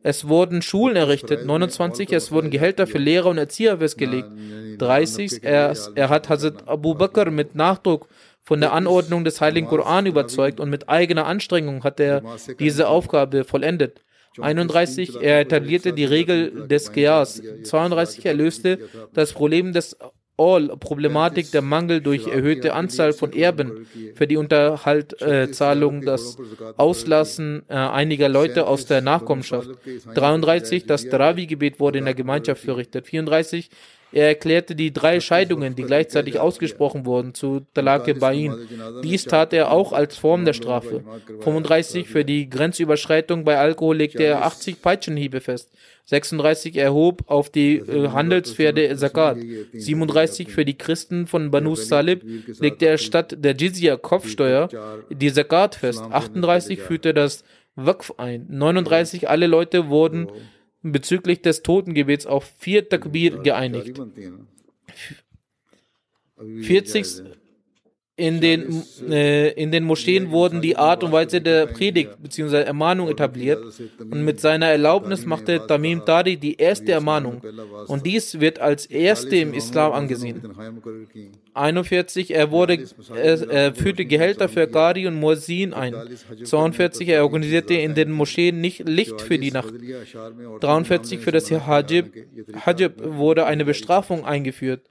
es 0.04 0.28
wurden 0.28 0.62
Schulen 0.62 0.96
errichtet. 0.96 1.46
29, 1.46 2.12
es 2.14 2.32
wurden 2.32 2.52
Gehälter 2.52 2.88
für 2.88 3.00
Lehrer 3.00 3.30
und 3.30 3.38
Erzieher 3.38 3.80
festgelegt. 3.80 4.30
30, 4.78 5.44
er, 5.44 5.76
er 5.96 6.10
hat 6.10 6.30
Hazrat 6.30 6.68
Abu 6.68 6.94
Bakr 6.94 7.32
mit 7.32 7.56
Nachdruck 7.56 8.08
von 8.48 8.62
der 8.62 8.72
Anordnung 8.72 9.26
des 9.26 9.42
Heiligen 9.42 9.68
Koran 9.68 10.06
überzeugt 10.06 10.62
und 10.62 10.70
mit 10.70 10.88
eigener 10.88 11.26
Anstrengung 11.26 11.84
hat 11.84 12.00
er 12.00 12.24
diese 12.60 12.88
Aufgabe 12.88 13.44
vollendet. 13.44 14.06
31. 14.40 15.22
Er 15.22 15.42
etablierte 15.42 15.92
die 15.92 16.06
Regel 16.06 16.66
des 16.70 16.94
Qiyas. 16.94 17.42
32. 17.64 18.26
Er 18.26 18.34
löste 18.34 18.80
das 19.14 19.34
Problem 19.34 19.74
des 19.74 19.98
All-Problematik 20.38 21.52
der 21.52 21.62
Mangel 21.62 22.00
durch 22.00 22.28
erhöhte 22.28 22.74
Anzahl 22.74 23.12
von 23.12 23.34
Erben 23.34 23.86
für 24.16 24.28
die 24.28 24.38
Unterhaltzahlung, 24.38 26.04
äh, 26.04 26.06
das 26.06 26.38
Auslassen 26.78 27.64
äh, 27.68 27.74
einiger 27.74 28.30
Leute 28.30 28.66
aus 28.68 28.86
der 28.86 29.02
Nachkommenschaft. 29.02 29.72
33. 30.14 30.86
Das 30.86 31.10
Tarawi-Gebet 31.10 31.82
wurde 31.82 31.98
in 32.00 32.06
der 32.06 32.14
Gemeinschaft 32.14 32.62
verrichtet. 32.64 33.08
34. 33.08 33.70
Er 34.18 34.30
erklärte 34.30 34.74
die 34.74 34.92
drei 34.92 35.20
Scheidungen, 35.20 35.76
die 35.76 35.84
gleichzeitig 35.84 36.40
ausgesprochen 36.40 37.06
wurden, 37.06 37.36
zu 37.36 37.68
Talake 37.76 38.16
Bain. 38.16 38.56
Dies 39.04 39.26
tat 39.26 39.54
er 39.54 39.70
auch 39.70 39.94
als 39.94 40.18
Form 40.18 40.44
der 40.44 40.54
Strafe. 40.54 41.04
35 41.42 42.10
für 42.10 42.26
die 42.26 42.50
Grenzüberschreitung 42.50 43.44
bei 43.44 43.60
Alkohol 43.60 43.98
legte 43.98 44.24
er 44.24 44.44
80 44.44 44.82
Peitschenhiebe 44.82 45.40
fest. 45.40 45.72
36 46.06 46.78
erhob 46.78 47.26
auf 47.28 47.52
die 47.52 47.76
äh, 47.76 48.08
Handelspferde 48.08 48.96
Zakat. 48.96 49.38
37 49.74 50.50
für 50.50 50.66
die 50.66 50.80
Christen 50.80 51.28
von 51.28 51.52
Banu 51.52 51.76
Salib 51.76 52.24
legte 52.60 52.88
er 52.88 52.98
statt 52.98 53.36
der 53.38 53.56
Jizya 53.56 53.98
Kopfsteuer 53.98 54.68
die 55.12 55.32
Zakat 55.32 55.76
fest. 55.76 56.02
38 56.02 56.82
führte 56.82 57.14
das 57.14 57.44
Waqf 57.76 58.16
ein. 58.18 58.48
39 58.50 59.30
alle 59.30 59.46
Leute 59.46 59.90
wurden 59.90 60.28
bezüglich 60.82 61.42
des 61.42 61.64
Totengebets 61.64 62.26
auf 62.26 62.54
vier 62.58 62.88
Takbir 62.88 63.40
geeinigt. 63.40 64.00
40 66.62 67.24
in 68.18 68.42
den, 68.42 68.84
äh, 69.08 69.52
in 69.52 69.72
den 69.72 69.84
Moscheen 69.84 70.32
wurden 70.32 70.60
die 70.60 70.76
Art 70.76 71.04
und 71.04 71.12
Weise 71.12 71.40
der 71.40 71.68
Predigt 71.68 72.18
bzw. 72.20 72.64
Ermahnung 72.64 73.10
etabliert 73.10 73.64
und 74.00 74.26
mit 74.26 74.40
seiner 74.40 74.66
Erlaubnis 74.66 75.24
machte 75.28 75.62
Tamim 75.68 76.04
Tari 76.04 76.36
die 76.36 76.56
erste 76.56 76.94
Ermahnung 76.94 77.44
und 77.86 78.08
dies 78.08 78.40
wird 78.40 78.60
als 78.60 78.88
erste 78.88 79.36
im 79.36 79.54
Islam 79.54 79.92
angesehen. 79.92 80.42
41, 81.54 82.34
er, 82.34 82.50
wurde, 82.50 82.86
er, 83.16 83.50
er 83.50 83.76
führte 83.76 84.06
Gehälter 84.06 84.50
für 84.50 84.66
Qari 84.68 85.06
und 85.06 85.20
Muazzin 85.20 85.74
ein. 85.76 85.96
42, 86.44 87.10
er 87.10 87.24
organisierte 87.24 87.76
in 87.76 87.94
den 87.94 88.12
Moscheen 88.12 88.60
nicht 88.60 88.88
Licht 88.90 89.22
für 89.22 89.38
die 89.38 89.52
Nacht. 89.52 89.74
43, 90.62 91.20
für 91.20 91.32
das 91.32 91.52
Hajib, 91.52 92.14
Hajib 92.66 92.94
wurde 92.98 93.46
eine 93.46 93.64
Bestrafung 93.64 94.26
eingeführt. 94.26 94.90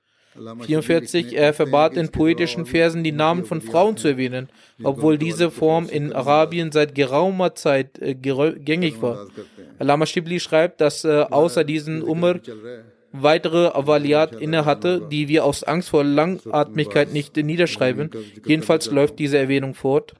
44. 0.61 1.33
Er 1.37 1.53
verbat 1.55 1.97
in 1.97 2.11
poetischen 2.11 2.67
Versen 2.67 3.05
die 3.05 3.13
Namen 3.13 3.45
von 3.45 3.61
Frauen 3.61 3.97
zu 3.97 4.09
erwähnen, 4.09 4.49
obwohl 4.83 5.19
diese 5.19 5.51
Form 5.51 5.89
in 5.89 6.13
Arabien 6.13 6.73
seit 6.73 6.95
geraumer 6.95 7.55
Zeit 7.55 7.99
äh, 8.01 8.15
gängig 8.15 9.03
war. 9.03 9.27
Alama 9.79 10.07
Shibli 10.07 10.41
schreibt, 10.41 10.81
dass 10.81 11.05
äh, 11.05 11.27
außer 11.31 11.65
diesen 11.65 12.03
Umar 12.03 12.41
weitere 13.13 13.69
Awaliyat 13.69 14.35
innehatte, 14.35 15.07
die 15.11 15.29
wir 15.29 15.45
aus 15.45 15.63
Angst 15.63 15.89
vor 15.91 16.05
Langatmigkeit 16.05 17.13
nicht 17.13 17.37
niederschreiben. 17.37 18.11
Jedenfalls 18.45 18.91
läuft 18.91 19.19
diese 19.19 19.39
Erwähnung 19.39 19.75
fort. 19.75 20.15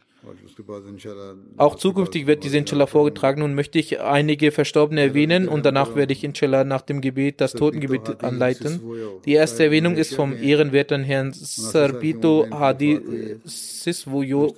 Auch 1.57 1.77
zukünftig 1.77 2.27
wird 2.27 2.45
diese 2.45 2.59
Inshallah 2.59 2.87
vorgetragen 2.87 3.43
und 3.43 3.55
möchte 3.55 3.79
ich 3.79 4.01
einige 4.01 4.51
Verstorbene 4.51 5.01
erwähnen 5.01 5.49
und 5.49 5.65
danach 5.65 5.95
werde 5.95 6.13
ich 6.13 6.25
Inshallah 6.25 6.65
nach 6.65 6.83
dem 6.83 7.01
Gebet 7.01 7.41
das 7.41 7.53
Totengebet 7.53 8.23
anleiten. 8.25 8.81
Die 9.25 9.33
erste 9.33 9.65
Erwähnung 9.65 9.97
ist 9.97 10.15
vom 10.15 10.37
ehrenwerten 10.37 11.05
Herrn 11.05 11.33
Sarbito 11.33 12.47
Hadi 12.51 13.39
Siswoyo. 13.45 14.55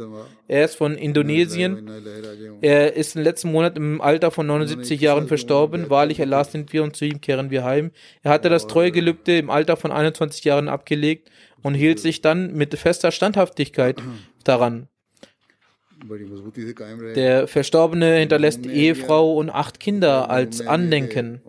Er 0.47 0.65
ist 0.65 0.77
von 0.77 0.95
Indonesien. 0.95 1.91
Er 2.61 2.95
ist 2.95 3.17
im 3.17 3.23
letzten 3.23 3.53
Monat 3.53 3.77
im 3.77 4.01
Alter 4.01 4.31
von 4.31 4.47
79 4.47 5.01
Jahren 5.01 5.29
verstorben. 5.29 5.91
Wahrlich 5.91 6.21
Allah 6.21 6.45
sind 6.45 6.73
wir 6.73 6.83
und 6.83 6.97
zu 6.97 7.05
ihm 7.05 7.21
kehren 7.21 7.51
wir 7.51 7.65
heim. 7.65 7.91
Er 8.23 8.33
hatte 8.33 8.49
das 8.49 8.67
Treuegelübde 8.67 9.39
im 9.39 9.51
Alter 9.51 9.77
von 9.77 9.93
21 9.93 10.45
Jahren 10.45 10.69
abgelegt 10.69 11.31
und 11.63 11.75
hielt 11.75 11.99
sich 11.99 12.21
dann 12.23 12.55
mit 12.55 12.75
fester 12.79 13.11
Standhaftigkeit 13.11 14.03
daran. 14.45 14.89
Der 17.15 17.49
Verstorbene 17.49 18.17
hinterlässt 18.17 18.65
Ehefrau 18.67 19.35
und 19.35 19.51
acht 19.51 19.81
Kinder 19.81 20.31
als 20.31 20.67
Andenken. 20.67 21.41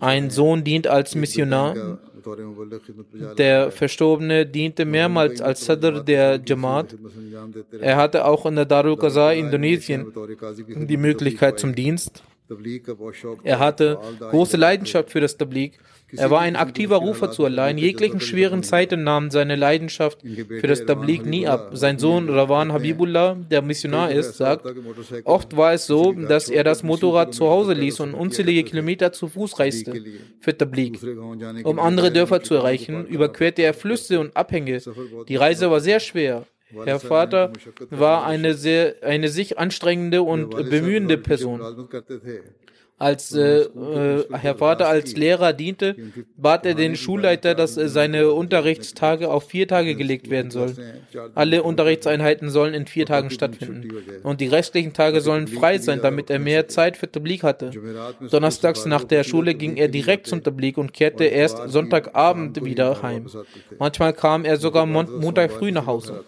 Ein 0.00 0.30
Sohn 0.30 0.64
dient 0.64 0.86
als 0.86 1.14
Missionar. 1.14 1.98
Der 3.36 3.72
Verstorbene 3.72 4.46
diente 4.46 4.84
mehrmals 4.84 5.40
als 5.40 5.64
Sadr 5.64 6.04
der 6.04 6.40
Jamaat. 6.44 6.94
Er 7.80 7.96
hatte 7.96 8.24
auch 8.24 8.46
in 8.46 8.54
der 8.54 8.64
Darul 8.64 8.96
Qaza 8.96 9.32
Indonesien 9.32 10.06
die 10.68 10.96
Möglichkeit 10.96 11.58
zum 11.58 11.74
Dienst. 11.74 12.22
Er 13.42 13.58
hatte 13.58 13.98
große 14.20 14.56
Leidenschaft 14.56 15.10
für 15.10 15.20
das 15.20 15.36
Tablik 15.36 15.78
er 16.16 16.30
war 16.30 16.40
ein 16.40 16.56
aktiver 16.56 16.96
Rufer 16.96 17.30
zu 17.30 17.44
Allah. 17.44 17.68
In 17.68 17.78
jeglichen 17.78 18.20
schweren 18.20 18.62
Zeiten 18.62 19.04
nahm 19.04 19.30
seine 19.30 19.56
Leidenschaft 19.56 20.20
für 20.22 20.66
das 20.66 20.84
Tablik 20.84 21.24
nie 21.24 21.46
ab. 21.46 21.70
Sein 21.72 21.98
Sohn 21.98 22.28
Rawan 22.28 22.72
Habibullah, 22.72 23.36
der 23.50 23.62
Missionar 23.62 24.10
ist, 24.10 24.36
sagt, 24.36 24.66
oft 25.24 25.56
war 25.56 25.72
es 25.72 25.86
so, 25.86 26.12
dass 26.12 26.48
er 26.48 26.64
das 26.64 26.82
Motorrad 26.82 27.34
zu 27.34 27.48
Hause 27.48 27.72
ließ 27.72 28.00
und 28.00 28.14
unzählige 28.14 28.64
Kilometer 28.64 29.12
zu 29.12 29.28
Fuß 29.28 29.58
reiste 29.58 29.92
für 30.40 30.56
Tablik. 30.56 30.98
Um 31.64 31.78
andere 31.78 32.10
Dörfer 32.10 32.42
zu 32.42 32.54
erreichen, 32.54 33.06
überquerte 33.06 33.62
er 33.62 33.74
Flüsse 33.74 34.20
und 34.20 34.36
Abhänge. 34.36 34.80
Die 35.28 35.36
Reise 35.36 35.70
war 35.70 35.80
sehr 35.80 36.00
schwer. 36.00 36.46
Herr 36.84 37.00
Vater 37.00 37.52
war 37.90 38.24
eine, 38.24 38.54
sehr, 38.54 38.96
eine 39.02 39.28
sich 39.28 39.58
anstrengende 39.58 40.22
und 40.22 40.50
bemühende 40.50 41.18
Person 41.18 41.60
als 43.02 43.34
äh, 43.34 43.62
äh, 43.62 44.24
Herr 44.32 44.54
Vater 44.54 44.88
als 44.88 45.16
Lehrer 45.16 45.52
diente, 45.52 45.96
bat 46.36 46.64
er 46.64 46.74
den 46.74 46.94
Schulleiter, 46.94 47.54
dass 47.54 47.74
seine 47.74 48.30
Unterrichtstage 48.30 49.28
auf 49.28 49.48
vier 49.48 49.66
Tage 49.66 49.96
gelegt 49.96 50.30
werden 50.30 50.52
sollen. 50.52 50.76
Alle 51.34 51.64
Unterrichtseinheiten 51.64 52.48
sollen 52.48 52.74
in 52.74 52.86
vier 52.86 53.04
Tagen 53.04 53.30
stattfinden. 53.30 53.88
Und 54.22 54.40
die 54.40 54.46
restlichen 54.46 54.92
Tage 54.92 55.20
sollen 55.20 55.48
frei 55.48 55.78
sein, 55.78 56.00
damit 56.00 56.30
er 56.30 56.38
mehr 56.38 56.68
Zeit 56.68 56.96
für 56.96 57.10
Tablik 57.10 57.42
hatte. 57.42 57.70
Donnerstags 58.30 58.86
nach 58.86 59.04
der 59.04 59.24
Schule 59.24 59.54
ging 59.54 59.76
er 59.76 59.88
direkt 59.88 60.28
zum 60.28 60.44
Tablik 60.44 60.78
und 60.78 60.92
kehrte 60.92 61.24
erst 61.24 61.58
Sonntagabend 61.66 62.64
wieder 62.64 63.02
heim. 63.02 63.26
Manchmal 63.80 64.12
kam 64.12 64.44
er 64.44 64.58
sogar 64.58 64.86
Montag 64.86 65.50
früh 65.50 65.72
nach 65.72 65.86
Hause. 65.86 66.24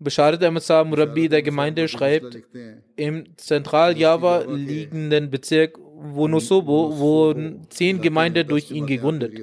Beschadet 0.00 0.42
Ahmed 0.42 0.62
Saab 0.62 0.86
Murabbi 0.86 1.28
der 1.28 1.42
Gemeinde 1.42 1.86
schreibt, 1.86 2.38
im 2.96 3.24
Zentral-Java 3.36 4.44
liegenden 4.48 5.30
Bezirk 5.30 5.78
Wonosobo 5.78 6.96
wurden 6.96 7.66
zehn 7.68 8.00
Gemeinden 8.00 8.48
durch 8.48 8.70
ihn 8.70 8.86
gegründet. 8.86 9.34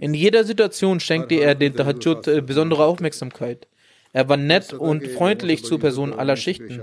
In 0.00 0.14
jeder 0.14 0.42
Situation 0.42 0.98
schenkte 0.98 1.36
er 1.36 1.54
den 1.54 1.76
Tahajjud 1.76 2.26
äh, 2.26 2.40
besondere 2.40 2.84
Aufmerksamkeit. 2.84 3.68
Er 4.12 4.28
war 4.28 4.36
nett 4.36 4.72
und 4.72 5.06
freundlich 5.06 5.64
zu 5.64 5.78
Personen 5.78 6.12
aller 6.12 6.36
Schichten. 6.36 6.82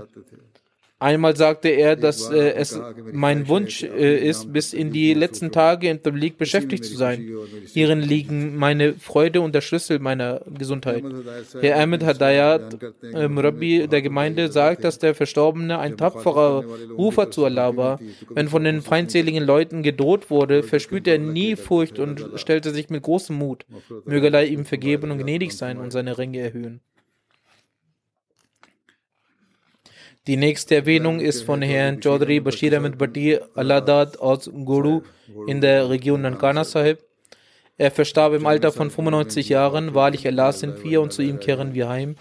Einmal 1.00 1.34
sagte 1.34 1.70
er, 1.70 1.96
dass 1.96 2.30
äh, 2.30 2.52
es 2.52 2.78
mein 3.10 3.48
Wunsch 3.48 3.82
äh, 3.82 4.18
ist, 4.18 4.52
bis 4.52 4.74
in 4.74 4.92
die 4.92 5.14
letzten 5.14 5.50
Tage 5.50 5.88
im 5.88 6.02
Tablik 6.02 6.36
beschäftigt 6.36 6.84
zu 6.84 6.94
sein. 6.94 7.26
Hierin 7.72 8.02
liegen 8.02 8.54
meine 8.56 8.92
Freude 8.92 9.40
und 9.40 9.54
der 9.54 9.62
Schlüssel 9.62 9.98
meiner 9.98 10.42
Gesundheit. 10.58 11.02
Herr 11.58 11.78
Ahmed 11.80 12.04
Hadayat, 12.04 12.76
äh, 13.14 13.28
Murabi 13.28 13.88
der 13.88 14.02
Gemeinde, 14.02 14.52
sagt, 14.52 14.84
dass 14.84 14.98
der 14.98 15.14
Verstorbene 15.14 15.78
ein 15.78 15.96
tapferer 15.96 16.64
Rufer 16.98 17.30
zu 17.30 17.46
Allah 17.46 17.76
war. 17.78 17.98
Wenn 18.28 18.48
von 18.48 18.62
den 18.64 18.82
feindseligen 18.82 19.42
Leuten 19.42 19.82
gedroht 19.82 20.28
wurde, 20.28 20.62
verspürte 20.62 21.12
er 21.12 21.18
nie 21.18 21.56
Furcht 21.56 21.98
und 21.98 22.26
stellte 22.34 22.72
sich 22.72 22.90
mit 22.90 23.02
großem 23.02 23.36
Mut. 23.36 23.64
Möge 24.04 24.26
Allah 24.26 24.42
ihm 24.42 24.66
vergeben 24.66 25.10
und 25.10 25.18
gnädig 25.18 25.56
sein 25.56 25.78
und 25.78 25.92
seine 25.92 26.18
Ränge 26.18 26.40
erhöhen. 26.40 26.82
Die 30.26 30.36
nächste 30.36 30.74
Erwähnung 30.74 31.18
ist 31.18 31.44
von 31.44 31.62
Herrn 31.62 32.02
Chaudhry 32.02 32.40
Bashir 32.40 32.76
Ahmed 32.76 32.98
Bhatti 32.98 33.38
Aladad 33.54 34.18
aus 34.18 34.50
Guru 34.52 35.00
in 35.46 35.62
der 35.62 35.88
Region 35.88 36.20
Nankana 36.20 36.64
Sahib. 36.64 36.98
Er 37.78 37.90
verstarb 37.90 38.34
im 38.34 38.44
Alter 38.44 38.70
von 38.70 38.90
95 38.90 39.48
Jahren. 39.48 39.94
Wahrlich 39.94 40.26
Allah 40.26 40.52
sind 40.52 40.84
wir 40.84 41.00
und 41.00 41.14
zu 41.14 41.22
ihm 41.22 41.40
kehren 41.40 41.72
wir 41.72 41.88
heim. 41.88 42.16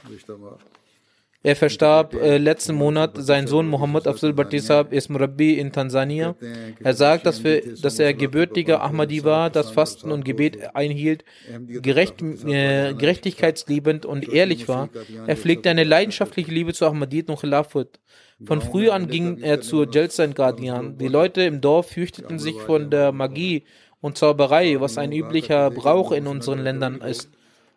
Er 1.42 1.56
verstarb 1.56 2.16
äh, 2.16 2.38
letzten 2.38 2.76
Monat. 2.76 3.12
Sein 3.16 3.48
Sohn 3.48 3.68
Muhammad 3.68 4.08
Afzal 4.08 4.34
Bhatti 4.34 4.60
Saab 4.60 4.92
ist 4.92 5.10
Murabbi 5.10 5.54
in 5.54 5.72
Tansania. 5.72 6.36
Er 6.84 6.94
sagt, 6.94 7.26
dass, 7.26 7.46
wir, 7.46 7.76
dass 7.82 7.98
er 7.98 8.14
gebürtiger 8.14 8.82
Ahmadi 8.82 9.24
war, 9.24 9.50
das 9.50 9.72
Fasten 9.72 10.12
und 10.12 10.26
Gebet 10.26 10.76
einhielt, 10.76 11.24
gerecht, 11.66 12.22
äh, 12.22 12.94
gerechtigkeitsliebend 12.94 14.06
und 14.06 14.28
ehrlich 14.28 14.68
war. 14.68 14.90
Er 15.28 15.38
pflegte 15.38 15.70
eine 15.70 15.86
leidenschaftliche 15.86 16.52
Liebe 16.52 16.74
zu 16.74 16.86
Ahmadid 16.86 17.30
und 17.30 17.40
Khilafat. 17.40 18.02
Von 18.44 18.62
früh 18.62 18.90
an 18.90 19.08
ging 19.08 19.38
er 19.38 19.62
zur 19.62 19.90
Jalsan 19.90 20.34
Guardian. 20.34 20.98
Die 20.98 21.08
Leute 21.08 21.44
im 21.44 21.62
Dorf 21.62 21.92
fürchteten 21.92 22.40
sich 22.40 22.60
von 22.60 22.90
der 22.90 23.14
Magie 23.14 23.64
und 24.02 24.18
Zauberei, 24.18 24.80
was 24.82 24.98
ein 24.98 25.14
üblicher 25.14 25.72
Brauch 25.72 26.12
in 26.12 26.28
unseren 26.28 26.60
Ländern 26.60 27.00
ist. 27.00 27.30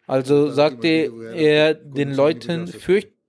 Also 0.08 0.50
sagte 0.50 1.10
er 1.34 1.74
den 1.74 2.12
Leuten, 2.12 2.66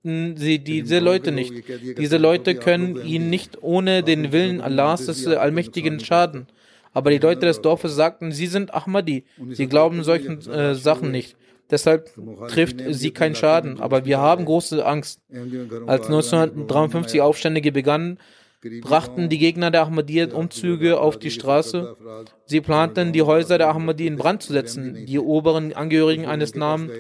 fürchten 0.03 0.37
Sie 0.37 0.59
diese 0.59 0.99
Leute 0.99 1.31
nicht. 1.31 1.53
Diese 1.97 2.17
Leute 2.17 2.55
können 2.55 3.03
ihnen 3.05 3.29
nicht 3.29 3.61
ohne 3.61 4.03
den 4.03 4.31
Willen 4.31 4.61
Allahs 4.61 5.05
des 5.05 5.25
Allmächtigen 5.27 5.99
schaden. 5.99 6.47
Aber 6.93 7.09
die 7.09 7.17
Leute 7.17 7.45
des 7.47 7.61
Dorfes 7.61 7.95
sagten, 7.95 8.31
sie 8.31 8.47
sind 8.47 8.73
Ahmadi. 8.73 9.23
Sie 9.49 9.67
glauben 9.67 10.03
solchen 10.03 10.39
äh, 10.47 10.75
Sachen 10.75 11.11
nicht. 11.11 11.35
Deshalb 11.71 12.11
trifft 12.49 12.81
sie 12.89 13.11
keinen 13.11 13.35
Schaden. 13.35 13.79
Aber 13.79 14.05
wir 14.05 14.19
haben 14.19 14.45
große 14.45 14.85
Angst. 14.85 15.21
Als 15.87 16.05
1953 16.05 17.21
Aufständige 17.21 17.71
begannen, 17.71 18.19
brachten 18.81 19.29
die 19.29 19.37
Gegner 19.37 19.71
der 19.71 19.83
Ahmadiyyat 19.83 20.33
Umzüge 20.33 20.99
auf 20.99 21.17
die 21.17 21.31
Straße. 21.31 21.95
Sie 22.45 22.61
planten, 22.61 23.13
die 23.13 23.21
Häuser 23.21 23.57
der 23.57 23.69
Ahmadi 23.69 24.07
in 24.07 24.17
Brand 24.17 24.43
zu 24.43 24.53
setzen. 24.53 25.05
Die 25.05 25.19
oberen 25.19 25.73
Angehörigen 25.73 26.25
eines 26.25 26.55
Namen, 26.55 26.91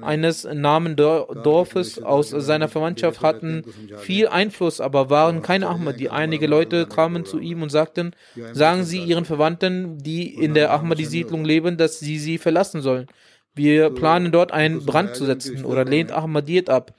eines 0.00 0.44
Namen 0.44 0.96
Dorfes 0.96 2.02
aus 2.02 2.30
seiner 2.30 2.68
Verwandtschaft 2.68 3.22
hatten 3.22 3.64
viel 3.98 4.28
Einfluss, 4.28 4.80
aber 4.80 5.10
waren 5.10 5.42
keine 5.42 5.68
Ahmadi. 5.68 6.08
Einige 6.08 6.46
Leute 6.46 6.86
kamen 6.86 7.24
zu 7.24 7.38
ihm 7.38 7.62
und 7.62 7.70
sagten, 7.70 8.12
sagen 8.52 8.84
Sie 8.84 9.02
Ihren 9.02 9.24
Verwandten, 9.24 9.98
die 9.98 10.34
in 10.34 10.54
der 10.54 10.72
Ahmadi-Siedlung 10.72 11.44
leben, 11.44 11.76
dass 11.76 11.98
sie 11.98 12.18
sie 12.18 12.38
verlassen 12.38 12.82
sollen. 12.82 13.06
Wir 13.54 13.90
planen 13.90 14.32
dort 14.32 14.52
einen 14.52 14.84
Brand 14.84 15.14
zu 15.14 15.26
setzen 15.26 15.64
oder 15.64 15.84
lehnt 15.84 16.10
Ahmadiyyat 16.10 16.70
ab. 16.70 16.94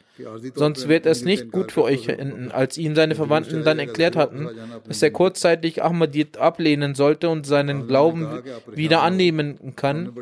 Sonst 0.53 0.87
wird 0.87 1.07
es 1.07 1.23
nicht 1.23 1.51
gut 1.51 1.71
für 1.71 1.83
euch 1.83 2.07
enden. 2.07 2.51
Als 2.51 2.77
ihm 2.77 2.93
seine 2.95 3.15
Verwandten 3.15 3.63
dann 3.63 3.79
erklärt 3.79 4.15
hatten, 4.15 4.47
dass 4.87 5.01
er 5.01 5.09
kurzzeitig 5.09 5.83
Ahmadiyyat 5.83 6.37
ablehnen 6.37 6.93
sollte 6.93 7.29
und 7.29 7.47
seinen 7.47 7.87
Glauben 7.87 8.43
wieder 8.71 9.01
annehmen 9.01 9.75
kann, 9.75 10.13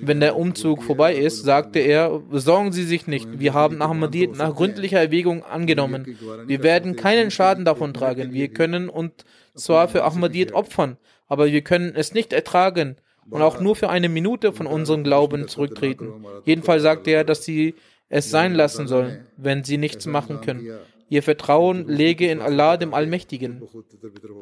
wenn 0.00 0.20
der 0.20 0.36
Umzug 0.36 0.82
vorbei 0.82 1.16
ist, 1.16 1.42
sagte 1.42 1.80
er, 1.80 2.22
sorgen 2.30 2.72
Sie 2.72 2.84
sich 2.84 3.08
nicht, 3.08 3.40
wir 3.40 3.52
haben 3.52 3.82
Ahmadiyyat 3.82 4.36
nach 4.36 4.54
gründlicher 4.54 5.00
Erwägung 5.00 5.44
angenommen. 5.44 6.16
Wir 6.46 6.62
werden 6.62 6.94
keinen 6.94 7.30
Schaden 7.30 7.64
davon 7.64 7.94
tragen. 7.94 8.32
Wir 8.32 8.48
können 8.48 8.88
uns 8.88 9.12
zwar 9.56 9.88
für 9.88 10.04
Ahmadiyyat 10.04 10.52
opfern, 10.52 10.98
aber 11.26 11.46
wir 11.50 11.62
können 11.62 11.94
es 11.96 12.14
nicht 12.14 12.32
ertragen 12.32 12.96
und 13.28 13.42
auch 13.42 13.60
nur 13.60 13.76
für 13.76 13.88
eine 13.88 14.08
Minute 14.08 14.52
von 14.52 14.66
unserem 14.66 15.04
Glauben 15.04 15.48
zurücktreten. 15.48 16.24
Jedenfalls 16.44 16.82
sagte 16.82 17.10
er, 17.10 17.24
dass 17.24 17.44
sie 17.44 17.74
es 18.12 18.30
sein 18.30 18.54
lassen 18.54 18.86
sollen, 18.86 19.24
wenn 19.38 19.64
sie 19.64 19.78
nichts 19.78 20.04
machen 20.04 20.42
können. 20.42 20.68
Ihr 21.08 21.22
Vertrauen 21.22 21.88
lege 21.88 22.30
in 22.30 22.42
Allah, 22.42 22.76
dem 22.76 22.92
Allmächtigen. 22.92 23.62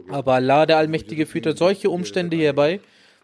Aber 0.09 0.35
Allah, 0.35 0.67
der 0.67 0.79
Allmächtige, 0.79 1.25
führte 1.25 1.57
solche 1.57 1.89
Umstände 1.89 2.37
herbei, 2.37 2.81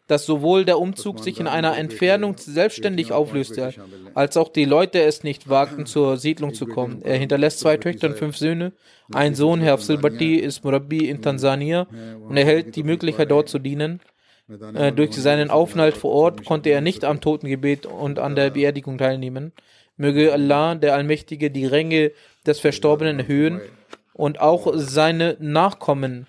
dass 0.06 0.24
sowohl 0.24 0.64
der 0.64 0.78
Umzug 0.78 1.18
sich 1.18 1.40
in 1.40 1.48
einer 1.48 1.76
Entfernung 1.76 2.36
selbstständig 2.38 3.10
auflöste, 3.10 3.74
als 4.14 4.36
auch 4.36 4.48
die 4.48 4.64
Leute 4.64 5.02
es 5.02 5.24
nicht 5.24 5.48
wagten, 5.48 5.84
zur 5.84 6.16
Siedlung 6.16 6.54
zu 6.54 6.66
kommen. 6.66 7.02
Er 7.02 7.16
hinterlässt 7.16 7.58
zwei 7.58 7.76
Töchter 7.76 8.06
und 8.06 8.16
fünf 8.16 8.36
Söhne. 8.36 8.72
Ein 9.12 9.34
Sohn, 9.34 9.60
Herr 9.60 9.78
Silbati, 9.78 10.36
ist 10.36 10.62
Murabbi 10.62 11.08
in 11.08 11.22
Tansania 11.22 11.88
und 12.28 12.36
erhält 12.36 12.76
die 12.76 12.84
Möglichkeit, 12.84 13.32
dort 13.32 13.48
zu 13.48 13.58
dienen. 13.58 14.00
Äh, 14.74 14.92
durch 14.92 15.12
seinen 15.12 15.50
Aufenthalt 15.50 15.96
vor 15.96 16.12
Ort 16.12 16.44
konnte 16.44 16.70
er 16.70 16.80
nicht 16.80 17.04
am 17.04 17.20
Totengebet 17.20 17.84
und 17.86 18.20
an 18.20 18.36
der 18.36 18.50
Beerdigung 18.50 18.96
teilnehmen. 18.96 19.52
Möge 19.96 20.32
Allah, 20.32 20.74
der 20.74 20.94
Allmächtige, 20.94 21.50
die 21.50 21.66
Ränge 21.66 22.12
des 22.46 22.60
Verstorbenen 22.60 23.20
erhöhen 23.20 23.60
und 24.12 24.40
auch 24.40 24.72
seine 24.76 25.36
Nachkommen 25.40 26.26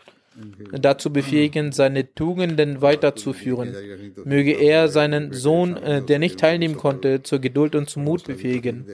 dazu 0.72 1.11
befähigen, 1.11 1.72
seine 1.72 2.13
Tugenden 2.13 2.82
weiterzuführen. 2.82 3.76
Möge 4.24 4.51
er 4.51 4.88
seinen 4.88 5.34
Sohn, 5.34 5.78
äh, 5.78 6.01
der 6.03 6.20
nicht 6.20 6.39
teilnehmen 6.39 6.78
konnte, 6.78 7.24
zur 7.24 7.39
Geduld 7.39 7.76
und 7.76 7.89
zum 7.89 8.03
Mut 8.03 8.24
befähigen. 8.26 8.86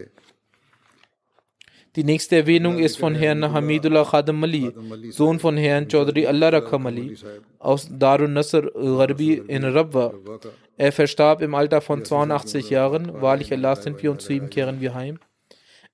Die 1.95 2.03
nächste 2.03 2.37
Erwähnung 2.37 2.79
ist 2.79 2.97
von 2.97 3.13
Herrn 3.13 3.53
Hamidullah 3.53 4.03
Khadam 4.03 4.43
Ali, 4.43 4.73
Sohn 5.11 5.39
von 5.39 5.57
Herrn 5.57 5.87
Chaudhry 5.87 6.25
Allah 6.25 6.49
Rakam 6.49 6.87
Ali 6.87 7.15
aus 7.59 7.87
Darun 7.87 8.33
Nasr 8.33 8.63
Gharbi 8.71 9.43
in 9.47 9.63
Rabwa. 9.63 10.11
Er 10.75 10.91
verstarb 10.91 11.43
im 11.43 11.53
Alter 11.53 11.81
von 11.81 12.03
82 12.03 12.71
Jahren. 12.71 13.21
Wahrlich 13.21 13.53
Allah 13.53 13.75
sind 13.75 14.01
wir 14.01 14.09
und 14.09 14.21
zu 14.21 14.33
ihm 14.33 14.49
kehren 14.49 14.81
wir 14.81 14.95
heim. 14.95 15.19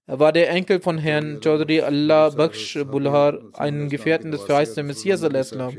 Er 0.07 0.21
war 0.21 0.31
der 0.31 0.49
Enkel 0.49 0.79
von 0.79 0.97
Herrn 0.97 1.41
Chaudhry 1.41 1.81
Allah 1.81 2.29
Baksh 2.29 2.79
Bulhar, 2.85 3.37
einem 3.53 3.89
Gefährten 3.89 4.31
des 4.31 4.43
verheißenen 4.43 4.87
Messias 4.87 5.21
al-Islam 5.21 5.73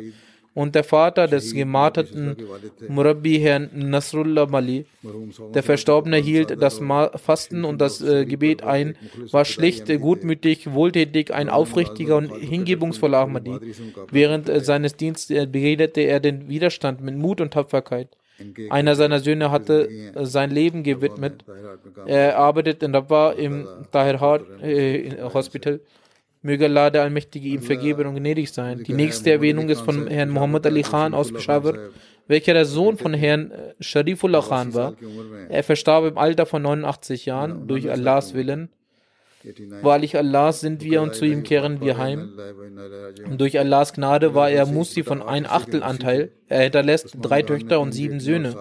und 0.55 0.75
der 0.75 0.85
Vater 0.85 1.29
des 1.29 1.55
gemarterten 1.55 2.37
Murabbi 2.89 3.39
Herrn 3.39 3.71
Nasrullah 3.73 4.47
Mali. 4.47 4.87
Der 5.55 5.63
Verstorbene 5.63 6.17
hielt 6.17 6.61
das 6.61 6.81
Fasten 7.17 7.65
und 7.65 7.81
das 7.81 8.01
äh, 8.01 8.25
Gebet 8.27 8.63
ein, 8.63 8.97
war 9.31 9.45
schlicht, 9.45 9.87
gutmütig, 10.01 10.73
wohltätig, 10.73 11.33
ein 11.33 11.49
aufrichtiger 11.49 12.17
und 12.17 12.35
hingebungsvoller 12.35 13.19
Ahmadi. 13.19 13.59
Während 14.11 14.49
äh, 14.49 14.61
seines 14.61 14.97
Dienstes 14.97 15.37
äh, 15.37 15.47
beredete 15.47 16.01
er 16.01 16.21
den 16.21 16.49
Widerstand 16.49 17.01
mit 17.01 17.17
Mut 17.17 17.41
und 17.41 17.53
Tapferkeit. 17.53 18.09
Einer 18.71 18.97
seiner 18.97 19.21
Söhne 19.21 19.51
hatte 19.51 19.89
äh, 19.89 20.27
sein 20.27 20.51
Leben 20.51 20.83
gewidmet. 20.83 21.45
Er 22.07 22.39
arbeitet 22.39 22.83
in 22.83 22.95
Rabwa 22.95 23.33
im 23.33 23.69
Tahir 23.93 24.43
äh, 24.63 25.23
Hospital. 25.33 25.81
Möge 26.43 26.65
Allah 26.67 26.91
der 26.91 27.03
Allmächtige 27.03 27.49
ihm 27.49 27.63
vergeben 27.63 28.07
und 28.07 28.17
gnädig 28.17 28.51
sein. 28.51 28.83
Die 28.83 28.95
nächste 28.95 29.31
Erwähnung 29.31 29.69
ist 29.69 29.81
von 29.81 30.07
Herrn 30.07 30.31
Muhammad 30.31 30.65
Ali 30.67 30.83
Khan 30.83 31.13
aus 31.13 31.33
Peshawar, 31.33 31.75
welcher 32.29 32.55
der 32.55 32.65
Sohn 32.65 32.97
von 32.97 33.13
Herrn 33.13 33.51
äh, 33.51 33.75
Sharifullah 33.81 34.41
Khan 34.41 34.73
war. 34.73 34.95
Er 35.51 35.63
verstarb 35.63 36.05
im 36.05 36.17
Alter 36.17 36.47
von 36.47 36.63
89 36.63 37.27
Jahren 37.27 37.67
durch 37.67 37.91
Allahs 37.91 38.33
Willen. 38.35 38.71
Wahrlich 39.83 40.17
Allah 40.19 40.53
sind 40.53 40.83
wir 40.83 41.01
und 41.01 41.15
zu 41.15 41.25
ihm 41.25 41.43
kehren 41.43 41.81
wir 41.81 41.97
heim. 41.97 42.39
Und 43.27 43.41
durch 43.41 43.59
Allahs 43.59 43.93
Gnade 43.95 44.35
war 44.35 44.51
er 44.51 44.67
Musi 44.67 45.03
von 45.03 45.23
ein 45.23 45.47
Achtel 45.47 45.83
Anteil. 45.83 46.31
Er 46.47 46.63
hinterlässt 46.63 47.17
drei 47.23 47.43
Töchter 47.43 47.81
und 47.81 47.93
sieben 47.93 48.21
Söhne. 48.21 48.55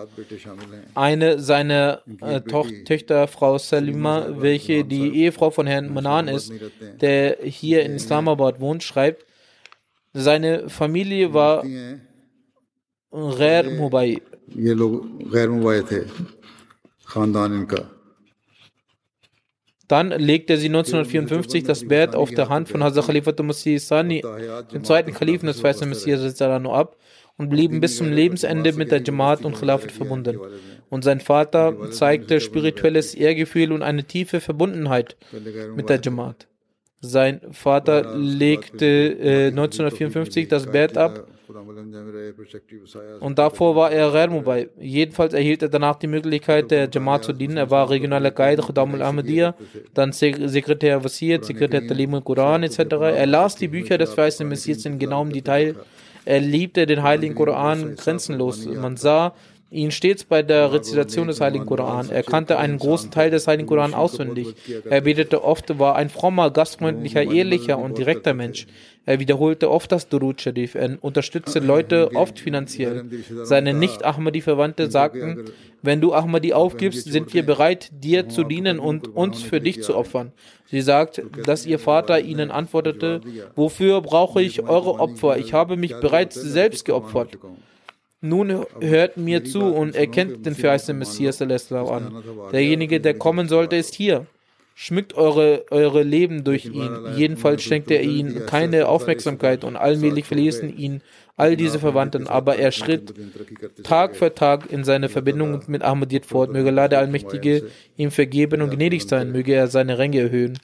Eine 0.96 1.40
seiner 1.40 2.02
äh, 2.22 2.42
Töchter, 2.42 3.28
Frau 3.28 3.58
Salima, 3.58 4.28
welche 4.38 4.86
die 4.86 5.16
Ehefrau 5.16 5.50
von 5.50 5.68
Herrn 5.68 5.94
Manan 5.94 6.28
ist, 6.28 6.54
der 7.02 7.38
hier 7.44 7.84
in 7.84 7.96
Islamabad 7.96 8.62
wohnt, 8.62 8.84
schreibt, 8.84 9.26
seine 10.14 10.70
Familie 10.70 11.34
war 11.34 11.64
Ghair 13.12 13.70
Mubai. 13.72 14.22
Dann 19.90 20.12
legte 20.12 20.56
sie 20.58 20.68
1954 20.68 21.64
das 21.64 21.88
Bett 21.88 22.16
auf 22.16 22.30
der 22.30 22.48
Hand 22.48 22.70
von 22.70 22.84
Hazrat 22.84 23.08
Khalifatul 23.08 23.48
Masih 23.48 23.80
Sani, 23.80 24.24
dem 24.72 24.84
zweiten 24.84 25.14
Kalifen 25.14 25.48
des 25.48 25.64
Weißen 25.64 25.90
Messias, 25.90 26.40
ab 26.42 26.96
und 27.38 27.50
blieben 27.50 27.82
bis 27.82 27.98
zum 27.98 28.12
Lebensende 28.12 28.74
mit 28.74 28.92
der 28.92 29.02
Jamaat 29.02 29.44
und 29.44 29.58
Khilafat 29.58 29.92
verbunden. 29.92 30.40
Und 30.92 31.04
sein 31.04 31.20
Vater 31.20 31.90
zeigte 31.90 32.40
spirituelles 32.40 33.16
Ehrgefühl 33.16 33.72
und 33.72 33.82
eine 33.82 34.04
tiefe 34.04 34.42
Verbundenheit 34.42 35.18
mit 35.76 35.90
der 35.90 36.00
Jamaat. 36.00 36.48
Sein 37.02 37.42
Vater 37.52 38.16
legte 38.16 38.86
äh, 38.86 39.48
1954 39.48 40.50
das 40.50 40.68
Bett 40.68 40.98
ab 40.98 41.26
und 43.20 43.40
davor 43.40 43.76
war 43.76 43.92
er 43.92 44.12
Ghair 44.12 44.68
Jedenfalls 44.80 45.34
erhielt 45.34 45.62
er 45.62 45.70
danach 45.70 45.96
die 45.96 46.08
Möglichkeit, 46.08 46.72
der 46.72 46.90
Jamaat 46.92 47.24
zu 47.24 47.34
dienen. 47.34 47.58
Er 47.58 47.70
war 47.70 47.90
regionaler 47.90 48.32
Guide, 48.32 48.62
Khudam 48.62 48.94
al-Ahmadiyya, 48.94 49.56
dann 49.94 50.12
Sekretär 50.12 51.04
Wasiyat, 51.04 51.46
Sekretär 51.46 51.88
Talim 51.88 52.14
al-Quran 52.14 52.64
etc. 52.64 52.80
Er 52.80 53.26
las 53.26 53.56
die 53.56 53.68
Bücher 53.68 53.98
des 53.98 54.14
verheißenen 54.14 54.50
Messias 54.50 54.86
in 54.86 55.00
genauem 55.00 55.32
Detail. 55.32 55.76
Er 56.26 56.42
liebte 56.42 56.86
den 56.86 57.02
Heiligen 57.02 57.34
Koran 57.34 57.96
grenzenlos. 57.96 58.66
Man 58.68 58.98
sah, 58.98 59.34
ihn 59.72 59.92
stets 59.92 60.24
bei 60.24 60.42
der 60.42 60.74
Rezitation 60.74 61.28
des 61.28 61.42
Heiligen 61.42 61.66
Koran. 61.66 62.10
Er 62.10 62.24
kannte 62.24 62.58
einen 62.58 62.78
großen 62.80 63.12
Teil 63.12 63.30
des 63.30 63.48
Heiligen 63.48 63.68
Koran 63.68 63.94
auswendig. 63.94 64.56
Er 64.90 65.02
betete 65.02 65.44
oft, 65.44 65.78
war 65.78 65.96
ein 65.96 66.10
frommer, 66.10 66.50
gastfreundlicher, 66.50 67.24
ehrlicher 67.24 67.78
und 67.78 67.98
direkter 67.98 68.34
Mensch. 68.34 68.66
Er 69.06 69.20
wiederholte 69.20 69.70
oft 69.70 69.92
das 69.92 70.08
Durud 70.08 70.42
Sharif. 70.42 70.76
Er 70.76 70.98
unterstützte 71.02 71.60
Leute 71.60 72.12
oft 72.16 72.40
finanziell. 72.40 73.06
Seine 73.44 73.74
Nicht-Ahmadi-Verwandte 73.74 74.90
sagten, 74.90 75.46
wenn 75.82 76.02
du 76.02 76.14
Ahmadi 76.14 76.54
aufgibst, 76.54 77.06
sind 77.12 77.34
wir 77.34 77.46
bereit, 77.46 77.90
dir 77.92 78.28
zu 78.28 78.44
dienen 78.44 78.80
und 78.80 79.08
uns 79.08 79.42
für 79.42 79.62
dich 79.62 79.82
zu 79.82 79.96
opfern. 79.96 80.32
Sie 80.66 80.82
sagt, 80.82 81.22
dass 81.46 81.66
ihr 81.66 81.80
Vater 81.80 82.20
ihnen 82.20 82.52
antwortete, 82.52 83.22
wofür 83.56 84.02
brauche 84.02 84.42
ich 84.42 84.68
eure 84.68 85.00
Opfer? 85.00 85.38
Ich 85.38 85.54
habe 85.54 85.78
mich 85.78 85.96
bereits 85.96 86.36
selbst 86.36 86.86
geopfert. 86.86 87.38
Nun 88.22 88.66
hört 88.82 89.18
mir 89.18 89.46
zu 89.46 89.62
und 89.62 89.96
erkennt 89.96 90.46
den 90.46 90.56
verheißenen 90.56 91.00
Messias 91.00 91.42
an. 91.42 92.24
Derjenige, 92.52 93.00
der 93.00 93.14
kommen 93.14 93.48
sollte, 93.48 93.78
ist 93.78 93.96
hier. 93.96 94.26
Schmückt 94.76 95.14
eure, 95.16 95.66
eure 95.72 96.04
Leben 96.04 96.44
durch 96.44 96.66
ihn. 96.66 96.92
Jedenfalls 97.16 97.64
schenkte 97.64 97.96
er 97.96 98.04
ihnen 98.04 98.46
keine 98.46 98.88
Aufmerksamkeit 98.88 99.64
und 99.64 99.76
allmählich 99.76 100.26
verließen 100.26 100.78
ihn 100.78 101.02
all 101.36 101.56
diese 101.56 101.80
Verwandten, 101.80 102.28
aber 102.28 102.58
er 102.58 102.72
schritt 102.72 103.14
Tag 103.84 104.16
für 104.16 104.34
Tag 104.34 104.72
in 104.72 104.84
seine 104.84 105.08
Verbindung 105.08 105.62
mit 105.68 105.84
Ahmadiyyat 105.84 106.26
fort. 106.26 106.52
Möge 106.52 106.70
Allah 106.70 106.90
der 106.90 107.00
Allmächtige 107.00 107.68
ihm 107.96 108.12
vergeben 108.12 108.62
und 108.62 108.72
gnädig 108.72 109.08
sein, 109.08 109.32
möge 109.32 109.54
er 109.54 109.68
seine 109.68 109.98
Ränge 109.98 110.20
erhöhen. 110.20 110.60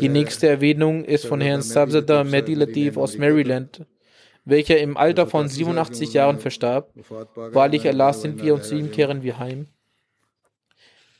Die 0.00 0.08
nächste 0.08 0.48
Erwähnung 0.48 1.04
ist 1.04 1.26
von 1.26 1.40
Herrn 1.40 1.62
Sabzada 1.62 2.24
Mehdi 2.24 2.54
Latif 2.54 2.96
aus 2.96 3.16
Maryland, 3.16 3.82
welcher 4.46 4.78
im 4.78 4.96
Alter 4.96 5.26
von 5.26 5.48
87 5.48 6.14
Jahren 6.14 6.38
verstarb. 6.38 6.90
Wahrlich 7.34 7.86
Allah 7.86 8.12
sind 8.12 8.42
wir 8.42 8.54
und 8.54 8.64
zu 8.64 8.76
ihm 8.76 8.90
kehren 8.90 9.22
wir 9.22 9.38
heim. 9.38 9.66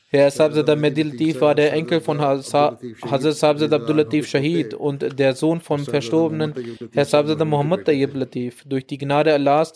Herr 0.09 0.31
Sabzada 0.31 0.77
Medilatif 0.77 1.41
war 1.41 1.53
der 1.53 1.73
Enkel 1.73 1.99
von 1.99 2.21
Hazrat 2.21 2.79
Sabzada 3.01 3.75
Abdul 3.75 3.97
Latif 3.97 4.25
Shahid 4.25 4.73
und 4.73 5.19
der 5.19 5.35
Sohn 5.35 5.59
vom 5.59 5.83
verstorbenen 5.85 6.53
Herr 6.93 7.03
Sabzada 7.03 7.43
Muhammad 7.43 7.83
Tayyib 7.83 8.15
Latif. 8.15 8.63
Durch 8.65 8.87
die 8.87 8.97
Gnade 8.97 9.33
Allahs, 9.33 9.73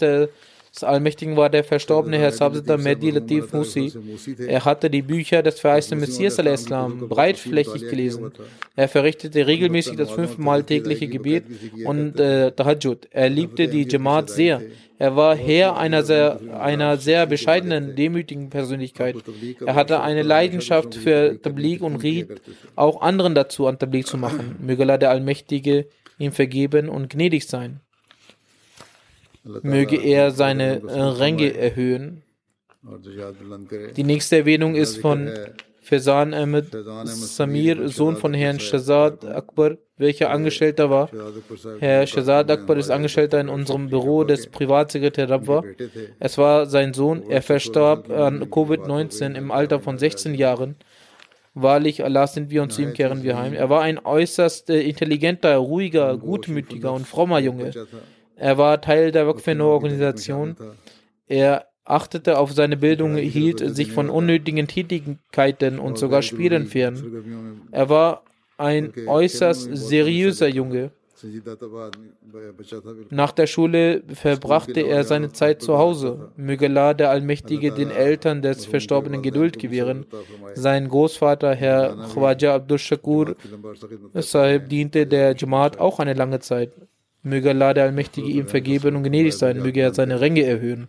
des 0.73 0.83
Allmächtigen, 0.83 1.35
war 1.35 1.49
der 1.49 1.63
verstorbene 1.63 2.17
Herr 2.17 2.31
Sabzada 2.31 2.77
Mehdi 2.77 3.11
Latif 3.11 3.51
Musi. 3.53 3.91
Er 4.47 4.63
hatte 4.63 4.89
die 4.89 5.01
Bücher 5.01 5.43
des 5.43 5.59
verheißenen 5.59 5.99
Messias 5.99 6.39
al-Islam 6.39 7.09
breitflächig 7.09 7.89
gelesen. 7.89 8.31
Er 8.75 8.87
verrichtete 8.87 9.47
regelmäßig 9.47 9.97
das 9.97 10.11
fünfmal 10.11 10.63
tägliche 10.63 11.07
Gebet 11.07 11.43
und 11.85 12.19
äh, 12.19 12.51
Tahajjud. 12.51 13.09
Er 13.11 13.29
liebte 13.29 13.67
die 13.67 13.87
Jamaat 13.87 14.29
sehr. 14.29 14.61
Er 14.97 15.15
war 15.15 15.35
Herr 15.35 15.77
einer 15.77 16.03
sehr, 16.03 16.39
einer 16.59 16.95
sehr 16.97 17.25
bescheidenen, 17.25 17.95
demütigen 17.95 18.49
Persönlichkeit. 18.49 19.15
Er 19.65 19.75
hatte 19.75 20.01
eine 20.01 20.21
Leidenschaft 20.21 20.95
für 20.95 21.41
Tablik 21.41 21.81
und 21.81 21.97
riet 21.97 22.39
auch 22.75 23.01
anderen 23.01 23.35
dazu, 23.35 23.67
an 23.67 23.79
Tablik 23.79 24.07
zu 24.07 24.17
machen. 24.17 24.57
Möge 24.61 24.83
Allah 24.83 24.97
der 24.97 25.09
Allmächtige 25.09 25.87
ihm 26.19 26.31
vergeben 26.31 26.87
und 26.87 27.09
gnädig 27.09 27.47
sein. 27.47 27.81
Möge 29.43 29.97
er 29.97 30.31
seine 30.31 30.81
äh, 30.81 31.01
Ränge 31.01 31.55
erhöhen. 31.55 32.23
Die 33.95 34.03
nächste 34.03 34.37
Erwähnung 34.37 34.75
ist 34.75 34.97
von 34.97 35.29
Fezan 35.81 36.33
Ahmed 36.33 36.67
Samir, 37.05 37.89
Sohn 37.89 38.15
von 38.15 38.33
Herrn 38.33 38.59
Shazad 38.59 39.25
Akbar, 39.25 39.77
welcher 39.97 40.29
Angestellter 40.29 40.89
war. 40.89 41.09
Herr 41.79 42.05
Shazad 42.07 42.49
Akbar 42.49 42.77
ist 42.77 42.89
Angestellter 42.89 43.39
in 43.39 43.49
unserem 43.49 43.89
Büro 43.89 44.23
des 44.23 44.47
Privatsekretär 44.47 45.29
Rabwa. 45.29 45.63
Es 46.19 46.37
war 46.37 46.65
sein 46.65 46.93
Sohn. 46.93 47.23
Er 47.29 47.41
verstarb 47.41 48.09
an 48.09 48.43
Covid-19 48.45 49.35
im 49.35 49.51
Alter 49.51 49.79
von 49.79 49.97
16 49.97 50.35
Jahren. 50.35 50.75
Wahrlich, 51.53 52.03
Allah 52.03 52.27
sind 52.27 52.49
wir 52.49 52.63
und 52.63 52.71
zu 52.71 52.81
ihm 52.81 52.93
kehren 52.93 53.23
wir 53.23 53.37
heim. 53.37 53.53
Er 53.53 53.69
war 53.69 53.81
ein 53.81 53.99
äußerst 53.99 54.69
äh, 54.69 54.81
intelligenter, 54.83 55.57
ruhiger, 55.57 56.17
gutmütiger 56.17 56.93
und 56.93 57.05
frommer 57.05 57.39
Junge. 57.39 57.73
Er 58.41 58.57
war 58.57 58.81
Teil 58.81 59.11
der 59.11 59.27
Wakfeno-Organisation. 59.27 60.55
Er 61.27 61.67
achtete 61.85 62.39
auf 62.39 62.51
seine 62.53 62.75
Bildung, 62.75 63.15
hielt 63.15 63.59
sich 63.75 63.91
von 63.91 64.09
unnötigen 64.09 64.67
Tätigkeiten 64.67 65.77
und 65.77 65.99
sogar 65.99 66.23
Spielen 66.23 66.65
fern. 66.65 67.61
Er 67.69 67.89
war 67.89 68.23
ein 68.57 68.93
äußerst 69.05 69.69
seriöser 69.73 70.47
Junge. 70.47 70.89
Nach 73.11 73.31
der 73.31 73.45
Schule 73.45 74.01
verbrachte 74.11 74.81
er 74.81 75.03
seine 75.03 75.31
Zeit 75.31 75.61
zu 75.61 75.77
Hause. 75.77 76.31
Möge 76.35 76.65
Allah, 76.65 76.95
der 76.95 77.11
Allmächtige, 77.11 77.71
den 77.71 77.91
Eltern 77.91 78.41
des 78.41 78.65
Verstorbenen 78.65 79.21
Geduld 79.21 79.59
gewähren. 79.59 80.07
Sein 80.55 80.89
Großvater, 80.89 81.53
Herr 81.53 81.95
Khwaja 82.11 82.55
Abdul 82.55 82.79
Shakur 82.79 83.35
Sahib, 84.15 84.69
diente 84.69 85.05
der 85.05 85.35
Jamaat 85.35 85.79
auch 85.79 85.99
eine 85.99 86.15
lange 86.15 86.39
Zeit. 86.39 86.71
Möge 87.22 87.50
Allah, 87.50 87.74
der 87.74 87.84
Allmächtige, 87.84 88.28
ihm 88.28 88.46
vergeben 88.46 88.96
und 88.96 89.02
gnädig 89.02 89.34
sein. 89.36 89.60
Möge 89.60 89.80
er 89.80 89.94
seine 89.94 90.20
Ränge 90.20 90.44
erhöhen. 90.44 90.88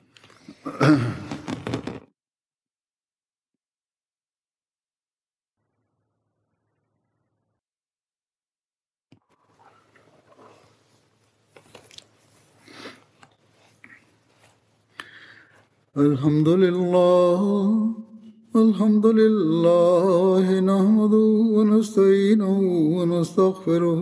الحمد 15.97 16.47
لله 16.47 17.41
الحمد 18.55 19.05
لله 19.05 20.45
نحمده 20.59 21.27
ونستعينه 21.55 22.59
ونستغفره 22.97 24.01